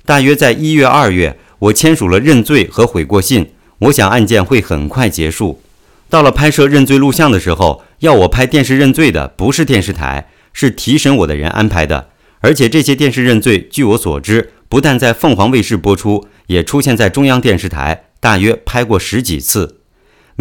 [0.05, 5.61] 大约在一月、二月，我签署了认罪和悔过信，我想案件会很快结束。
[6.09, 7.83] 到了拍摄认罪录像的时候。
[7.99, 12.07] 要我拍电视认罪的不是电视台，是提审我的人安排的。
[12.39, 19.78] 而且这些电视认罪，据我所知，不但在凤凰卫视播出，也出现在中央电视台，大约拍过十几次。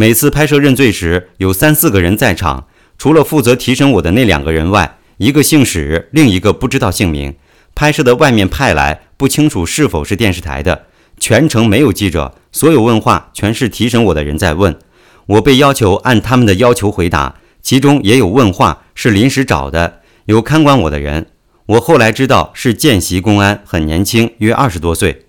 [0.01, 7.35] 每次拍摄认罪时，有三四个人在场，除了负责提审我的那两个人外，一个姓史，另一个不知道姓名。
[7.75, 10.85] 拍摄的外面派来，不清楚是否是电视台的。
[11.19, 14.79] 全程没有记者，所有问话全是提审我的人在问，
[15.27, 17.35] 我被要求按他们的要求回答。
[17.61, 21.27] 其中也有问话，是临时找的，有看管我的人。
[21.67, 25.25] 我后来知道是见习公安，很年轻，约二十多岁。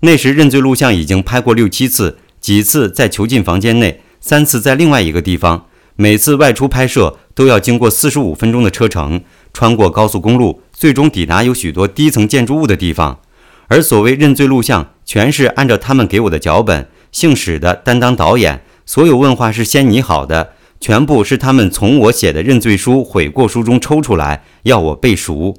[0.00, 5.66] 那时认罪录像已经拍过六七次，几次在囚禁房间内，三次在另外一个地方。
[5.96, 9.22] 每次外出拍摄都要经过四十五分钟的车程，
[9.52, 13.20] 穿过高速公路，最终抵达有许多低层建筑物的地方。
[13.68, 20.52] 而所谓认罪录像，全是按照他们给我的脚本，姓史的担当导演，所有问话是先拟好的。
[20.80, 25.54] 全部是他们从我写的认罪书、悔过书中抽出来，要我背熟。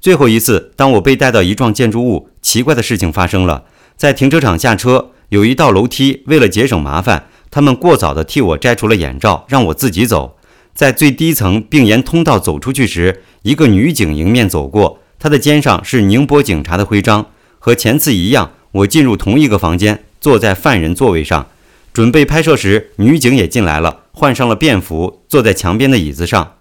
[0.00, 3.64] 最后一次，当我被带到一幢建筑物，奇怪的事情发生了。
[3.94, 10.36] 在停车场下车，有一道楼梯，为了节省麻烦，他们过早地替我摘除了眼罩，让我自己走。
[10.74, 17.26] 在最低层并沿通道走出去时，一个女警迎面走过，她的肩上是宁波警察的徽章。
[17.60, 21.46] 和前次一样，我进入同一个房间，坐在犯人座位上。
[21.92, 26.54] 准备拍摄时，女警也进来了，换上了便服，坐在墙边的椅子上。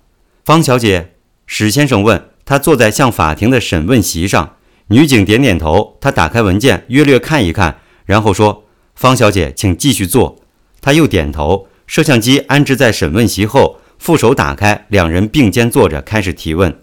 [0.45, 1.13] 方小姐，
[1.47, 4.57] 史先生问她坐在像法庭的审问席上。
[4.89, 5.97] 女警点点头。
[5.99, 10.37] 她打开文件，约略看一看，然后说：“方小姐，请继续坐。”
[10.83, 11.67] 他又点头。
[11.87, 16.77] 摄像机安置在审问席后，副手打开，两人并肩坐着，开始提问。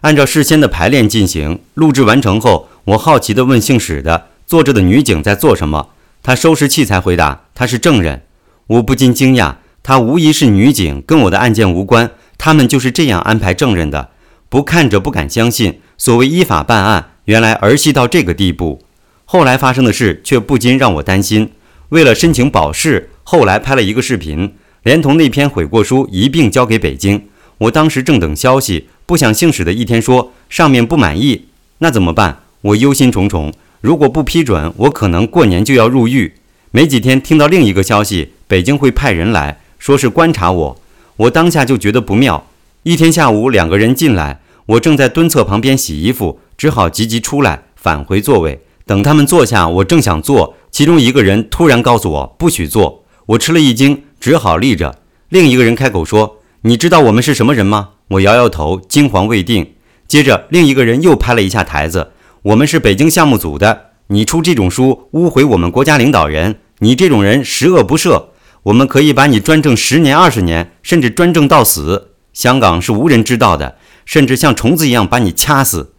[0.00, 1.60] 按照事先的排练进行。
[1.74, 5.90] 录制完成后，我好奇地问姓史的：“坐着的女警在做什么？”
[6.22, 8.22] 他收拾器材，回答：“他是证人。”
[8.68, 12.10] 我不禁惊讶，她无疑是女警，跟我的案件无关。
[12.38, 14.10] 他们就是这样安排证人的。
[14.48, 18.82] 不看着不敢相信，所谓依法办案，原来儿戏到这个地步。
[19.24, 21.52] 后来发生的事却不禁让我担心。
[21.88, 27.28] 为了申请保释，后来拍了一个视频，连同那篇悔过书一并交给北京。
[27.58, 31.46] 我当时正等消息，不想姓史的一天说上面不满意，
[31.78, 32.40] 那怎么办？
[32.62, 33.52] 我忧心忡忡。
[33.80, 36.34] 如果不批准，我可能过年就要入狱。
[36.70, 40.80] 没几天，听到另一个消息，北京会派人来说是观察我。
[41.16, 42.46] 我当下就觉得不妙。
[42.84, 48.60] 一天下午，两个人进来，我正在蹲厕旁边洗衣服，只好急急出来，返回座位。
[48.86, 53.01] 等他们坐下，我正想坐，其中一个人突然告诉我不许坐。
[53.26, 54.98] 我吃了一惊，只好立着。
[55.28, 59.74] 另一个人开口说：“你知道我们是什么人吗？”我摇摇头，惊惶未定。
[60.06, 62.12] 接着，另一个人又拍了一下台子。
[62.42, 68.24] 我们是北京项目组的，你出这种书污毁我们国家领导人，你这种人十恶不赦。
[68.64, 72.10] 我们可以把你专政十年、二十年，甚至专政到死。
[72.32, 75.94] 香港是无人知道的，甚至像虫子一样把你掐死。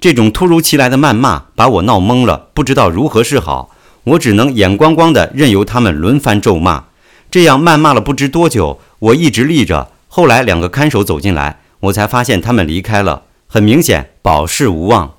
[0.00, 3.70] 这种突如其来的谩骂把我闹懵了，不知道如何是好。
[4.04, 6.84] 我只能眼光光的任由他们轮番咒骂。
[7.30, 9.92] 这样谩骂了不知多久，我一直立着。
[10.08, 13.22] 后来两个看守走进来，我才发现他们离开了。
[13.46, 15.14] 很明显，保释无望。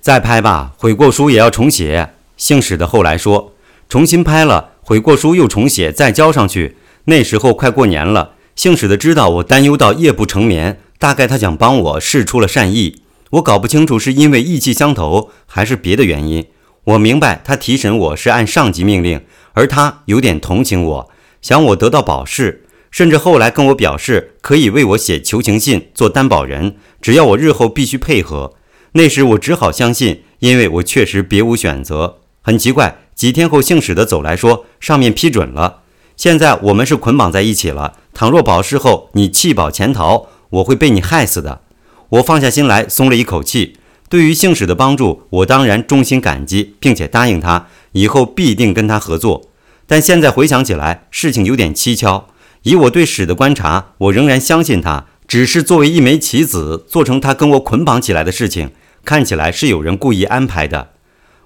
[0.00, 2.10] 再拍吧，悔过书也要重写。
[2.36, 3.52] 姓史的后来说，
[3.88, 6.76] 重新拍了悔过书又重写，再交上去。
[7.04, 13.02] 那时候快过年了，姓史的知道我担忧到夜不成眠，大概他想帮我试出了善意。
[13.30, 16.46] 我搞不清楚是因为意气相投，还是别的原因。
[16.84, 19.24] 我明白他提审我是按上级命令，
[19.54, 28.52] 而他有点同情我，想我得到保释，甚至后来跟我表示可以为我写求情信做担保人，只要我日后必须配合。
[28.92, 32.18] 那时我只好相信，因为我确实别无选择。
[32.42, 35.80] 很奇怪，几天后姓史的走来说上面批准了，
[36.18, 37.94] 现在我们是捆绑在一起了。
[38.12, 41.62] 倘若保释后你弃保潜逃，我会被你害死的。
[42.10, 43.78] 我放下心来，松了一口气。
[44.14, 49.50] 对于姓史的帮助，我当然衷心感激，并且答应他以后必定跟他合作。
[49.88, 52.28] 但现在回想起来，事情有点蹊跷。
[52.62, 58.70] 以我对史的观察，我仍然相信他只是作为一枚棋子，做成他跟我捆绑起来的事情。
[59.04, 60.90] 看起来是有人故意安排的。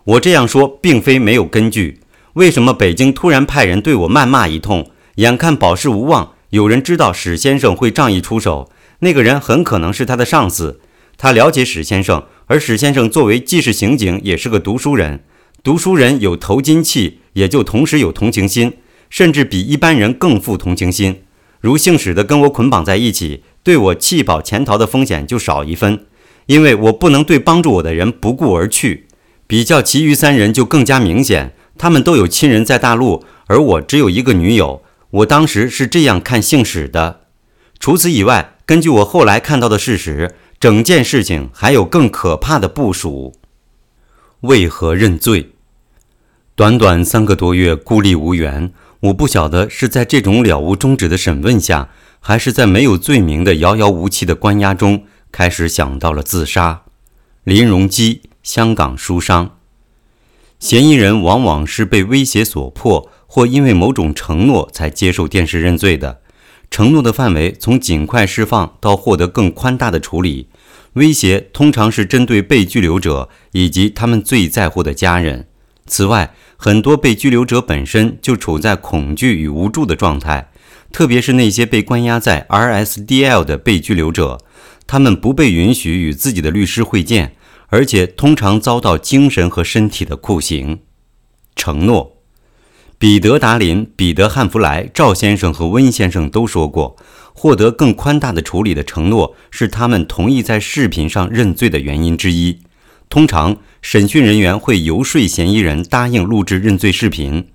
[0.05, 2.01] 我这样说并非没有根据。
[2.35, 4.91] 为什么北京突然派人对我谩骂一通？
[5.15, 8.71] 眼看保释无望，有人知道史先生会仗义出手。
[8.99, 10.83] 那个人很可能是他的上司，
[11.17, 15.21] 他了解史先生，而史先生作为既是刑警，也是个读书人。
[15.63, 18.79] 读书人有投金气，也就同时有同情心，
[19.11, 21.21] 甚至比一般人更富同情心。
[21.61, 26.07] 如姓史的跟我捆绑在一起，对我弃保潜逃的风险就少一分，
[26.47, 29.09] 因为我不能对帮助我的人不顾而去。
[29.47, 34.83] 比较其余三人就更加明显，他们都有亲人在大陆，而我只有一个女友。
[35.11, 37.21] 我当时是这样看姓史的。
[37.79, 38.55] 除此以外。
[38.69, 43.37] 根据我后来看到的事实，整件事情还有更可怕的部署。
[44.41, 45.53] 为何认罪？
[46.57, 56.83] 短短三个多月孤立无援，我不晓得是在这种了无终止的审问下，还是在没有罪名的遥遥无期的关押中，开始想到了自杀。
[57.45, 59.59] 林荣基，香港书商。
[60.59, 66.21] 嫌疑人往往是被威胁所迫，或因为某种承诺才接受电视认罪的。
[66.71, 70.49] 承诺的范围从尽快释放到获得更宽大的处理，
[70.93, 75.49] 威胁通常是针对被拘留者以及他们最在乎的家人。
[75.87, 80.51] 此外，很多被拘留者本身就处在恐惧与无助的状态，
[80.93, 84.39] 特别是那些被关押在 RSDL 的被拘留者，
[84.87, 87.35] 他们不被允许与自己的律师会见，
[87.69, 90.81] 而且通常遭到精神和身体的酷刑。
[91.57, 92.18] 承诺。
[93.01, 96.97] 彼得·达林、彼得·汉弗莱、赵先生和温先生都说过，
[97.33, 102.59] 获得更宽大的处理的承诺是他们同意在视频上认罪的原因之一。
[103.09, 107.47] 通常，审讯人员会游说嫌疑人答应录制认罪视频，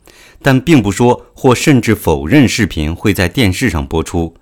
[0.41, 4.37] 但并不说或甚至否认视频会在电视上播出。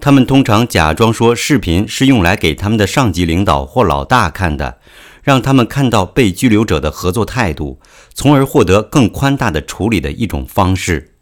[0.00, 4.78] 他们通常假装说视频是用来给他们的上级领导或老大看的。
[5.26, 7.80] 让他们看到被拘留者的合作态度，
[8.14, 11.14] 从而获得更宽大的处理的一种方式。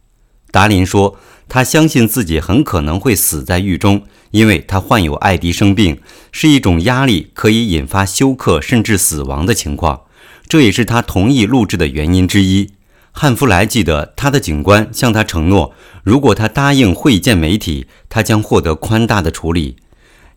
[0.51, 1.17] 达林说，
[1.49, 5.99] 他相信自己很可能会死在狱中，因为他患有爱迪生病，
[6.31, 10.03] 是一种压力可以引发休克甚至死亡的情况。
[10.47, 12.73] 这也是他同意录制的原因之一。
[13.11, 15.73] 汉弗莱记得，他的警官向他承诺，
[16.03, 19.77] 如果他答应会见媒体，他将获得宽大的处理。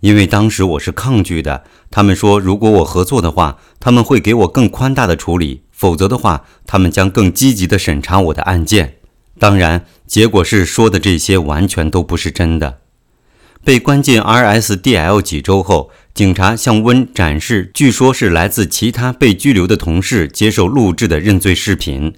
[0.01, 8.97] 因为当时我是抗拒的，他们说如果我合作的话，他们会给我更宽大的处理；否则的话，他们将更积极地审查我的案件。
[9.39, 12.79] 当然，结果是说的这些完全都不是真的。
[13.63, 22.13] 被关进 RSDL 几周后，警察向温展示，据说是来自其他被拘留的同事接受录制的认罪视频。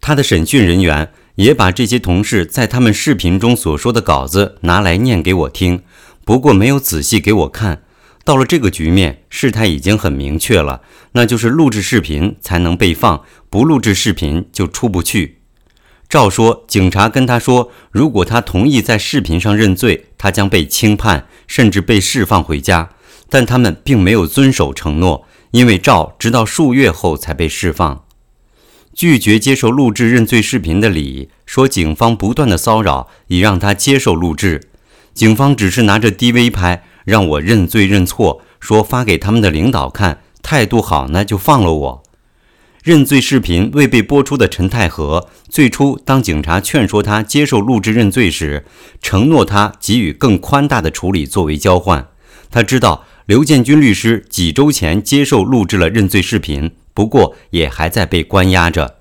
[0.00, 5.82] 他的审讯人员也把这些同事在他们视频中所说的稿子拿来念给我听。
[6.26, 7.84] 不过没有仔细给我看，
[8.24, 10.82] 到了这个局面，事态已经很明确了，
[11.12, 15.38] 那就是录制视频才能被放，不录制视频就出不去。
[16.08, 22.90] 照说，警察跟他说，如果他同意在视频上认罪，他将被轻判，甚至被释放回家。
[23.28, 28.04] 但他们并没有遵守承诺，因为赵直到数月后才被释放。
[28.92, 34.68] 拒绝接受录制认罪视频的李说，警方不断的骚扰，以让他接受录制。
[35.16, 42.02] 警方只是拿着 DV 拍，让我认罪认错，说发给他们的领导看，态度好呢就放了我。
[42.84, 48.66] 认罪视频未被播出的陈太和，最初当警察劝说他接受录制认罪时，
[49.00, 52.08] 承诺他给予更宽大的处理作为交换。
[52.50, 58.96] 他知道刘建军律师几周前接受录制了认罪视频，不过也还在被关押着，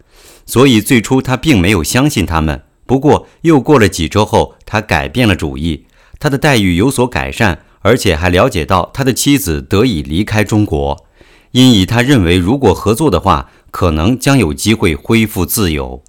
[0.46, 2.64] 所以最初他并没有相信他们。
[2.86, 5.86] 不过又过了几周后，他改变了主意。
[6.20, 11.06] 他的待遇有所改善，而且还了解到他的妻子得以离开中国。
[11.52, 16.04] 因以他认为如果合作的话，可能将有机会恢复自由。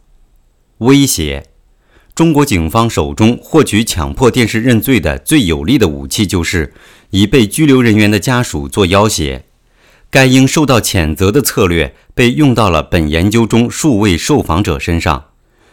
[0.78, 1.45] 威胁。
[2.15, 6.73] 中国警方手中获取强迫电视认罪的最有力的武器，就是
[7.11, 9.45] 以被拘留人员的家属做要挟。
[10.09, 15.27] 该应受到谴责的策略被用到了本研究中数位受访者身上。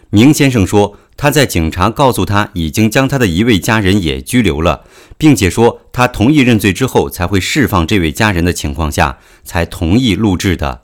[0.09, 4.83] 明先生说，他在警察告诉他已经将他的一位家人也拘留了，
[5.17, 10.81] 并且说他同意认罪之后才会释放这位家人的情况下，才同意录制的。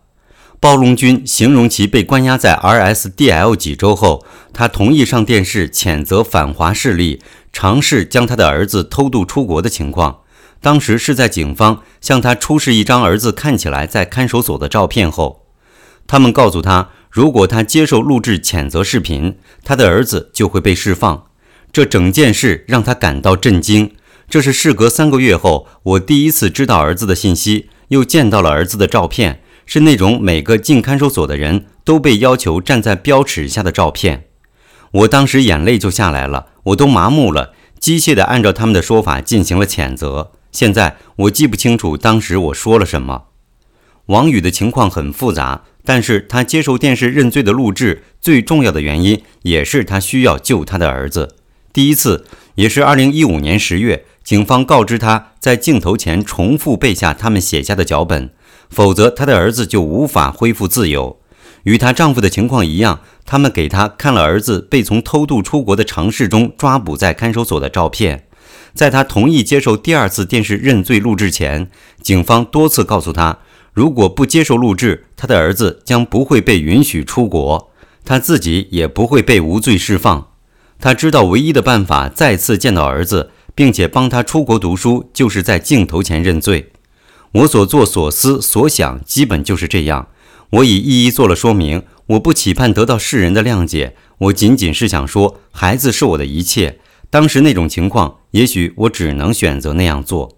[0.61, 7.21] 暴龙军形容其被关押在 RSDL 几周后，他同意上电视谴责反华势力
[7.53, 10.19] 尝试将他的儿子偷渡出国的情况。
[10.61, 15.45] 当时是在警方向他出示一张儿子看起来在看守所的照片后，
[16.05, 21.25] 他们告诉他，如果他接受录制谴责视频，他的儿子就会被释放。
[21.71, 23.91] 这整件事让他感到震惊。
[24.29, 29.41] 这是事隔三个月后，我第一次知道儿子的信息，又见到了儿子的照片。
[29.65, 34.25] 是那种每个进看守所的人都被要求站在标尺下的照片，
[34.91, 40.31] 我当时眼泪就下来了，我都麻木了，机械地按照他们的说法进行了谴责。
[40.51, 43.25] 现在我记不清楚当时我说了什么。
[44.07, 51.35] 王宇的情况很复杂，但是他接受电视认罪的录制，最重要的原因也是他需要救他的儿子。
[51.71, 52.25] 第一次
[52.55, 58.29] 也是二零一五年十月，警方告知他在镜头前重复背下他们写下的脚本。
[58.69, 61.19] 否则，他的儿子就无法恢复自由。
[61.63, 68.27] 与她丈夫的情况一样，他们给她看了儿子被从偷渡出国的尝试中抓捕在看守所的照片。
[68.73, 71.69] 在她同意接受第二次电视认罪录制前，
[72.01, 73.39] 警方多次告诉她，
[73.79, 77.71] 如果不接受录制，他的儿子将不会被允许出国，
[78.03, 80.31] 他自己也不会被无罪释放。
[80.81, 86.73] 他知道唯一的办法再次见到儿子，并且帮他出国读书，就是在镜头前认罪。
[87.31, 90.09] 我所做所思所想，基本就是这样。
[90.49, 91.83] 我已一一做了说明。
[92.07, 96.79] 我不期盼得到世人的谅解，我仅仅是想说，孩子是我的一切。
[97.09, 100.37] 当时那种情况，也许我只能选择那样做。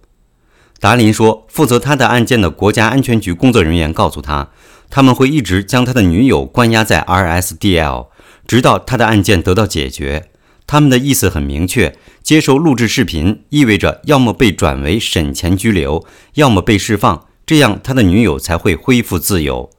[0.82, 4.50] 达林说，负责他的案件的国家安全局工作人员告诉他，
[4.90, 8.08] 他们会一直将他的女友关押在 RSDL，
[8.48, 10.30] 直到他的案件得到解决。
[10.66, 11.96] 他们的意思很明确。
[12.24, 16.04] 接受录制视频意味着要么被转为审前拘留，
[16.34, 19.70] 要么被释放，这样他的女友才会恢复自由。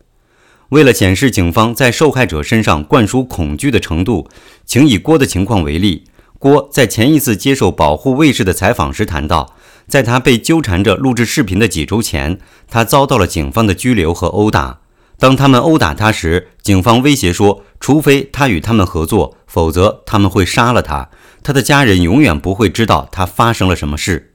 [0.68, 4.28] 为了显示警方在受害者身上灌输恐惧的程度，
[4.64, 6.04] 请以郭的情况为例。
[6.38, 9.54] 郭在前一次接受保护卫士的采访时谈到，
[9.88, 12.38] 在他被纠缠着录制视频的几周前，
[12.68, 14.78] 他遭到了警方的拘留和殴打。
[15.18, 21.10] 当他们殴打他时，警方威胁说，除非他与他们合作，否则他们会杀了他。
[21.42, 24.32] 他的家人永远不会知道他发生了什么事。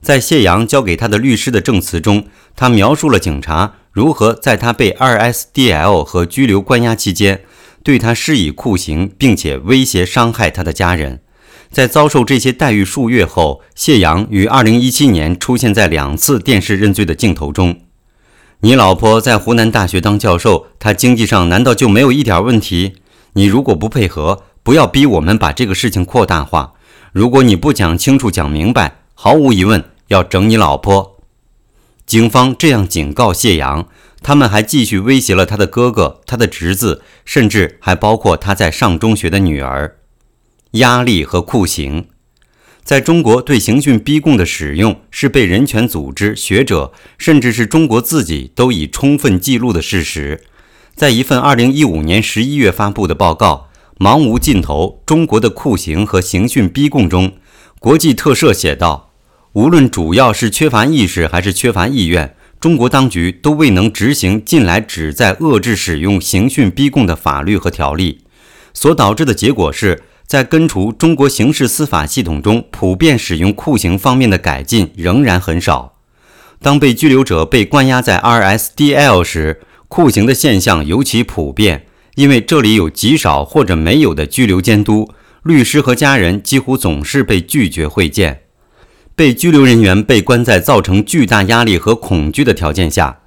[0.00, 7.42] 在谢阳交给他的律师的证词中，他描述了警察如何在他被 RSDL 和拘留关押期间
[7.82, 11.20] 对他施以酷刑，并且威胁伤害他的家人。
[11.70, 17.80] 在遭受这些待遇数月后，谢阳于2017年出现在两次电视认罪的镜头中。
[18.60, 22.94] 你老婆在湖南大学当教授，她经济上难道就没有一点问题？
[23.34, 26.72] 你如果不配合，不要逼我们把这个事情扩大化。
[27.12, 31.18] 如果你不讲清楚、讲明白，毫无疑问要整你老婆。
[32.04, 33.86] 警方这样警告谢阳，
[34.22, 39.97] 他们还继续威胁了他的哥哥、他的侄子，甚至还包括他在上中学的女儿。
[40.72, 42.08] 压力和酷刑，
[42.84, 50.42] 在中国对刑讯逼供的使用是被人权组织、学者，甚至是中国自己都已充分记录的事实。
[50.94, 53.66] 在一份2015年11月发布的报告。
[53.98, 57.32] 茫无尽头，中国的酷刑和刑讯逼供中，
[57.80, 59.10] 国际特赦写道：
[59.54, 68.20] 无论主要是缺乏意识还是缺乏意愿，中国当局都未能执行近来旨在遏制使用刑讯逼供的法律和条例，
[68.72, 75.94] 所导致的结果是在根除中国刑事司法系统中普遍使用酷刑方面的改进仍然很少。
[76.60, 81.86] 当被拘留者被关押在 RSDL 时，酷刑的现象尤其普遍。
[82.16, 85.08] 因为这里有极少或者没有的拘留监督，
[85.44, 88.42] 律师和家人几乎总是被拒绝会见。
[89.14, 93.20] 被拘留人员被关在造成巨大压力和恐惧的条件下，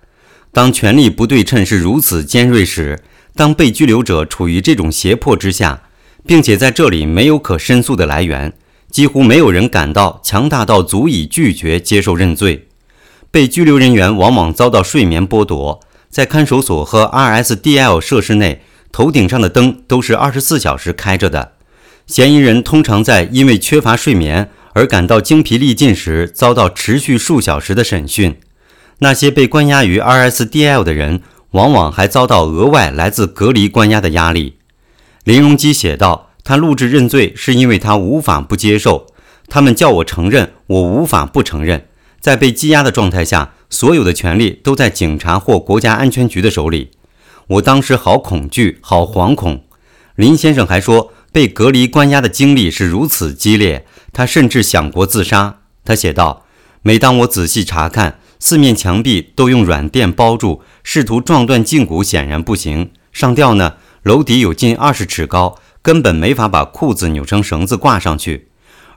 [0.52, 3.02] 当权力不对称是如此尖锐时，
[3.34, 5.84] 当被拘留者处于这种胁迫之下，
[6.26, 8.53] 并且在这里没有可申诉的来源，
[8.89, 12.68] 几乎没有人感到强大到足以拒绝接受认罪。
[13.31, 15.80] 被拘留人员往往遭到睡眠剥夺，
[16.10, 18.61] 在看守所和 RSDL 设施内。
[18.93, 21.53] 头顶上的灯都是二十四小时开着的。
[22.06, 28.35] 嫌疑人通常在因为缺乏睡眠而感到精疲力尽时，遭到持续数小时的审讯。
[28.99, 31.22] 那些被关押于 RSDL 的人，
[31.52, 34.57] 往往还遭到额外来自隔离关押的压力。
[35.23, 39.06] 林荣基写道：“他录制认罪，是因为他无法不接受。
[39.48, 41.88] 他们叫我承认，我无法不承认。
[42.19, 46.91] 在被羁押的状态下，所有的权利都在警察或国家安全局的手里。
[47.48, 49.64] 我当时好恐惧，好惶恐。”
[50.15, 55.60] 林先生还说，被隔离关押的经历是如此激烈，他甚至想过自杀。
[55.85, 56.45] 他写道
[56.81, 62.89] ：“每当我仔细查看。”四面墙壁都用软垫包住，试图撞断胫骨显然不行。
[63.14, 63.76] 上吊呢？
[64.03, 68.48] 楼底有近二十尺高，根本没法把裤子扭成绳子挂上去。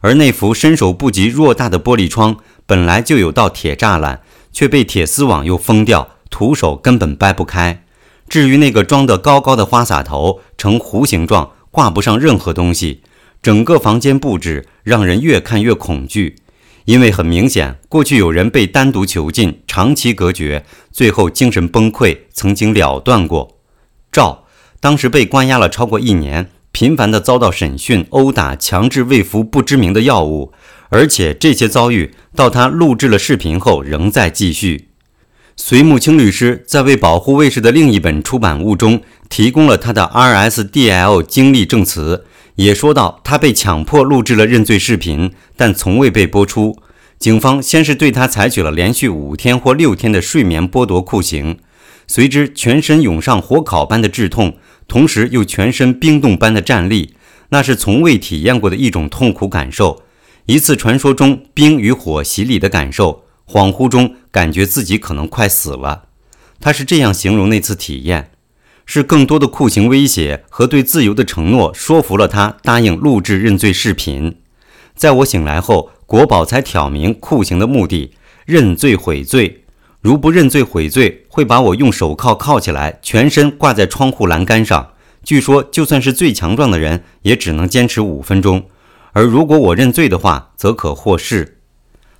[0.01, 7.85] 而那幅伸手不及偌大的玻璃窗，本来就有道铁栅栏，却被铁丝网又封掉，徒手根本掰不开。
[8.31, 13.03] 至于那个装得高高的花洒头，呈弧形状，挂不上任何东西。
[13.43, 16.37] 整个房间布置让人越看越恐惧。
[16.87, 23.59] 因为很明显，过去有人被单独囚禁、长期隔绝，最后精神崩溃，曾经了断过。
[24.13, 24.44] 赵
[24.85, 30.53] 当时被关押了超过一年，频繁地遭到审讯、殴打、强制喂服不知名的药物，
[30.91, 34.89] 而且这些遭遇到他录制了视频后仍在继续。
[35.57, 39.01] 隋木青律师在为保护卫士的另一本出版物中
[39.31, 42.27] 提供了他的 RSDL 经历证词。
[42.57, 46.77] 也说到，他被强迫录制了认罪视频，但从未被播出。
[47.19, 51.59] 警方先是对他采取了连续五天或六天的睡眠剥夺酷刑，
[52.07, 57.15] 随之全身涌上火烤般的剧痛，同时又全身冰冻般的站立，
[57.51, 60.03] 那是从未体验过的一种痛苦感受，
[60.47, 63.25] 一次传说中冰与火洗礼的感受。
[63.47, 66.05] 恍惚中感觉自己可能快死了。
[66.61, 68.31] 他是这样形容那次体验。
[68.87, 74.37] 是更多的酷刑威胁和对自由的承诺说服了他答应录制认罪视频。
[74.95, 78.13] 在我醒来后，国宝才挑明酷刑的目的：
[78.45, 79.64] 认罪悔罪。
[80.05, 84.91] 如不认罪悔罪，会把我用手铐铐起来，全身挂在窗户栏杆上。
[85.23, 88.67] 据说，就算是最强壮的人，也只能坚持五分钟。
[89.13, 91.63] 而如果我认罪的话，则可获释。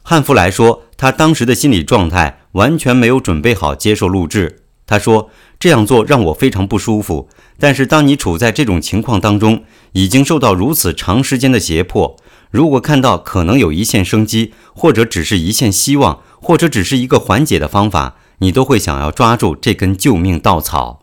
[0.01, 4.63] 汉弗莱说，他当时的心理状态完全没有准备好接受录制。
[4.87, 5.29] 他说。
[5.61, 12.17] 这样做让我非常不舒服，但是当你处在这种情况当中，已经受到如此长时间的胁迫，
[12.55, 21.01] 如果看到可能有一线生机，或者只是一线希望，或者只是一个缓解的方法，你都会想要抓住这根救命稻草。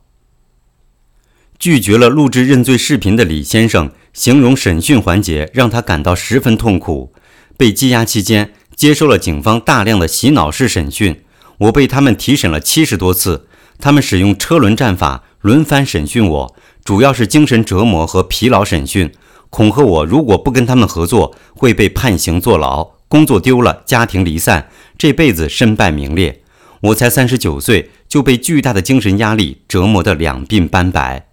[1.59, 7.13] 拒绝了录制认罪视频的李先生形容审讯环节让他感到十分痛苦。
[7.57, 11.21] 被羁押期间，接受了警方大量的洗脑式审讯，
[11.57, 13.49] 我被他们提审了七十多次。
[13.77, 16.55] 他们使用车轮战法轮番审讯我，
[16.85, 19.11] 主要是精神折磨和疲劳审讯，
[19.51, 26.41] 恐吓我如果不跟他们合作会被判刑坐牢，工作丢了，家庭离散，这辈子身败名裂。
[26.79, 31.27] 我才三十九岁就被巨大的精神压力折磨得两鬓斑白。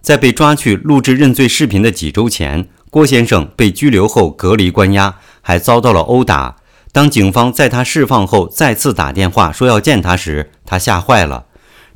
[0.00, 6.56] 在被抓去录制认罪视频的几周前，郭先生被拘留后隔离关押，还遭到了殴打。
[6.92, 11.46] 当警方在他释放后再次打电话说要见他时，他吓坏了。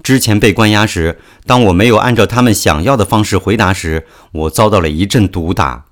[0.04, 5.86] 之前被关押时，当我没有按照他们想要的方式回答时，我遭到了一阵毒打。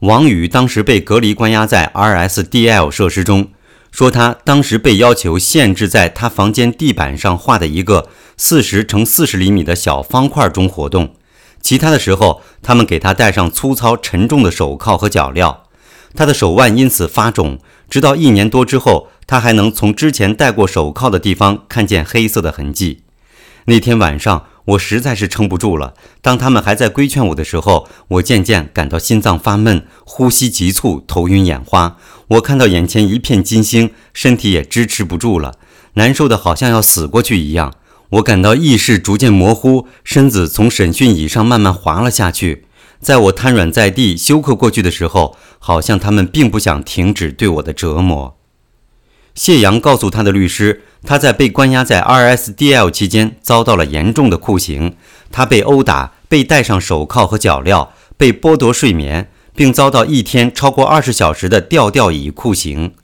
[0.00, 3.50] 王宇当时被隔离关押在 RSDL 设施中，
[3.92, 11.14] 说他当时被要求限制在他房间地板上画的一个四十乘四十厘米的小方块中活动，
[11.60, 15.58] 其他的时候他们给他戴上粗糙沉重的手铐和脚镣，
[16.16, 23.03] 他的手腕因此发肿，直到一年多之后，他还能从之前戴过手铐的地方看见黑色的痕迹。
[23.66, 25.94] 那天晚上，我实在是撑不住了。
[26.20, 31.96] 当他们还在规劝我的时候，我渐渐感到心脏发闷，呼吸急促，头晕眼花。
[32.28, 35.54] 我看到眼前一片金星，身体也支持不住了，
[35.94, 37.74] 难受的好像要死过去一样。
[38.10, 42.66] 我感到意识逐渐模糊，身子从审讯椅上慢慢滑了下去。
[43.00, 48.36] 在我瘫软在地、休克过去的时候，好像他们并不想停止对我的折磨。
[49.34, 50.82] 谢阳告诉他的律师。
[51.06, 54.96] 他在被关押在 RSDL 期间遭到了严重的酷刑，
[55.30, 62.94] 他被殴打，被戴上手铐和脚镣，被剥夺睡眠，并遭到一天超过二十小时的吊吊椅酷刑。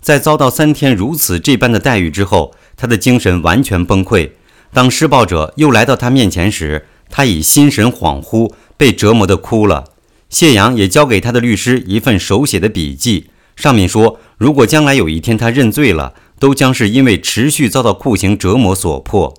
[0.00, 4.30] 在遭到三天如此这般的待遇之后，他的精神完全崩溃。
[4.72, 9.84] 当施暴者又来到他面前时，他已心神恍惚，被折磨得哭了。
[10.30, 16.14] 谢阳也交给他的律师一份手写的笔记，上面说，如果将来有一天他认罪了。
[16.42, 19.32] 都将是因为持续遭到酷刑折磨所迫。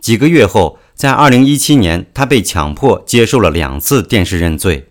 [0.00, 4.86] 几个月后，在2017年，他被强迫接受了两次电视认罪。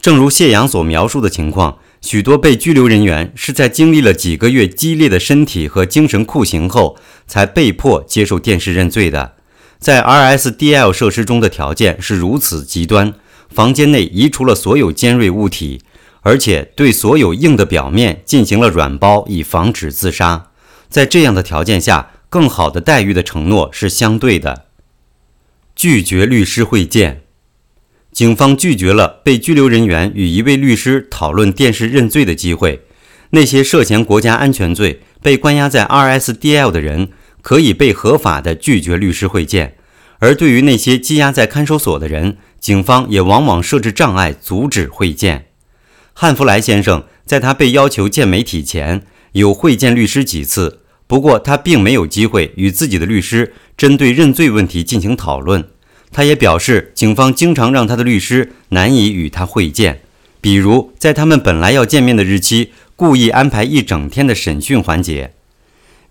[0.00, 6.96] 正如谢阳所描述的情况，许多被拘留人员是在经历了几个月激烈的身体和精神酷刑后，
[7.28, 9.34] 才被迫接受电视认罪的。
[9.78, 13.14] 在 RSDL 设施中的条件是如此极端，
[13.48, 15.82] 房间内移除了所有尖锐物体，
[16.24, 20.50] 而且对所有硬的表面进行了软包，以防止自杀。
[20.88, 24.66] 在这样的条件下，更好的待遇的承诺是相对的。
[25.76, 27.22] 拒绝律师会见，
[28.10, 32.82] 警方拒绝了被拘留人员与一位律师讨论电视认罪的机会。
[33.30, 37.10] 那些涉嫌国家安全罪被关押在 RSDL 的人。
[37.44, 39.76] 可以被合法的拒绝律师会见，
[40.18, 45.48] 而对于那些羁押在看守所的人，警方也往往设置障碍，阻止会见。
[46.16, 50.78] 汉弗莱先生在他被要求见媒体前，有会见律师几次，
[51.08, 55.64] 不过他并没有机会与自己的律师针对认罪问题进行讨论。
[56.12, 60.02] 他也表示，警方经常让他的律师难以与他会见，
[60.40, 65.32] 比如在他们本来要见面的日期，故意安排一整天的审讯环节。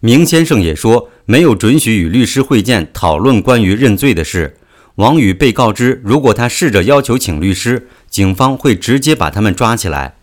[0.02, 4.58] 明先生也说，没有准许与律师会见讨论关于认罪的事。
[4.96, 10.14] 王宇被告知，如果他试着要求请律师，警方会直接把他们抓起来。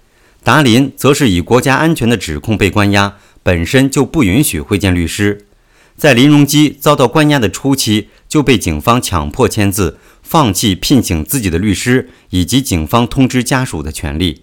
[0.45, 5.45] 达林则是以国家安全的指控被关押，本身就不允许会见律师。
[5.97, 14.43] 在林荣基遭到关押的初期，就被警方强迫签字，放弃聘请自己的律师以及警方通知家属的权利。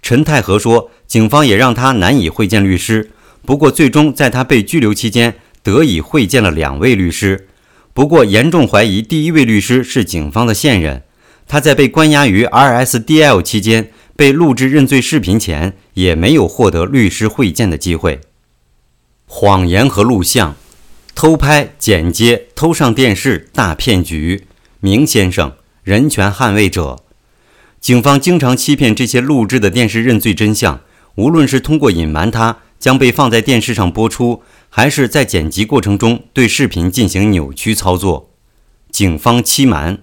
[0.00, 3.10] 陈太和说，警方也让他难以会见律师。
[3.44, 5.34] 不过，最终在他被拘留期间，
[5.64, 7.48] 得以会见了两位律师。
[7.92, 11.02] 不过，严重怀疑第一位律师是警方的线人。
[11.46, 18.20] 他在被关押于 RSDL 期间，被录制认罪视频前，也没有获得律师会见的机会。
[19.26, 20.56] 谎言和录像，
[21.14, 24.46] 偷拍、剪接、偷上电视，大骗局。
[24.80, 25.52] 明先生，
[25.82, 27.00] 人权捍卫者，
[27.80, 30.80] 警方经常欺骗这些录制的电视认罪真相，
[31.16, 32.58] 无论是通过隐瞒它。
[32.76, 38.28] 将被放在电视上播出，还是在剪辑过程中对视频进行扭曲操作？
[38.90, 40.02] 警方欺瞒。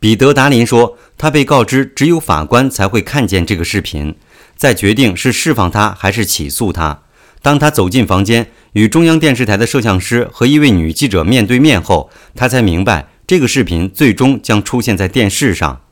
[0.00, 4.14] 彼得·达林说，他被告知只有法官才会看见这个视频，
[4.56, 7.02] 在决定是释放他还是起诉他。
[7.42, 15.82] 当他走进房间，与中央电视台的摄像师和一位女记者面对面后，他才明白这个视频最终将出现在电视上。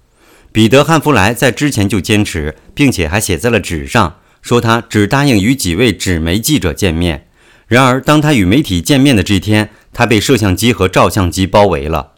[0.52, 4.16] 彼得·汉弗莱在之前就坚持，并且还写在了纸上。
[4.40, 7.26] 说他只答应与几位纸媒记者见面，
[7.66, 12.12] 然而当他与媒体见面的这天，他被摄像机和照相机包围了。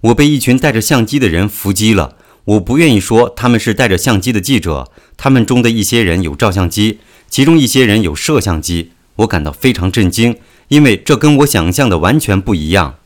[0.00, 2.16] 我被一群带着相机的人伏击了。
[2.44, 8.92] 我不愿意说他们是带着相机的记者，他们中的一些人有照相机，其中一些人有摄像机。
[9.16, 10.36] 我感到非常震惊，
[10.68, 12.96] 因为这跟我想象的完全不一样。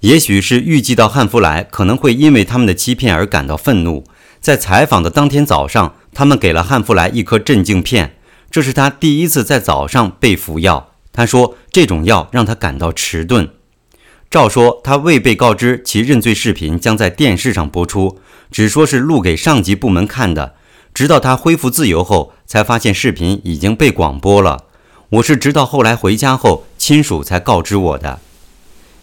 [0.00, 4.04] 也许是预计到汉弗莱可能会因为他们的欺骗而感到愤怒，
[4.40, 5.94] 在采访的当天早上。
[6.14, 8.16] 他们给了汉弗莱一颗镇静片，
[8.50, 10.90] 这是他第一次在早上被服药。
[11.10, 13.48] 他说这种药让他感到迟钝。
[14.32, 18.18] 照说他未被告知其认罪视频将在电视上播出，
[18.50, 20.54] 只说是录给上级部门看的。
[20.94, 24.64] 直到他恢复自由后，才发现视频已经被广播了。
[25.10, 28.20] 我是直到后来回家后，亲属才告知我的。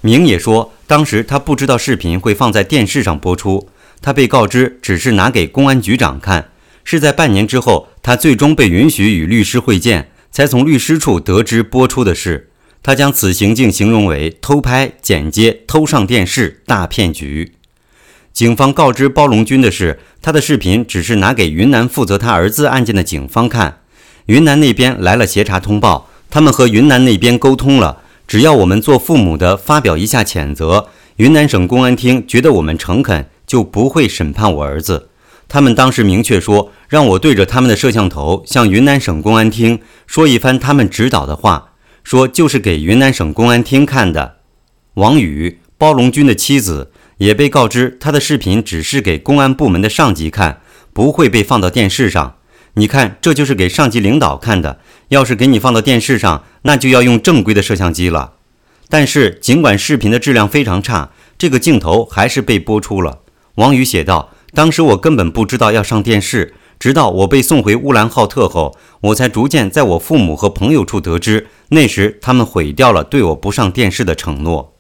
[0.02, 3.70] 明也说，当时他不知道视频会放在电视上播出，
[4.02, 6.50] 他被告知只是拿给公安局长看。
[6.84, 12.49] 是在半年之后，他最终被允许与律师会见，才从律师处得知播出的事。
[12.82, 17.54] 他将此行径形容为偷拍、剪接、偷上电视大骗局。
[18.32, 23.80] 警方告知包龙军的是，他的视频只是拿给云南负责他儿子案件的警方看。
[24.28, 30.88] 云南那边来了协查通报，他们和云南那边沟通了，只要我们做父母的发表一下谴责，
[31.18, 35.10] 云南省公安厅觉得我们诚恳，就不会审判我儿子。
[35.48, 41.69] 他们当时明确说，让我对着他们的摄像头向云南省公安厅说一番他们指导的话，
[42.10, 44.38] 说就是给云南省公安厅看的。
[44.96, 50.60] 王宇，包龙军的妻子，也被告知他的视频只是给公安部门的上级看，
[50.92, 52.38] 不会被放到电视上。
[52.74, 54.80] 你看，这就是给上级领导看的。
[55.10, 58.34] 要是给你放到电视上，那就要用正规的摄像机了。
[58.90, 63.20] 但是，尽管视频的质量非常差，这个镜头还是被播出了。
[63.54, 64.32] 王宇写道。
[64.52, 74.74] 当时我根本不知道要上电视，直到我被送回乌兰浩特后，我才逐渐在我父母和朋友处得知，那时他们毁掉了对我不上电视的承诺。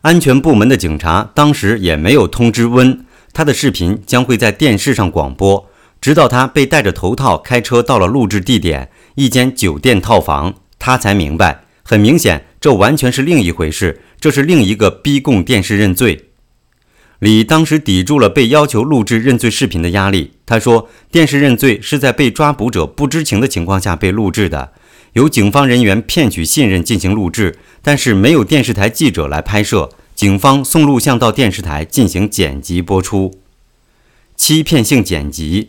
[0.00, 3.04] 安全部门的警察当时也没有通知温，
[3.34, 5.68] 他的视频将会在电视上广播，
[6.00, 11.64] 直到他被戴着头套开车到了录制地点一间酒店套房，他才明白。
[11.84, 16.30] 很明显，这完全是另一回事，这是另一个逼供电视认罪。
[17.22, 20.32] 李当时抵住了被要求录制认罪视频的压力。
[20.44, 24.72] 他说：“电视认罪是在被抓捕者不知情的情况下被录制的，
[25.12, 33.38] 由警方人员骗取信任进行录制，但是没有电视台记者来拍摄，警方送录像到电视台进行剪辑播出。
[34.34, 35.68] 欺骗性剪辑，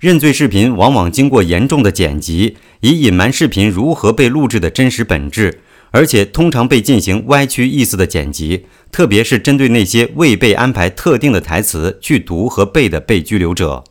[0.00, 5.60] 认罪视频往往经过严重的剪辑，以隐瞒视频如何被录制的真实本质。”
[5.94, 13.82] 而且通常被进行歪曲意思的剪辑，特别是针对那些未被安排特定的台词去读和背的被拘留者。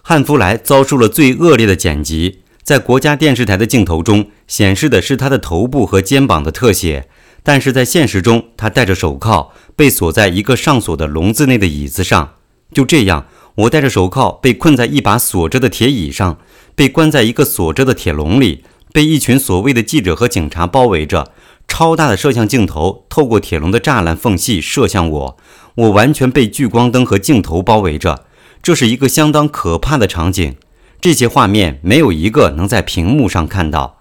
[0.00, 7.08] 汉弗莱遭受了最恶劣的剪辑，在国家电视台的镜头中显示的是他的头部和肩膀的特写，
[7.42, 12.34] 但是在现实中他戴着手铐，被锁在一个上锁的笼子内的椅子上。
[12.72, 13.26] 就这样，
[13.56, 16.38] 我戴着手铐被困在一把锁着的铁椅上，
[16.74, 18.62] 被关在一个锁着的铁笼里，
[18.92, 21.32] 被一群所谓的记者和警察包围着。
[21.66, 25.36] 超大的摄像镜头透过铁笼的栅栏缝隙射向我，
[25.74, 28.26] 我完全被聚光灯和镜头包围着。
[28.62, 30.56] 这是一个相当可怕的场景。
[31.00, 34.00] 这些画面没有一个能在屏幕上看到。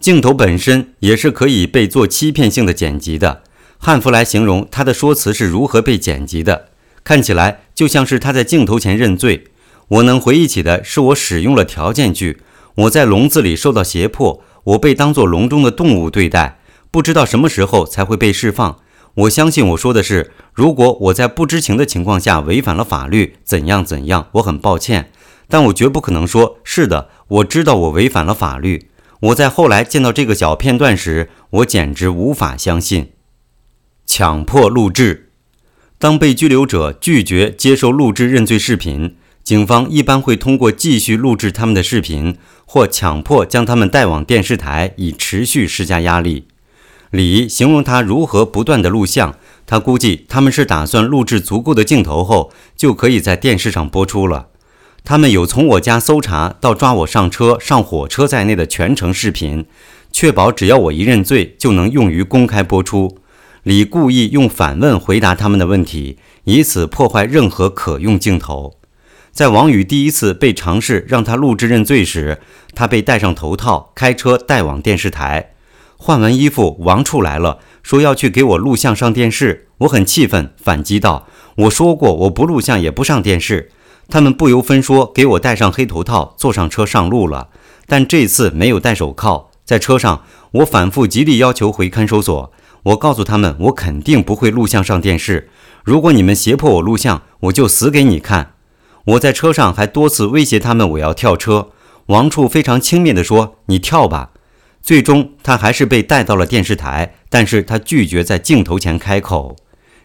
[0.00, 3.42] 镜头本身也是可以被做欺骗性的剪辑的。
[3.78, 6.70] 汉弗莱形容他的说辞是如何被剪辑的，
[7.04, 9.44] 看起来就像是他在镜头前认罪。
[9.88, 12.40] 我能回忆起的是，我使用了条件句，
[12.76, 16.59] 我在笼子里受到胁迫，我被当作笼中的动物对待。
[16.90, 18.80] 不知道什么时候才会被释放。
[19.14, 25.10] 我相信我说的是，如果我在不知情的情况下违反了法律，怎样怎样，我很抱歉。
[25.48, 27.08] 但我绝不可能说是的。
[27.28, 28.88] 我知道我违反了法律。
[29.20, 33.12] 我在后来见到这个小片段时，我简直无法相信。
[34.06, 35.30] 强迫录制。
[35.98, 46.46] 当被拘留者拒绝接受录制认罪视频，警方一般会通过继续录制他们的视频，或强迫将他们带往电视台，以持续施加压力。
[47.10, 49.34] 李形容他如何不断的录像，
[49.66, 54.46] 他估计他们是打算录制足够的镜头后，就可以在电视上播出了。
[55.02, 59.66] 他们有从我家搜查到抓我上车、上火车在内的全程视频，
[60.12, 63.18] 确保只要我一认罪，就能用于公开播出。
[63.64, 68.76] 李故意用反问回答他们的问题，以此破坏任何可用镜头。
[69.32, 72.40] 在王宇第一次被尝试让他录制认罪时，
[72.74, 75.54] 他被戴上头套，开车带往电视台。
[76.02, 79.68] 换完衣服，王处来了，说要去给我录像上电视。
[79.80, 83.70] 我很气愤，反击道：“我说过我不录像也不上电视。”
[84.08, 87.48] 他们不由分说给我戴上黑头套，坐上车上路了。
[87.86, 89.50] 但这次没有戴手铐。
[89.66, 90.22] 在车上，
[90.52, 92.50] 我反复极力要求回看守所。
[92.84, 95.50] 我告诉他们，我肯定不会录像上电视。
[95.84, 98.54] 如果你们胁迫我录像，我就死给你看。
[99.04, 101.68] 我在车上还多次威胁他们，我要跳车。
[102.06, 104.30] 王处非常轻蔑地说：“你跳吧。”
[104.82, 109.56] 最终，他还是被带到了电视台，但是他拒绝在镜头前开口。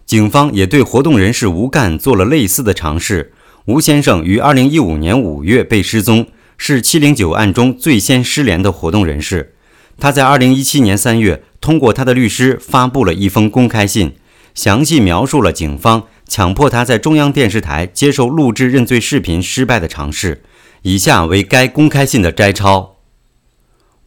[0.05, 3.33] 警方也对活动人士吴干做了类似的尝试。
[3.65, 6.27] 吴先生于2015年5月被失踪，
[6.57, 9.55] 是709案中最先失联的活动人士。
[9.99, 14.13] 他在2017年3月通过他的律师发布了一封公开信，
[14.53, 20.43] 详细描述了警方强迫他在中央电视台接受录制认罪视频失败的尝试。
[20.83, 22.94] 以下为该公开信的摘抄。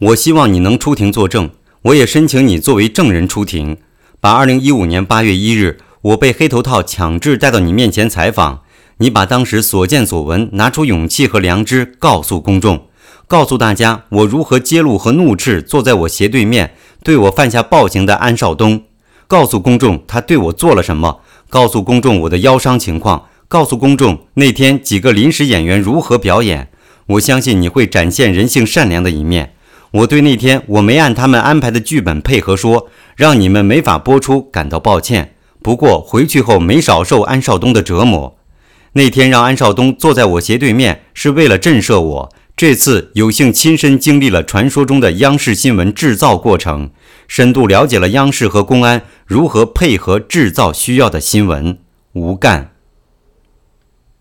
[0.00, 1.50] 我希望你能出庭作证，
[1.82, 3.78] 我也申请你作为证人出庭。
[4.20, 8.60] 把二零一五年八月一日我被黑头套强制带到你面前采访，
[8.98, 12.86] 你把当时所见所闻拿出勇气和良知告诉公众，
[13.26, 18.84] 告诉大家我如何揭露和怒斥坐在我斜对面对我犯下暴行的安少东，
[19.26, 26.70] 告诉公众他对我做了什么，告诉公众我的腰伤情况，告诉公众那天几个临时演员如何表演。
[27.06, 29.54] 我相信你会展现人性善良的一面。
[29.90, 35.34] 我对那天我没按他们安排的剧本配合，说让你们没法播出感到抱歉。
[35.62, 38.38] 不过回去后没少受安少东的折磨。
[38.92, 42.32] 那天让安少东坐在我斜对面，是为了震慑我。
[42.56, 46.90] 这次有幸亲身经历了传说中的央视新闻制造过程，
[47.28, 51.78] 深度了解了央视和公安如何配合制造需要的新闻。
[52.14, 52.72] 吴干，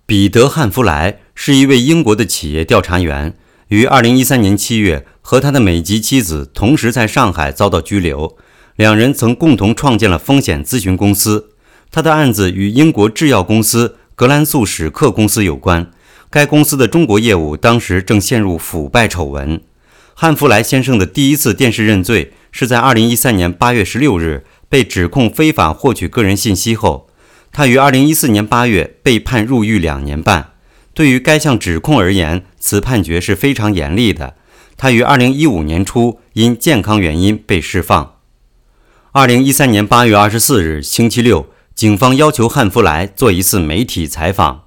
[0.06, 3.34] 彼得·汉弗莱是一位英国的企业调查员，
[3.68, 5.06] 于二零一三年七月。
[5.30, 8.38] 和他的美籍妻子同时在上海遭到拘留，
[8.78, 11.50] 两人曾共同创建了风险咨询公司。
[11.92, 15.92] 他的案子与英国制药公司格兰素史克公司有关，
[16.30, 19.60] 该公司的中国业务当时正陷入腐败丑闻。
[20.14, 27.10] 汉弗莱先生的第一次电视认罪是在2013年8月16日被指控非法获取个人信息后，
[27.52, 30.54] 他于2014年8月被判入狱两年半。
[30.98, 34.34] 对于该项指控而言，此判决是非常严厉的。
[34.76, 38.16] 他于二零一五年初因健康原因被释放。
[39.12, 44.64] 二零一三年八月二十四日星期六，警方要求汉弗莱做一次媒体采访。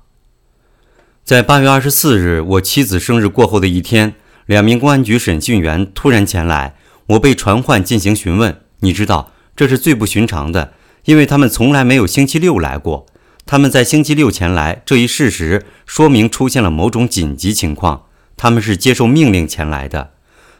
[1.25, 4.15] 在八月二十四日，我妻子生日过后的一天，
[4.47, 6.77] 两名公安局审讯员突然前来，
[7.07, 8.61] 我被传唤进行询问。
[8.79, 10.75] 你知道，这是最不寻常的，
[11.07, 13.07] 因为他们从来没有星期六来过。
[13.51, 18.05] 他们在星期六前来这一事实，说明出现了某种紧急情况。
[18.37, 20.13] 他们是接受命令前来的。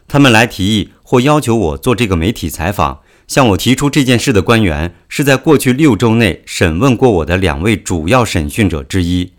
[0.09, 2.99] 他们来提议或要求我做这个媒体采访。
[3.29, 9.31] 向我提出这件事的官员是在过去六周内审问过我的两位主要审讯者之一。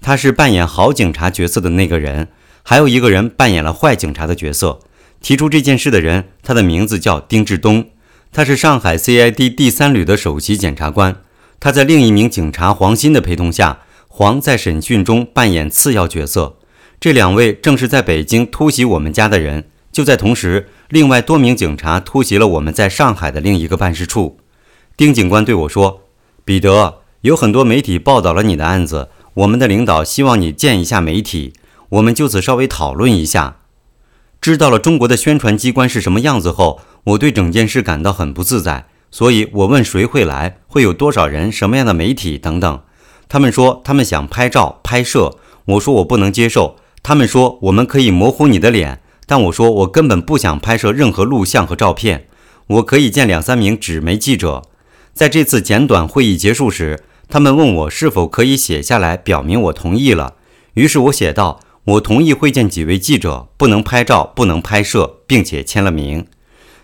[0.00, 2.28] 他是扮演好警察角色的那个人，
[2.62, 4.78] 还有一个人扮演了坏警察的角色。
[5.20, 7.86] 提出这件事的人，他的名字叫丁志东，
[8.30, 11.16] 他是上海 CID 第三旅的首席检察官。
[11.60, 16.56] 他在另一名警察黄鑫的陪同下，黄在审讯中扮演次要角色。
[16.98, 19.68] 这两位正是在北京突袭我们家的人。
[19.92, 24.38] 就在同时，另外多名警察突袭了我们在上海的另一个办事处。
[24.96, 26.04] 丁警官对我说
[26.46, 31.52] ：“彼得，有很多媒体报道了你的案子，我们的领导希望你见一下媒体，
[31.90, 33.56] 我们就此稍微讨论一下。”
[34.40, 42.80] 知道了中国的宣传机关是什么样子后，我对整件事感到很不自在，所以我问谁会来，会有多少人，什么样的媒体等等。
[43.28, 46.76] 他们说他们想拍照拍摄，我说我不能接受。
[47.02, 49.00] 他们说我们可以模糊你的脸。
[49.26, 52.26] 但我说，我根本不想拍摄任何录像和照片。
[52.66, 54.64] 我可以见两三名纸媒记者。
[55.14, 60.34] 在这次简短会议结束时，他们问我是否可以写下来，表明我同意了。
[60.74, 61.60] 于是我写道
[61.94, 66.26] ：“我同意会见几位记者，不能拍照，不能拍摄，并且签了名。”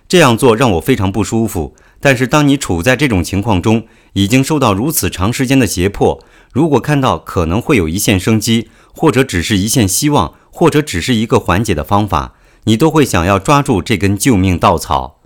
[0.07, 1.75] 这样做让我非常不舒服。
[2.01, 15.21] 但是当你处在这种情况中，已经受到如此长时间的胁迫，如果看到可能会有一线生机，或者只是一线希望，或者只是一个缓解的方法，你都会想要抓住这根救命稻草。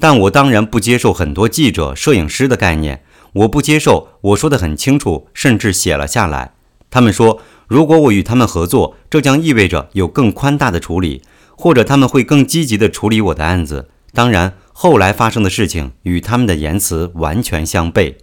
[0.00, 4.08] 但我当然不接受很多记者、摄影师的概念，我不接受。
[4.20, 6.54] 我说得很清楚，甚至写了下来。
[6.90, 11.22] 他们说，如果我与他们合作，这将意味着有更宽大的处理，
[11.56, 13.88] 或者他们会更积极地处理我的案子。
[14.12, 18.16] 当然，后来发生的事情与他们的言辞完全相悖。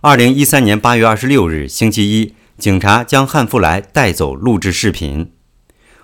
[0.00, 5.30] 二零一三年八月二十六日，星期一，警察将汉弗莱带走录制视频。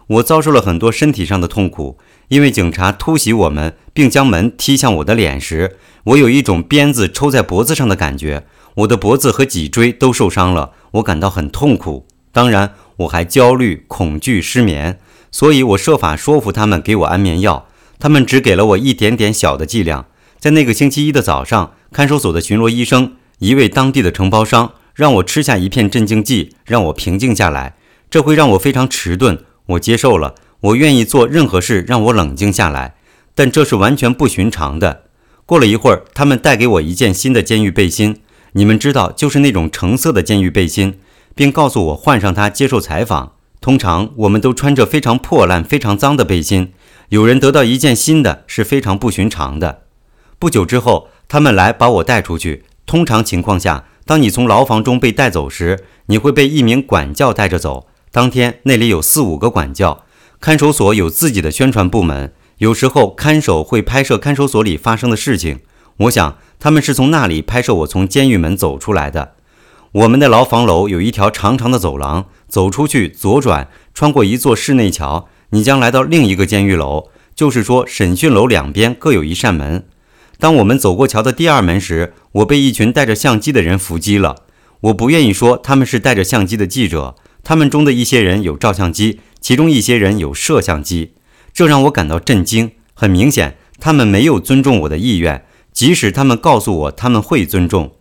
[0.06, 1.96] 我遭受了很多身体上的痛苦，
[2.28, 8.44] 因为警察突袭我们，并将门踢向我的脸时，我有一种鞭子抽在脖子上的感觉。
[8.74, 12.06] 我的脖子和脊椎都受伤了，我感到很痛苦。
[12.30, 15.00] 当然，我还焦虑、恐惧、失眠，
[15.32, 17.66] 所以我设法说服他们给我安眠药。
[17.98, 20.06] 他们只给了我一点点小的剂量。
[20.38, 27.74] 在那个星期一的早上，看守所的巡逻医生，一位当地的承包商，让我吃下一片镇静剂，让我平静下来。
[28.08, 29.44] 这会让我非常迟钝。
[29.66, 32.94] 我接受了，我愿意做任何事让我冷静下来，
[33.34, 35.02] 但这是完全不寻常的。
[35.44, 38.20] 过了一会儿，他们带给我一件新的监狱背心，
[38.52, 40.98] 你们知道，就是那种橙色的监狱背心，
[41.34, 43.32] 并告诉我换上它接受采访。
[43.60, 46.72] 通常我们都穿着非常破烂、非常脏的背心，
[47.10, 49.82] 有人得到一件新的是非常不寻常的。
[50.38, 52.64] 不久之后，他们来把我带出去。
[52.84, 57.86] 通常情况下，当你从牢房中被带走时，你会被一名管教带着走。
[58.10, 60.04] 当天那里有四五个管教，
[60.38, 62.34] 看守所有自己的宣传部门。
[62.58, 65.60] 有时候看守会拍摄看守所里发生的事情。
[65.98, 69.32] 我想他们是从那里拍摄我从监狱门走出来的。
[69.92, 77.08] 我们的牢房楼有一条长长的走廊，走出去左转，穿过一座室内桥，你将来到另一个监狱楼。
[77.34, 79.86] 就是说，审讯楼两边各有一扇门。
[80.40, 84.42] 当我们走过桥的第二门时，我被一群带着相机的人伏击了。
[84.80, 87.14] 我不愿意说他们是带着相机的记者。
[87.44, 91.12] 他们中的一些人有照相机，其中一些人有摄像机，
[91.52, 92.72] 这让我感到震惊。
[92.92, 97.92] 很明显，他们没有尊重我的意愿，即使他们告诉我他们会尊重。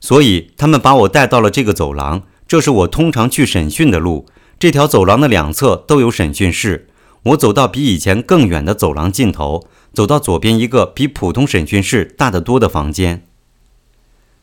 [0.00, 4.26] 所以，他们把我带到了这个走廊，这是我通常去审讯的路。
[4.58, 6.88] 这条走廊的两侧都有审讯室。
[7.24, 13.24] 我走到比以前更远的走廊尽头，走到左边一个比普通审讯室大得多的房间。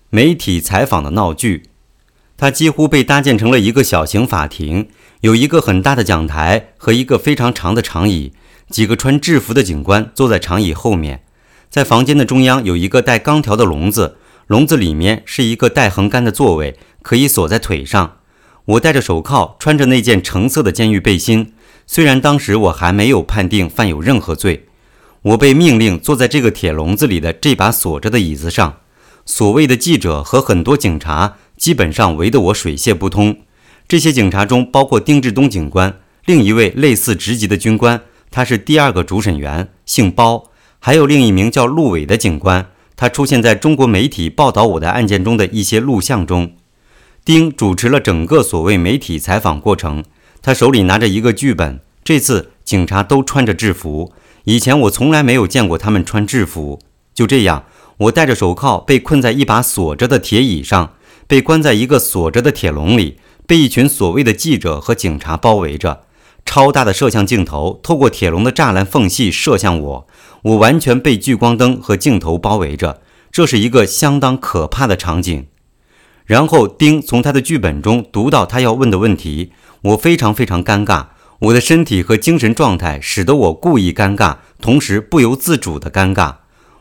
[0.09, 1.63] 媒体采访的闹剧。
[2.37, 4.87] 它几乎被搭建成了一个小型法庭，
[5.19, 8.31] 有一个很大的讲台和一个非常长的长椅。
[8.69, 11.23] 几个穿制服的警官坐在长椅后面。
[11.69, 14.15] 在房间的中央有一个带钢条的笼子，
[14.47, 18.19] 笼子里面是一个带横杆的座位，可以锁在腿上。
[18.63, 21.53] 我戴着手铐，穿着那件橙色的监狱背心。
[21.91, 24.67] 虽然当时我还没有判定犯有任何罪，
[25.23, 28.81] 我被命令坐在这个铁笼子里的这把锁着的椅子上。
[29.25, 31.37] 所谓的记者和很多警察。
[31.57, 33.39] 基本上围得我水泄不通。
[33.87, 40.51] 这些警察中包括丁志东警官，另一位类似职级的军官，他是第二个主审员，姓包。
[40.77, 46.53] 还有另一名叫陆伟的警官，他出现在中国媒体报道我的案件中的一些录像中。
[47.25, 50.05] 丁主持了整个所谓媒体采访过程，
[50.41, 51.79] 他手里拿着一个剧本。
[52.03, 54.13] 这次警察都穿着制服，
[54.45, 56.79] 以前我从来没有见过他们穿制服。
[57.13, 57.65] 就这样，
[57.97, 60.93] 我戴着手铐，被困在一把锁着的铁椅上，
[61.27, 66.03] 被关在一个锁着的铁笼里，被一群所谓的记者和警察包围着。
[66.45, 70.07] 超大的摄像镜头透过铁笼的栅栏缝隙射向我，
[70.43, 73.01] 我完全被聚光灯和镜头包围着。
[73.31, 75.45] 这是一个相当可怕的场景。
[76.25, 81.07] 然后丁从他的剧本中读到他要问的问题，我非常非常尴尬。
[81.39, 86.35] 我的身体和精神状态使得我故意尴尬，同时不由自主的尴尬。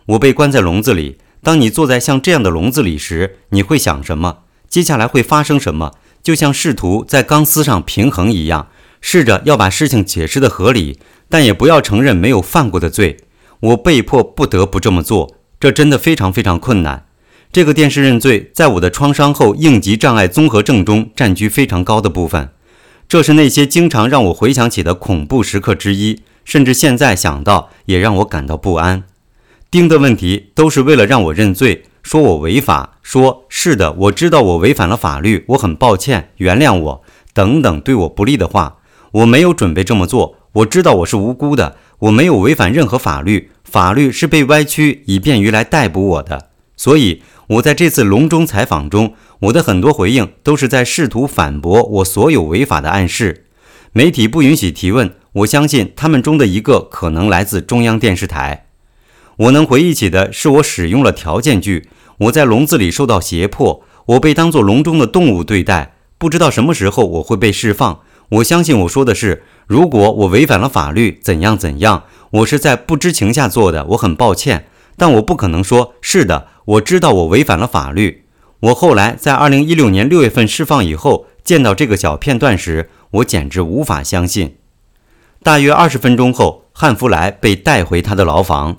[0.06, 1.18] 我被关在笼子里。
[1.40, 4.38] 当你坐在像这样的笼子里时，你会想什么？
[4.68, 5.92] 接下来会发生什么？
[6.20, 8.66] 就像试图在钢丝上平衡一样，
[9.00, 10.98] 试着要把事情解释的合理，
[11.28, 13.18] 但也不要承认没有犯过的罪。
[13.60, 17.06] 我被迫不得不这么做，这真的非常非常困难。
[17.52, 22.50] 这个电视认罪在我的创伤后应急障碍综合症中占据非常高的部分。
[23.08, 29.04] 这是那些经常让我回想起的恐怖时刻之一，甚至现在想到也让我感到不安。
[29.70, 37.02] 丁的问题都是为了让我认罪，说我违法，说是的，我知道我违反了法律，我很抱歉，原谅我，
[37.32, 38.76] 等等对我不利的话。
[39.12, 49.14] 我没有准备这么做，我知道我是无辜的，我没有违反任何法律，法律是被歪曲以便于来逮捕我的，所以我在这次笼中采访中。
[49.40, 53.44] 我的很多回应都是在试图反驳我所有违法的暗示。
[53.92, 58.66] 媒体不允许提问，我相信他们中的一个可能来自中央电视台。
[59.36, 61.88] 我能回忆起的是，我使用了条件句。
[62.18, 65.94] 我在笼子里受到胁迫，我被当作笼中的动物对待。
[66.18, 68.00] 不知道什么时候我会被释放。
[68.30, 72.04] 我相信我说的是，如果我违反了法律，怎样怎样。
[72.30, 74.66] 我是在不知情下做的，我很抱歉。
[74.96, 78.24] 但我不可能说是的，我知道我违反了法律。
[78.60, 84.56] 我后来在二零一六年六月份释放以后，见到这个小片段时，我简直无法相信。
[85.44, 88.78] 大约二十分钟后，汉弗莱被带回他的牢房，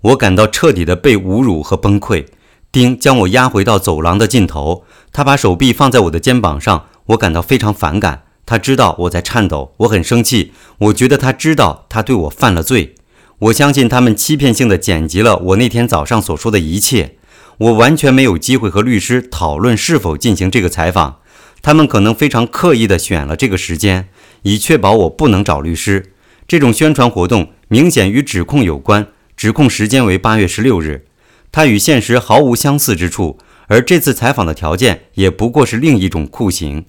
[0.00, 2.24] 我感到彻底的被侮辱和崩溃。
[2.72, 8.22] 丁将我押回到走廊的尽头，他把手臂放在我的肩膀上，我感到非常反感。
[8.46, 10.52] 他知道我在颤抖，我很生气。
[10.78, 12.94] 我觉得他知道他对我犯了罪。
[13.40, 17.16] 我相信他们欺骗性的剪辑了我那天早上所说的一切。
[17.58, 21.20] 我完全没有机会和律师讨论是否进行这个采访，
[21.60, 24.08] 他们可能非常刻意地选了这个时间，
[24.42, 26.12] 以确保我不能找律师。
[26.48, 29.06] 这种宣传活动明显与指控有关，
[29.36, 31.06] 指控时间为八月十六日，
[31.52, 33.38] 它与现实毫无相似之处。
[33.68, 36.84] 而这次采访的条件也不过是另一种酷刑。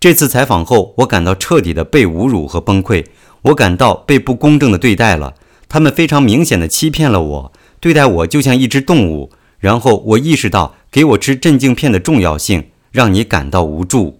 [0.00, 3.04] 这次采访后，我感到彻底的被侮辱和崩溃，
[3.42, 5.34] 我感到被不公正的对待了，
[5.68, 9.30] 他们非常明显的欺骗了我，对待我就像一只动物。
[9.58, 14.18] 然后我意识到给我吃镇静片的重要性，让你感到无助。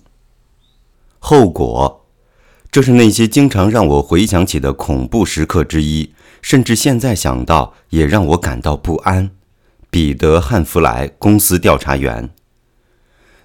[1.18, 2.06] 后果，
[2.70, 9.30] 这是那些经常让我回想起的恐怖时刻之一，甚至现在想到也让我感到不安。
[9.90, 12.30] 彼得·汉弗莱，公司调查员。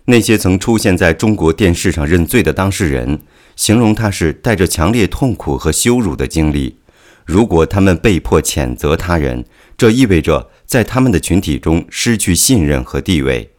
[0.06, 3.22] 那些曾出现在中国电视上认罪的当事人，
[3.56, 6.78] 形容他是带着强烈痛苦和羞辱的经历。
[7.26, 9.46] 如果他们被迫谴责他人，
[9.78, 10.50] 这意味着。
[10.72, 13.52] 在他们的群体中失去信任和地位，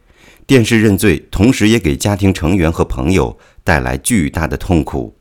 [0.47, 5.15] 电视认罪，同时也给家庭成员和朋友带来巨大的痛苦。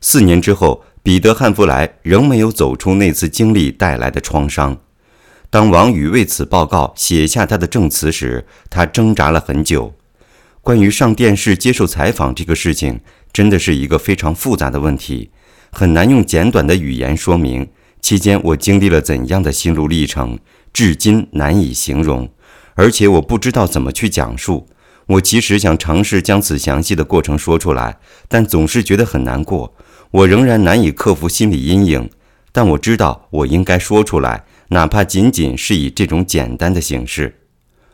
[0.00, 4.76] 四年之后，彼得·汉弗莱仍没有走出那次经历带来的创伤。
[5.50, 9.94] 当王宇为此报告写下他的证词时，他挣扎了很久。
[10.62, 12.98] 关于上电视接受采访这个事情，
[13.32, 15.30] 真的是一个非常复杂的问题，
[15.70, 17.68] 很难用简短的语言说明。
[18.02, 20.36] 期间我经历了怎样的心路历程？
[20.72, 22.28] 至今难以形容，
[22.74, 24.68] 而且我不知道怎么去讲述。
[25.06, 27.98] 我其实想尝试将此详细的过程说出来，
[28.28, 29.74] 但总是觉得很难过。
[30.12, 32.08] 我仍然难以克服心理阴影，
[32.52, 37.40] 但我知道我应该说出来，哪怕仅仅是以这种简单的形式。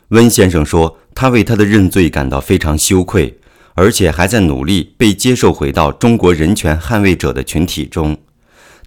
[0.09, 3.39] 温先生说，他为他的认罪感到非常羞愧，
[3.75, 8.17] 而且还在努力被接受回到中国人权捍卫者的群体中。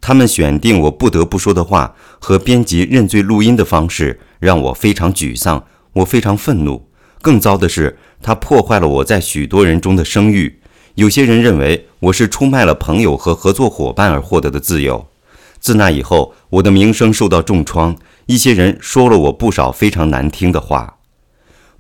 [0.01, 6.87] 他们选定我不得不说的话和编辑认罪录音的方式，让我非常沮丧，我非常愤怒。
[7.21, 10.59] 更糟的是，他破坏了我在许多人中的声誉。
[10.95, 15.07] 有些人认为我是出卖了朋友和合作伙伴而获得的自由。
[15.59, 17.95] 自那以后，我的名声受到重创。
[18.27, 20.97] 一些人说了我不少非常难听的话。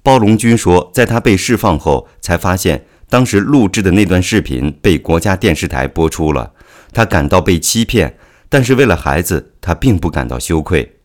[0.03, 6.51] 包龙军说，在他被释放后，才发现当时录制的那段视频被国家电视台播出了。
[6.91, 8.17] 他感到被欺骗，
[8.49, 10.97] 但是为了孩子，他并不感到羞愧。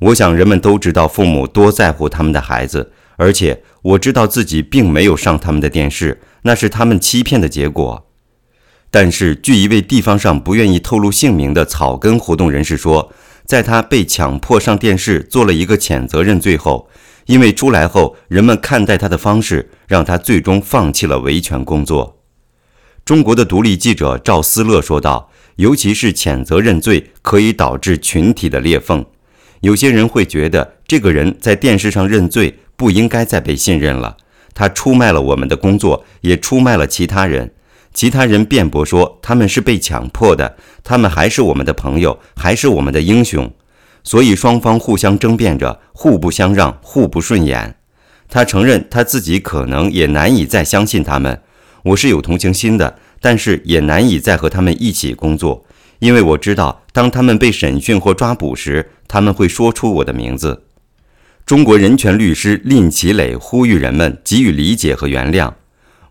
[0.00, 8.06] 我想人们都知道父母多在乎他们的孩子，而且我知道自己并没有上他们的电视，那是他们欺骗的结果。
[8.90, 13.12] 但是，据一位地方上不愿意透露姓名的草根活动人士说，
[13.44, 16.88] 在他被强迫上电视做了一个谴责认罪后，
[17.26, 22.17] 因为出来后人们看待他的方式，让他最终放弃了维权工作。
[23.08, 29.02] 中国的独立记者赵思乐说道：“尤其是谴责认罪，可以导致群体的裂缝。
[29.60, 34.18] 有些人会觉得，这个人在电视上认罪，不应该再被信任了。
[34.52, 37.50] 他出卖了我们的工作，也出卖了其他人。”
[37.94, 43.50] 其他人辩驳说，他们是被强迫的，他们还是我们的朋友，还是我们的英雄。
[44.04, 47.76] 所以双方互相争辩着，互不相让，互不顺眼。
[48.28, 51.40] 他承认他自己可能也难以再相信他们。
[51.82, 55.64] 我是有同情心的，但是也难以再和他们一起工作，
[56.00, 60.64] 因为我知道，当他们被审讯或抓捕时，他们会说出我的名字。
[61.46, 65.52] 中国人权律师蔺奇磊呼吁人们给予理解和原谅。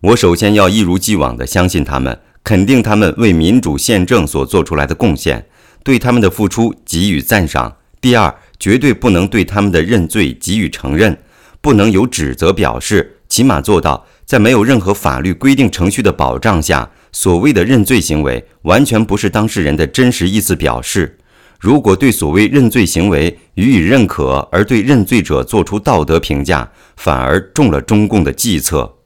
[0.02, 5.46] 我首先要一如既往地相信他们，肯定他们为民主宪政所做出来的贡献，
[5.84, 7.78] 对他们的付出给予赞赏。
[8.02, 11.18] 第二，绝对不能对他们的认罪给予承认，
[11.62, 21.18] 不能有指责表示，起码做到在没有任何法律规定程序的保障下，所谓的认罪行为完全不是当事人的真实意思表示。
[21.62, 28.98] 如果对所谓认罪行为予以认可，而对认罪者做出道德评价，反而中了中共的计策。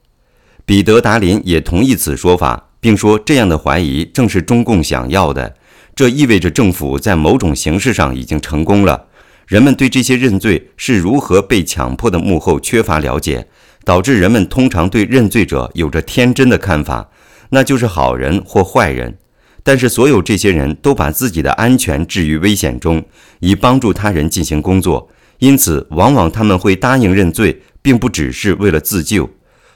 [0.66, 5.56] 彼得·达林也同意此说法，并说这样的怀疑正是中共想要的。
[5.94, 9.06] 这意味着政府在某种形式上已经成功了。
[9.46, 13.48] 人们对这些认罪是如何被强迫的幕后缺乏了解，
[13.84, 17.10] 导致人们通常对认罪者有着天真的看法，
[17.50, 19.18] 那就是好人或坏人。
[19.64, 23.04] 但是所有这些人都把自己的安全置于危险中，
[23.40, 29.30] 以帮助他人进行工作，因此往往他们会答应认罪，并不只是为了自救。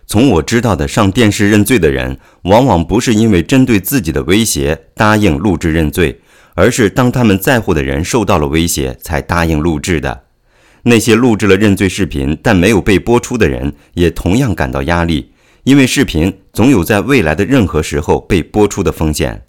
[0.08, 6.20] 从我知道的上电视认罪的人，往往不是因为针对自己的威胁答应录制认罪，
[6.56, 10.25] 而是当他们在乎的人受到了威胁才答应录制的。
[10.88, 15.32] 那些录制了认罪视频但没有被播出的人，也同样感到压力，
[15.64, 19.48] 因为视频总有在未来的任何时候被播出的风险。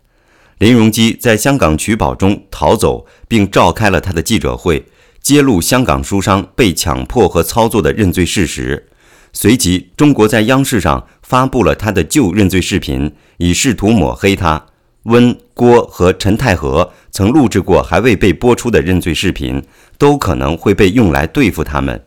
[0.59, 4.87] 林荣基在香港取保中逃走，并召开了他的记者会，
[5.21, 8.89] 揭露香港书商被强迫和操作的认罪事实。
[9.35, 14.65] 随即，中国在央视上发布了他的旧认罪视频，以试图抹黑他。
[15.03, 19.63] 温、郭和陈太和曾录制过还未被播出的认罪视频，
[19.99, 22.03] 都可能会被用来对付他们。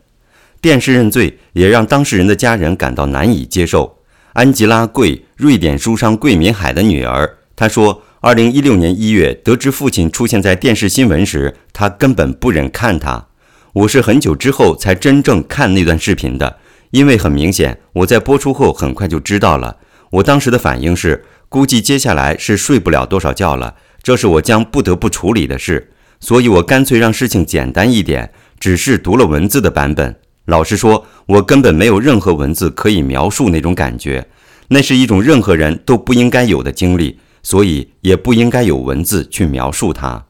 [0.60, 3.98] 电视认罪也让当事人的家人感到难以接受。
[4.34, 13.26] 安吉拉·贵，瑞典书商桂民海的女儿，她说：“2016 年1月得知父亲出现在电视新闻时，她根本不忍看他。
[13.72, 16.58] 我是很久之后才真正看那段视频的。”
[16.90, 19.76] 因为很明显，我在播出后很快就知道了。
[20.10, 23.76] 我当时的反应是，估计接下来是睡不了多少觉了。
[24.02, 30.16] 这是我将不得不处理的事，所以我干脆让事情简单一点，只是读了文字的版本。
[30.44, 34.28] 老实说，我根本没有任何文字可以描述那种感觉，
[34.68, 40.26] 那是一种任何人都不应该有的经历，所以也不应该有文字去描述它。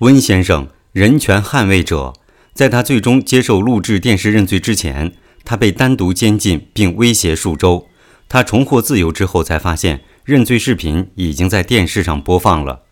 [0.00, 2.12] 温先生，人权捍卫者，
[2.54, 5.12] 在他最终接受录制电视认罪之前。
[5.42, 7.86] 他被单独监禁并威胁数周。
[8.28, 12.82] 他重获自由之后，才发现认罪视频已经在电视上播放了。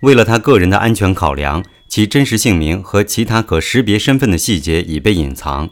[0.00, 5.70] 为了他个人的安全考量，其真实姓名和其他可识别身份的细节已被隐藏。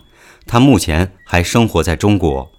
[0.49, 2.51] 他目前还生活在中国。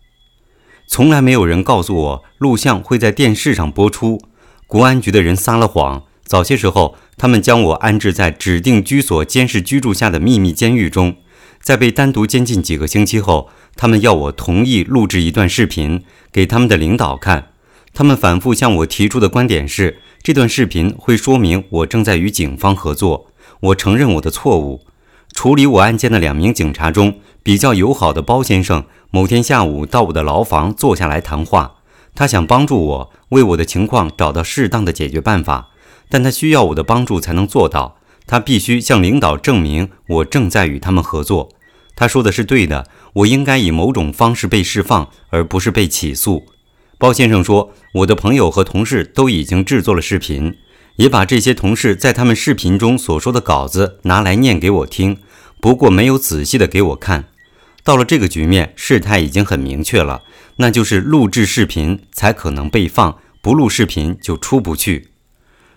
[0.87, 4.21] 从来没有人告诉我录像会在电视上播出。
[4.65, 6.05] 国安局的人撒了谎。
[6.23, 11.17] 早些时候，他们将我安置在指定居所监视居住下的秘密监狱中。
[11.61, 17.49] 在被单独监禁几个星期后，他们要我同意录制一段视频给他们的领导看。
[17.93, 23.25] 他们反复向我提出的观点是，这段视频会说明我正在与警方合作。
[23.61, 24.85] 我承认我的错误。
[25.33, 31.75] 处理我案件的两名警察中比较友好的包先生，某天下午到我的牢房坐下来谈话。
[32.15, 35.69] 他想帮助我，为我的情况找到适当的解决办法，
[36.09, 37.97] 但他需要我的帮助才能做到。
[38.25, 41.49] 他必须向领导证明我正在与他们合作。
[41.95, 46.43] 他说的是对的，我应该以某种方式被释放，而不是被起诉。
[46.97, 50.55] 包先生说，我的朋友和同事都已经制作了视频，
[50.99, 55.17] 也把这些同事在他们视频中所说的稿子拿来念给我听，
[55.61, 57.29] 不过没有仔细的给我看。
[57.85, 60.23] 到了这个局面，事态已经很明确了，
[60.57, 65.07] 那就是录制视频才可能被放，不录视频就出不去。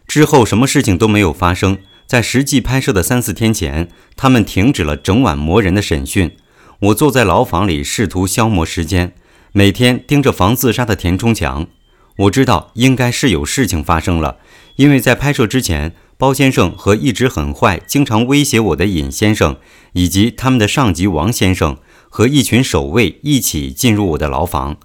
[0.08, 1.78] 之后什么事情都没有发生。
[2.04, 6.36] 在实际拍摄的三四天前，他们停止了整晚磨人的审讯。
[6.80, 9.14] 我坐在牢房里，试图消磨时间，
[9.52, 11.68] 每天盯着防自杀的填充墙。
[12.16, 14.36] 我知道应该是有事情发生了，
[14.76, 19.56] 因为在拍摄之前，包先生和一直很坏、经常威胁我的尹先生，
[19.92, 21.76] 以及他们的上级王先生
[22.08, 24.76] 和一群守卫一起进入我的牢房。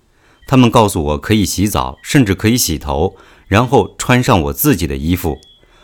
[0.48, 3.16] 他们告诉我可以洗澡，甚至可以洗头，
[3.48, 5.38] 然后穿上我自己的衣服。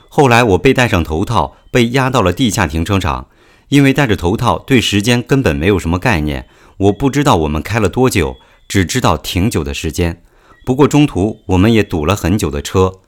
[0.10, 3.28] 后来我被戴上头套，被押到了地下停车场。
[3.70, 6.48] 因为戴着头套，对时间根本没有什么概念。
[6.78, 10.22] 我不知道我们开了多久，只知道挺久的时间。
[10.64, 13.00] 不过中途我们也堵了很久的车。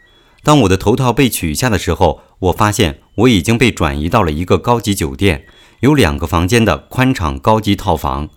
[0.46, 5.48] 当我的头套被取下的时候，我发现我已经被转移到了一个高级酒店，
[5.80, 8.30] 有两个房间的宽敞高级套房。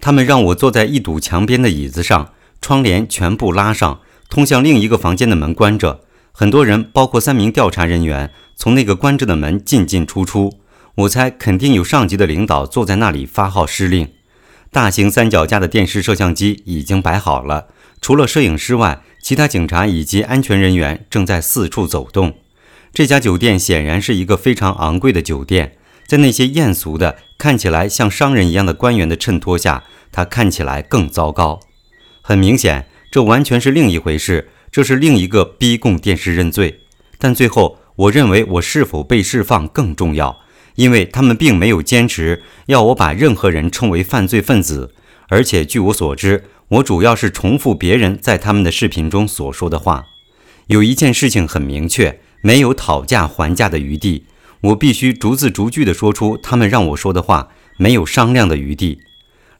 [0.00, 2.30] 他们让我坐在一堵墙边的椅子上。
[2.60, 6.02] 窗帘全部拉上，通向另一个房间的门关着。
[6.30, 10.60] 很多人，包括三名调查人员，从那个关着的门进进出出。
[10.94, 14.08] 我猜肯定有上级的领导坐在那里发号施令。
[14.70, 17.68] 大型三脚架的电视摄像机已经摆好了，
[18.00, 22.34] 除了摄影师外，其他警察以及安全人员正在四处走动。
[22.92, 25.76] 这家酒店显然是一个非常昂贵的酒店，
[26.06, 31.60] 在那些艳俗的、看起来像商人一样的官员的衬托下，它看起来更糟糕。
[32.22, 34.48] 很明显，这完全是另一回事。
[34.72, 36.80] 这是另一个逼供电视认罪。
[37.18, 40.40] 但最后，我认为我是否被释放更重要，
[40.76, 44.94] 因为他们并没有坚持要我把任何人称为犯罪分子。
[45.28, 50.06] 而且，据我所知，我主要是重复别人在他们的视频中所说的话。
[50.68, 54.26] 有一件事情很明确，没有讨价还价的余地。
[54.60, 59.00] 我必须逐字逐句地说出他们让我说的话，没有商量的余地。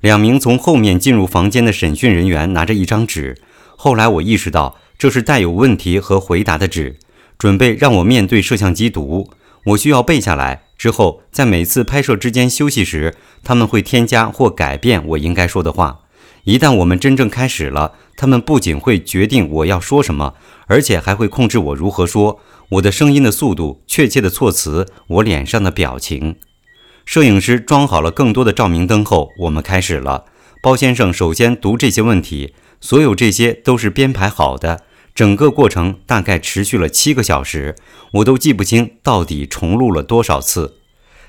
[0.01, 3.37] 两名从后面进入房间的审讯人员拿着一张纸，
[3.77, 6.97] 后来我意识到这是带有问题和回答的纸，
[7.37, 9.31] 准备让我面对摄像机读。
[9.67, 16.03] 我需要背下来，之后在每次拍摄之间休息时，他们会添加或改变我应该说的话。
[16.51, 20.35] 一旦我们真正开始了，他们不仅会决定我要说什么，
[20.67, 22.41] 而且还会控制我如何说，
[22.71, 26.35] 我的声音的速度、确切的措辞、我脸上的表情。
[27.05, 30.25] 摄影师装好了更多的照明灯后，我们开始了。
[30.61, 34.83] 包先生首先读这些问题，所有这些都是编排好的。
[35.15, 37.77] 整个过程大概持续了七个小时，
[38.15, 40.79] 我都记不清到底重录了多少次。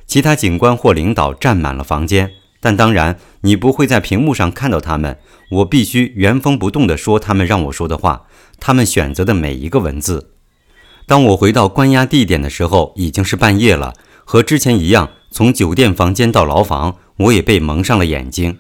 [0.08, 5.18] 其他警官或领导占满了房间，但当然你不会在屏幕上看到他们。
[5.50, 10.30] 我必须原封不动地说他们让我说的话，他们选择的每一个文字。
[11.06, 15.10] 当我回到关押地点的时候，已经是半夜了，和之前一样。
[15.30, 18.60] 从酒店房间到牢房，我也被蒙上了眼睛。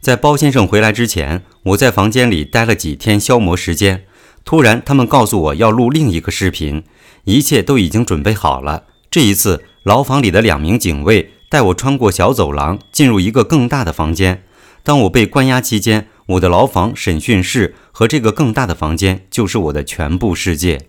[0.00, 4.04] 在包先生回来之前，我在房间里待了几天消磨时间。
[4.44, 6.84] 突然，他们告诉我要录另一个视频，
[7.24, 8.84] 一切都已经准备好了。
[9.10, 14.42] 这一次，牢房里的两名警卫带我穿过小走廊，进入一个更大的房间。
[14.82, 20.88] 当我被关押期间，我的牢房、审讯室和这个更大的房间就是我的全部世界。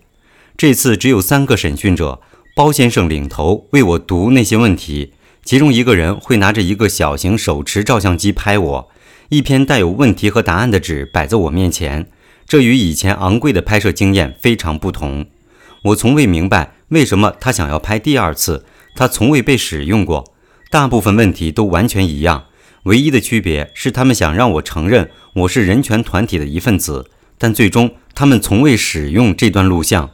[0.56, 2.20] 这次只有三个审讯者，
[2.56, 5.12] 包先生领头为我读那些问题。
[5.44, 8.88] 其中一个人会拿着一个小型手持照相机拍我，
[9.30, 12.10] 一篇带有问题和答案的纸摆在我面前，
[12.46, 15.26] 这与以前昂贵的拍摄经验非常不同。
[15.84, 20.34] 我从未明白为什么他想要拍第二次，他从未被使用过。
[20.70, 22.44] 大部分问题都完全一样，
[22.82, 30.10] 唯一的区别是他们想让我承认我是人权团体的一份子，但最终他们从未使用这段录像。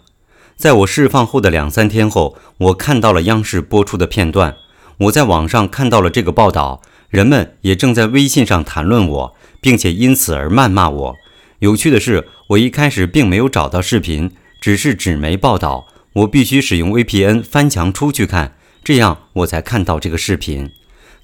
[0.57, 4.55] 在我释放后的两三天后，我看到了央视播出的片段。
[4.99, 11.17] 我在网上看到了这个报道，人们也正在微信上谈论我，并且因此而谩骂我。
[11.59, 15.89] 有趣的是，我一开始并没有找到视频，只是纸媒报道。
[16.13, 20.71] 我必须使用 VPN 翻墙出去看，这样我才看到这个视频。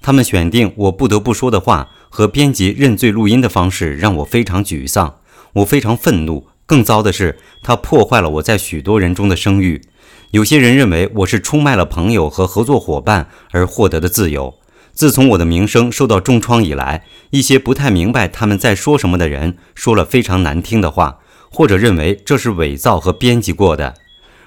[0.01, 5.17] 他们选定我不得不说的话和编辑认罪录音的方式，让我非常沮丧。
[5.53, 6.49] 我非常愤怒。
[6.65, 9.83] 更糟的是，它破坏了我在许多人中的声誉。
[10.31, 14.55] 有些人认为我是出卖了朋友和合作伙伴而获得的自由。
[14.93, 21.19] 自从我的名声受到重创以来，一些不太明白他们在说什么的人说了非常难听的话，
[21.51, 23.95] 或者认为这是伪造和编辑过的。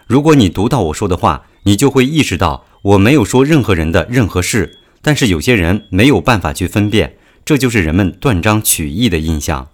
[0.08, 4.78] 如果你读到我说的话，你就会意识到我没有说任何人的任何事。
[5.02, 9.70] 但是有些人没有办法去分辨，这就是人们断章取义的印象。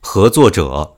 [0.00, 0.92] 合作者。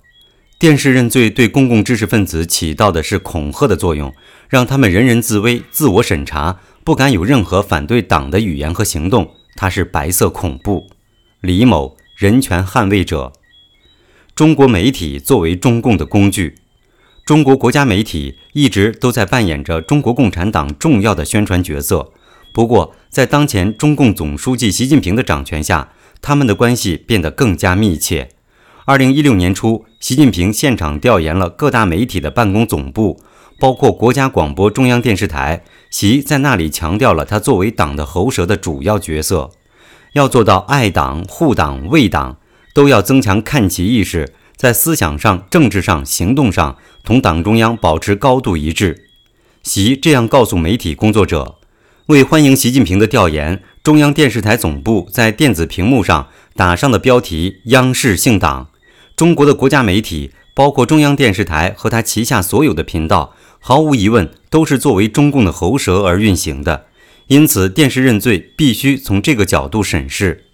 [0.59, 4.13] 电视认罪对公共知识分子起到的是恐吓的作用，
[4.49, 9.31] 让他们人人自危、自我审查，不敢有任何反对党的语言和行动。
[9.55, 10.91] 他是白色恐怖。
[11.41, 13.33] 李某，人权捍卫者。
[14.35, 16.57] 中国媒体作为中共的工具。
[17.29, 22.11] 中国国家媒体一直都在扮演着中国共产党重要的宣传角色。
[22.55, 25.91] 不过，在当前中共总书记习近平的掌权下，
[26.23, 28.31] 他们的关系变得更加密切。
[28.87, 33.21] 二零一六年初，习近平现场调研了各大媒体的办公总部，
[33.61, 35.63] 包括国家广播中央电视台。
[35.91, 39.51] 习在那里强调了他作为党的喉舌的主要角色，
[40.15, 42.39] 要做到爱党、护党、为党，
[42.73, 49.07] 都要增强看齐意识，在思想上、政治上、行动上同党中央保持高度一致。
[49.63, 51.57] 习这样告诉媒体工作者。
[52.07, 58.69] 为欢迎习近平的调研，中央电视台总部在电子屏幕上打上的标题“央视姓党”。
[59.15, 66.87] 中国的国家媒体，包括中央电视台和他旗下所有的频道，毫无疑问都是作为中共的喉舌而运行的。
[67.27, 70.45] 因此，电视认罪必须从这个角度审视。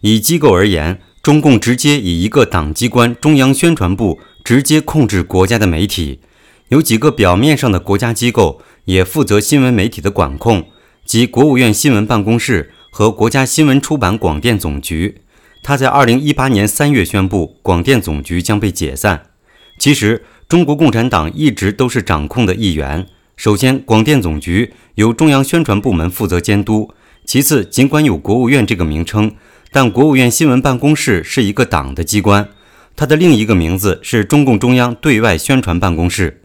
[0.00, 6.20] 以机构而言，中共直接以一个党机关中央宣传部直接控制国家的媒体，
[6.68, 10.66] 有几个表面上的国家机构也负责新闻媒体的管控，
[11.06, 15.22] 即国务院新闻办公室和国家新闻出版广电总局。
[15.62, 19.30] 他在二零一八年三月宣布，广电总局将被解散。
[19.78, 23.06] 其实，中国共产党一直都是掌控的一员。
[23.36, 26.90] 首先，广电总局由中央宣传部门负责监督；
[27.24, 29.34] 其次，尽管有国务院这个名称，
[29.72, 32.50] 但国务院新闻办公室是一个党的机关，
[32.96, 36.42] 它的另一个名字是中共中央对外宣传办公室。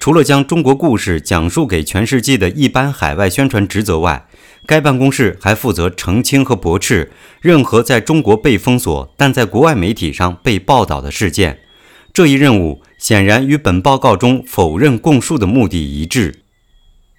[0.00, 4.26] 除了将中国故事讲述给全世界的一般海外宣传职责外，
[4.66, 11.60] 该办公室还负责澄清和驳斥任何在中国被封锁但在国外媒体上被报道的事件。
[12.12, 16.40] 这一任务显然与本报告中否认供述的目的一致。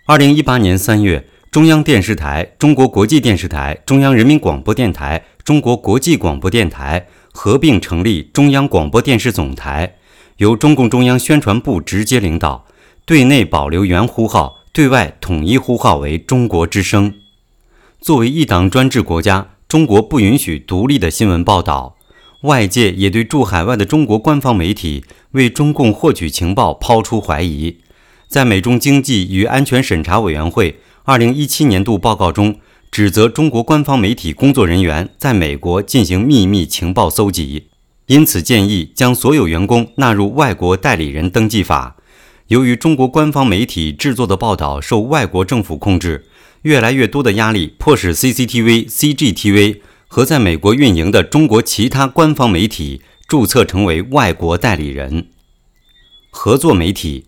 [0.05, 9.95] 二零一八年三月，中央电视台、中国国际电视台、中央人民广播电台、中国国际广播电台合并成立中央广播电视总台，
[10.37, 12.65] 由中共中央宣传部直接领导，
[13.05, 17.15] 对内保留原呼号，对外统一呼号为中国之声。
[17.99, 21.97] 作为一党专制国家，中国不允许独立的新闻报道。
[22.41, 27.77] 外界也对驻海外的中国官方媒体为中共获取情报抛出怀疑。
[28.27, 32.59] 在美中经济与安全审查委员会2017年度报告中，
[32.93, 37.69] 指责中国官方媒体工作人员在美国进行秘密情报搜集，
[38.05, 41.95] 因此建议将所有员工纳入外国代理人登记法。
[42.49, 46.27] 由于中国官方媒体制作的报道受外国政府控制。
[46.61, 55.29] 越来越多的压力迫使 CCTV、CGTV 和在美国运营的中国其他官方媒体注册成为外国代理人。
[56.29, 57.25] 合作媒体，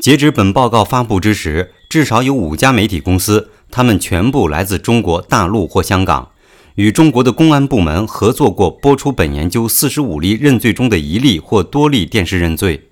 [0.00, 6.30] 截止本报告发布之时，至少有五家媒体公司，他们全部来自中国大陆或香港，
[6.76, 12.86] 与中国的公安部门合作过播出本研究四十五例认罪中的一例或多例电视认罪。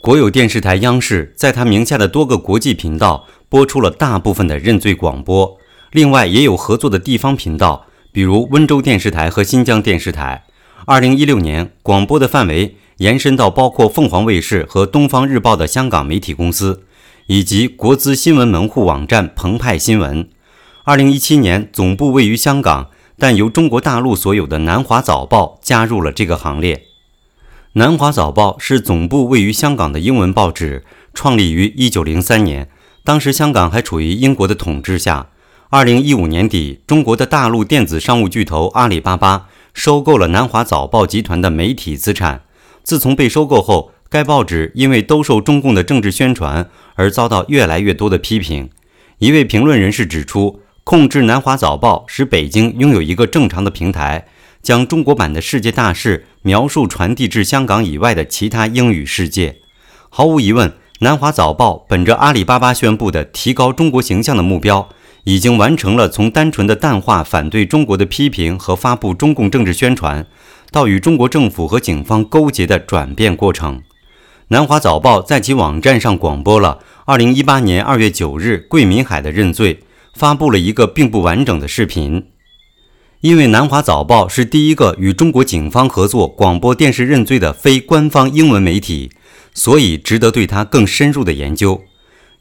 [0.00, 3.26] 国有电视台央视在他名下的多个国际频道。
[3.48, 5.58] 播出了大部分的认罪广播，
[5.90, 10.44] 另外也有合作的地方频道，比如温州电视台和新疆电视台。
[10.86, 16.84] 二零一六年，广播的范围延伸到包括凤凰卫视和东方日报的香港媒体公司，
[17.26, 20.28] 以及国资新闻门户网站澎湃新闻。
[20.84, 26.86] 二零一七年，总部位于香港，但由中国大陆所有的南华早报加入了这个行列。
[27.74, 30.84] 南华早报是总部位于香港的英文报纸，
[31.14, 32.68] 创立于一九零三年。
[33.04, 35.28] 当时香港还处于英国的统治下。
[35.70, 42.42] 二零一五年底，中国的大陆电子商务巨头阿里巴巴收购了南华早报集团的媒体资产。
[42.82, 48.68] 自从被收购后，该报纸因为兜售中共的政治宣传而遭到越来越多的批评。
[49.16, 54.26] 一位评论人士指出，控制南华早报使北京拥有一个正常的平台，
[54.60, 59.56] 将中国版的世界大事描述传递至香港以外的其他英语世界。
[60.10, 60.74] 毫无疑问。
[61.00, 64.88] 南华早报本着阿里巴巴宣布的提高中国形象的目标，
[65.24, 70.24] 已经完成了从单纯的淡化反对中国的批评和发布中共政治宣传，
[70.70, 73.82] 到与中国政府和警方勾结的转变过程。
[74.52, 79.82] 南华早报在其网站上广播了2018年2月9日桂民海的认罪，
[80.12, 82.26] 发布了一个并不完整的视频。
[83.22, 89.12] 因为南华早报是第一个与中国警方合作广播电视认罪的非官方英文媒体。
[89.54, 91.84] 所以值得对他更深入的研究。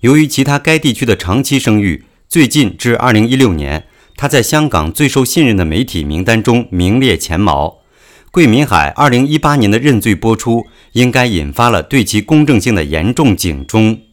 [0.01, 3.85] 由于其他该地区的长期声誉，最近至2016年，
[4.17, 7.80] 他在香港最受信任的媒体名单中名列前茅。
[8.31, 14.03] 桂民海2018年的认罪播出，应该引发了对其公正性的严重警钟。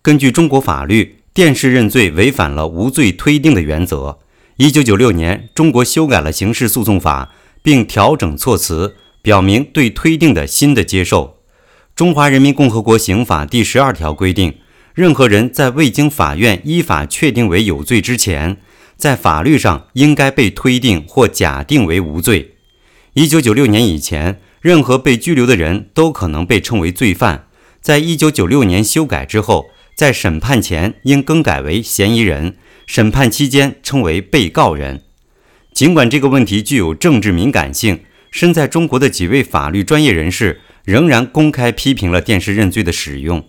[0.00, 4.20] 根据中国法律，电视认罪违反了无罪推定的原则。
[4.56, 11.36] 1996年，中国修改了刑事诉讼法，并调整措辞，表明对推定的新的接受。
[11.94, 14.54] 中华人民共和国刑法第十二条规定，
[14.94, 18.56] 任何人在未经法院依法确定为有罪之前，
[18.96, 22.51] 在法律上应该被推定或假定为无罪。
[23.14, 27.44] 一九九六年以前，任何被拘留的人都可能被称为罪犯。
[27.82, 35.02] 在一九九六年修改之后，在审判前应更改为嫌疑人，审判期间称为被告人。
[35.74, 38.00] 尽管这个问题具有政治敏感性，
[38.30, 43.44] 身在中国的几位法律专业人士仍然公开批评了电视认罪的使用。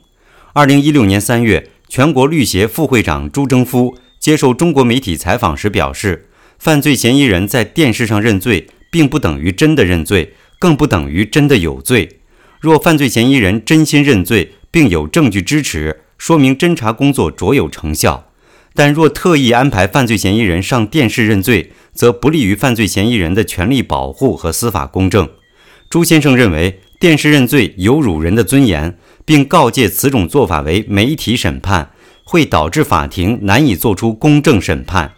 [0.51, 6.27] 二零一六年三月，全国律协副会长朱征夫接受中国媒体采访时表示，
[6.59, 12.19] 犯罪嫌疑人在电视上认罪，并不等于真的认罪，更不等于真的有罪。
[12.61, 18.29] 若犯罪嫌疑人真心认罪，并有证据支持，说明侦查工作卓有成效。
[18.75, 25.27] 但若特意安排犯罪嫌疑人上电视认罪，则不利于犯罪嫌疑人的权利保护和司法公正。
[25.89, 31.89] 朱先生认为，电视认罪有辱人的尊严，并告诫此种做法为媒体审判，
[32.23, 35.13] 会导致法庭难以作出公正审判。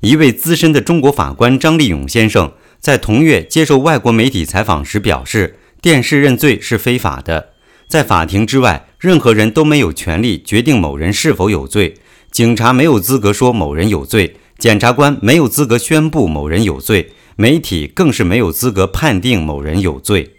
[0.00, 2.52] 一位资深的中国法官张立勇先生
[2.84, 7.54] 在同月接受外国媒体采访时表示，电视认罪是非法的，
[7.88, 11.94] 在法庭之外，任何人都没有权利决定某人是否有罪。
[12.30, 20.34] 警察没有资格说某人有罪，检察官没有资格宣布某人有罪，媒体更是没有资格判定某人有罪。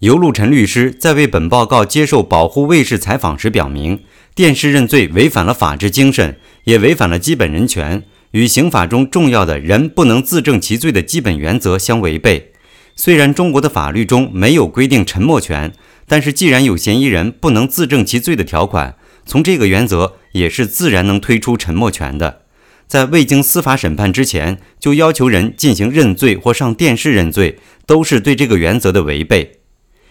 [0.00, 4.00] 尤路臣律师在为本报告接受保护卫士采访时表明，
[4.34, 8.02] 电视认罪违反了法治精神，也违反了基本人权，
[8.32, 12.52] 与刑法中重要的人不能自证其罪的基本原则相违背。
[12.94, 15.72] 虽然中国的法律中没有规定沉默权，
[16.06, 18.96] 但是既然有嫌疑人不能自证其罪的条款。
[19.24, 22.42] 从这个原则也是自然能推出沉默权的，
[22.88, 29.60] 在未经司法审判之前就要求人进行认罪或上电视认罪，都是对这个原则的违背。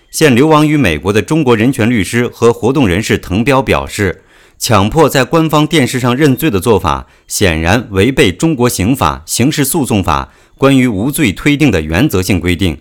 [0.09, 4.23] 现流亡于美国的中国人权律师和活动人士滕彪表示，
[4.61, 12.77] 强迫在官方电视上认罪的做法，显然违背中国刑法、刑事诉讼法关于无罪推定的原则性规定。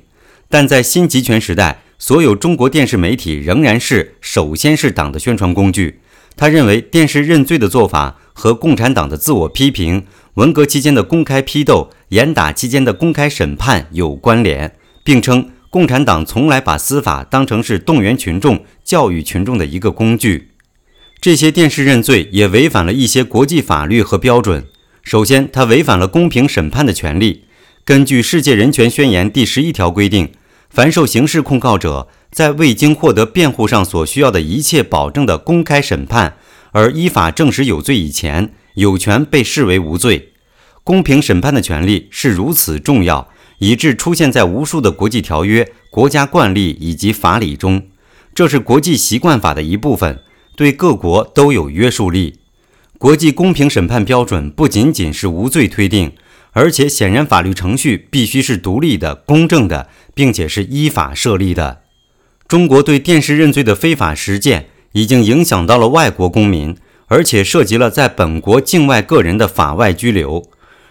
[0.51, 6.01] 但在新集权时代，所有中国电视媒体仍然是首先是党的宣传工具。
[6.37, 20.50] 他认为电视认罪的做法和共产党的自我批评、文革期间的公开批斗、严打期间的公开审判有关联，并称共产党从来把司法当成是动员群众、教育群众的一个工具。
[21.21, 24.65] 这些电视认罪也违反了一些国际法律和标准。
[25.03, 27.45] 首先，它违反了公平审判的权利。
[27.85, 30.33] 根据《世界人权宣言》第十一条规定，
[30.71, 32.09] 凡受刑事控告者。
[32.31, 36.37] 在未经获得辩护上所需要的一切保证的公开审判，
[36.71, 40.29] 而依法证实有罪以前，有权被视为无罪。
[40.85, 47.83] 公平审判的权利是如此重要，以致出现在无数的国际条约、国家惯例以及法理中。
[48.33, 50.21] 这是国际习惯法的一部分，
[50.61, 52.41] 对各国都有约束力。
[52.99, 56.13] 国际公平审判标准不仅仅是无罪推定，
[56.53, 61.81] 而且显然法律程序必须是独立的、公正的，并且是依法设立的。
[62.47, 70.47] 中国对电视认罪的非法实践已经影响到了外国公民，而且涉及了在本国境外个人的法外拘留。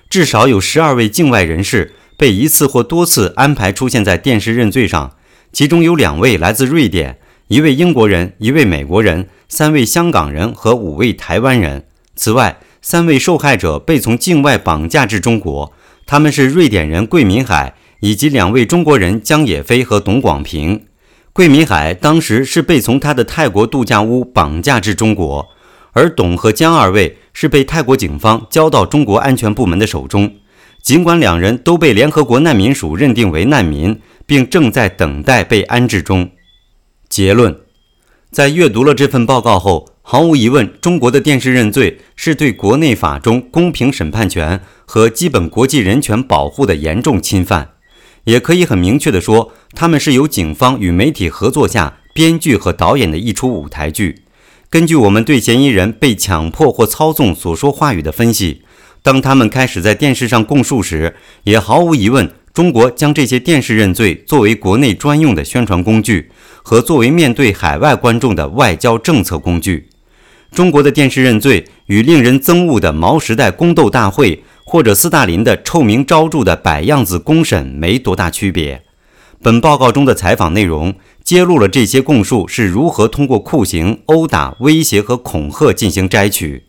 [0.09, 5.15] 至少有十二位境外人士被一次或多次安排出现在电视认罪上，
[5.53, 11.88] 其中有两位来自瑞典，一位英国人，一位美国人，三位香港人和五位台湾人。
[12.16, 15.74] 此外，三位受害者被从境外绑架至中国，
[16.06, 20.86] 他们是瑞典人桂民海以及两位中国人江野飞和董广平。
[21.34, 25.48] 桂民海当时是被从他的泰国度假屋绑架至中国，
[25.94, 30.36] 而董和江二位是被泰国警方交到中国安全部门的手中。
[30.84, 36.30] 尽管两人都被联合国难民署认定为难民，并正在等待被安置中。
[37.10, 37.60] 结论：
[38.32, 47.72] 在阅读了这份报告后，毫无疑问，中国的电视认罪是对国内法中公平审判权和基本国际人权保护的严重侵犯。
[48.25, 54.22] 也可以很明确地说，他们是由警方与媒体合作下编剧和导演的一出舞台剧。
[54.69, 58.61] 根据我们对嫌疑人被强迫或操纵所说话语的分析，
[59.01, 66.30] 当他们开始在电视上供述时，也毫无疑问，中国将这些电视认罪作为国内专用的宣传工具，
[66.69, 69.89] 和作为面对海外观众的外交政策工具。
[70.51, 74.43] 中国的电视认罪与令人憎恶的毛时代宫斗大会。
[74.69, 78.83] 或者斯大林的臭名昭著的摆样子公审没多大区别。
[79.41, 86.65] 本报告中的采访内容揭露了这些供述是如何通过酷刑、殴打、威胁和恐吓进行摘取。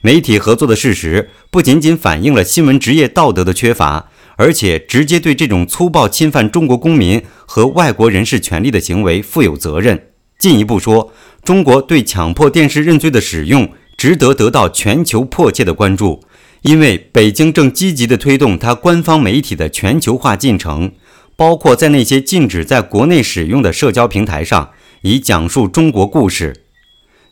[0.00, 10.10] 媒体合作的事实不仅仅反映了新闻职业道德的缺乏，而且直接对这种粗暴侵犯中国公民和外国人士权利的行为负有责任。
[10.38, 16.22] 进一步说，中国对强迫电视认罪的使用值得得到全球迫切的关注，
[16.62, 20.92] 因为北京正积极地推动它官方媒体的全球化进程，
[21.36, 26.64] 包括在那些禁止在国内使用的社交平台上，以讲述中国故事。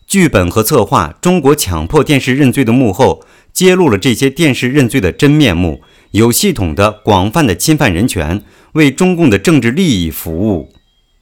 [0.07, 5.83] 剧本和策划中国强迫电视认罪的幕后，揭露了这些电视认罪的真面目，
[6.15, 8.41] 有系统的、广泛的侵犯人权，
[8.75, 10.73] 为中共的政治利益服务。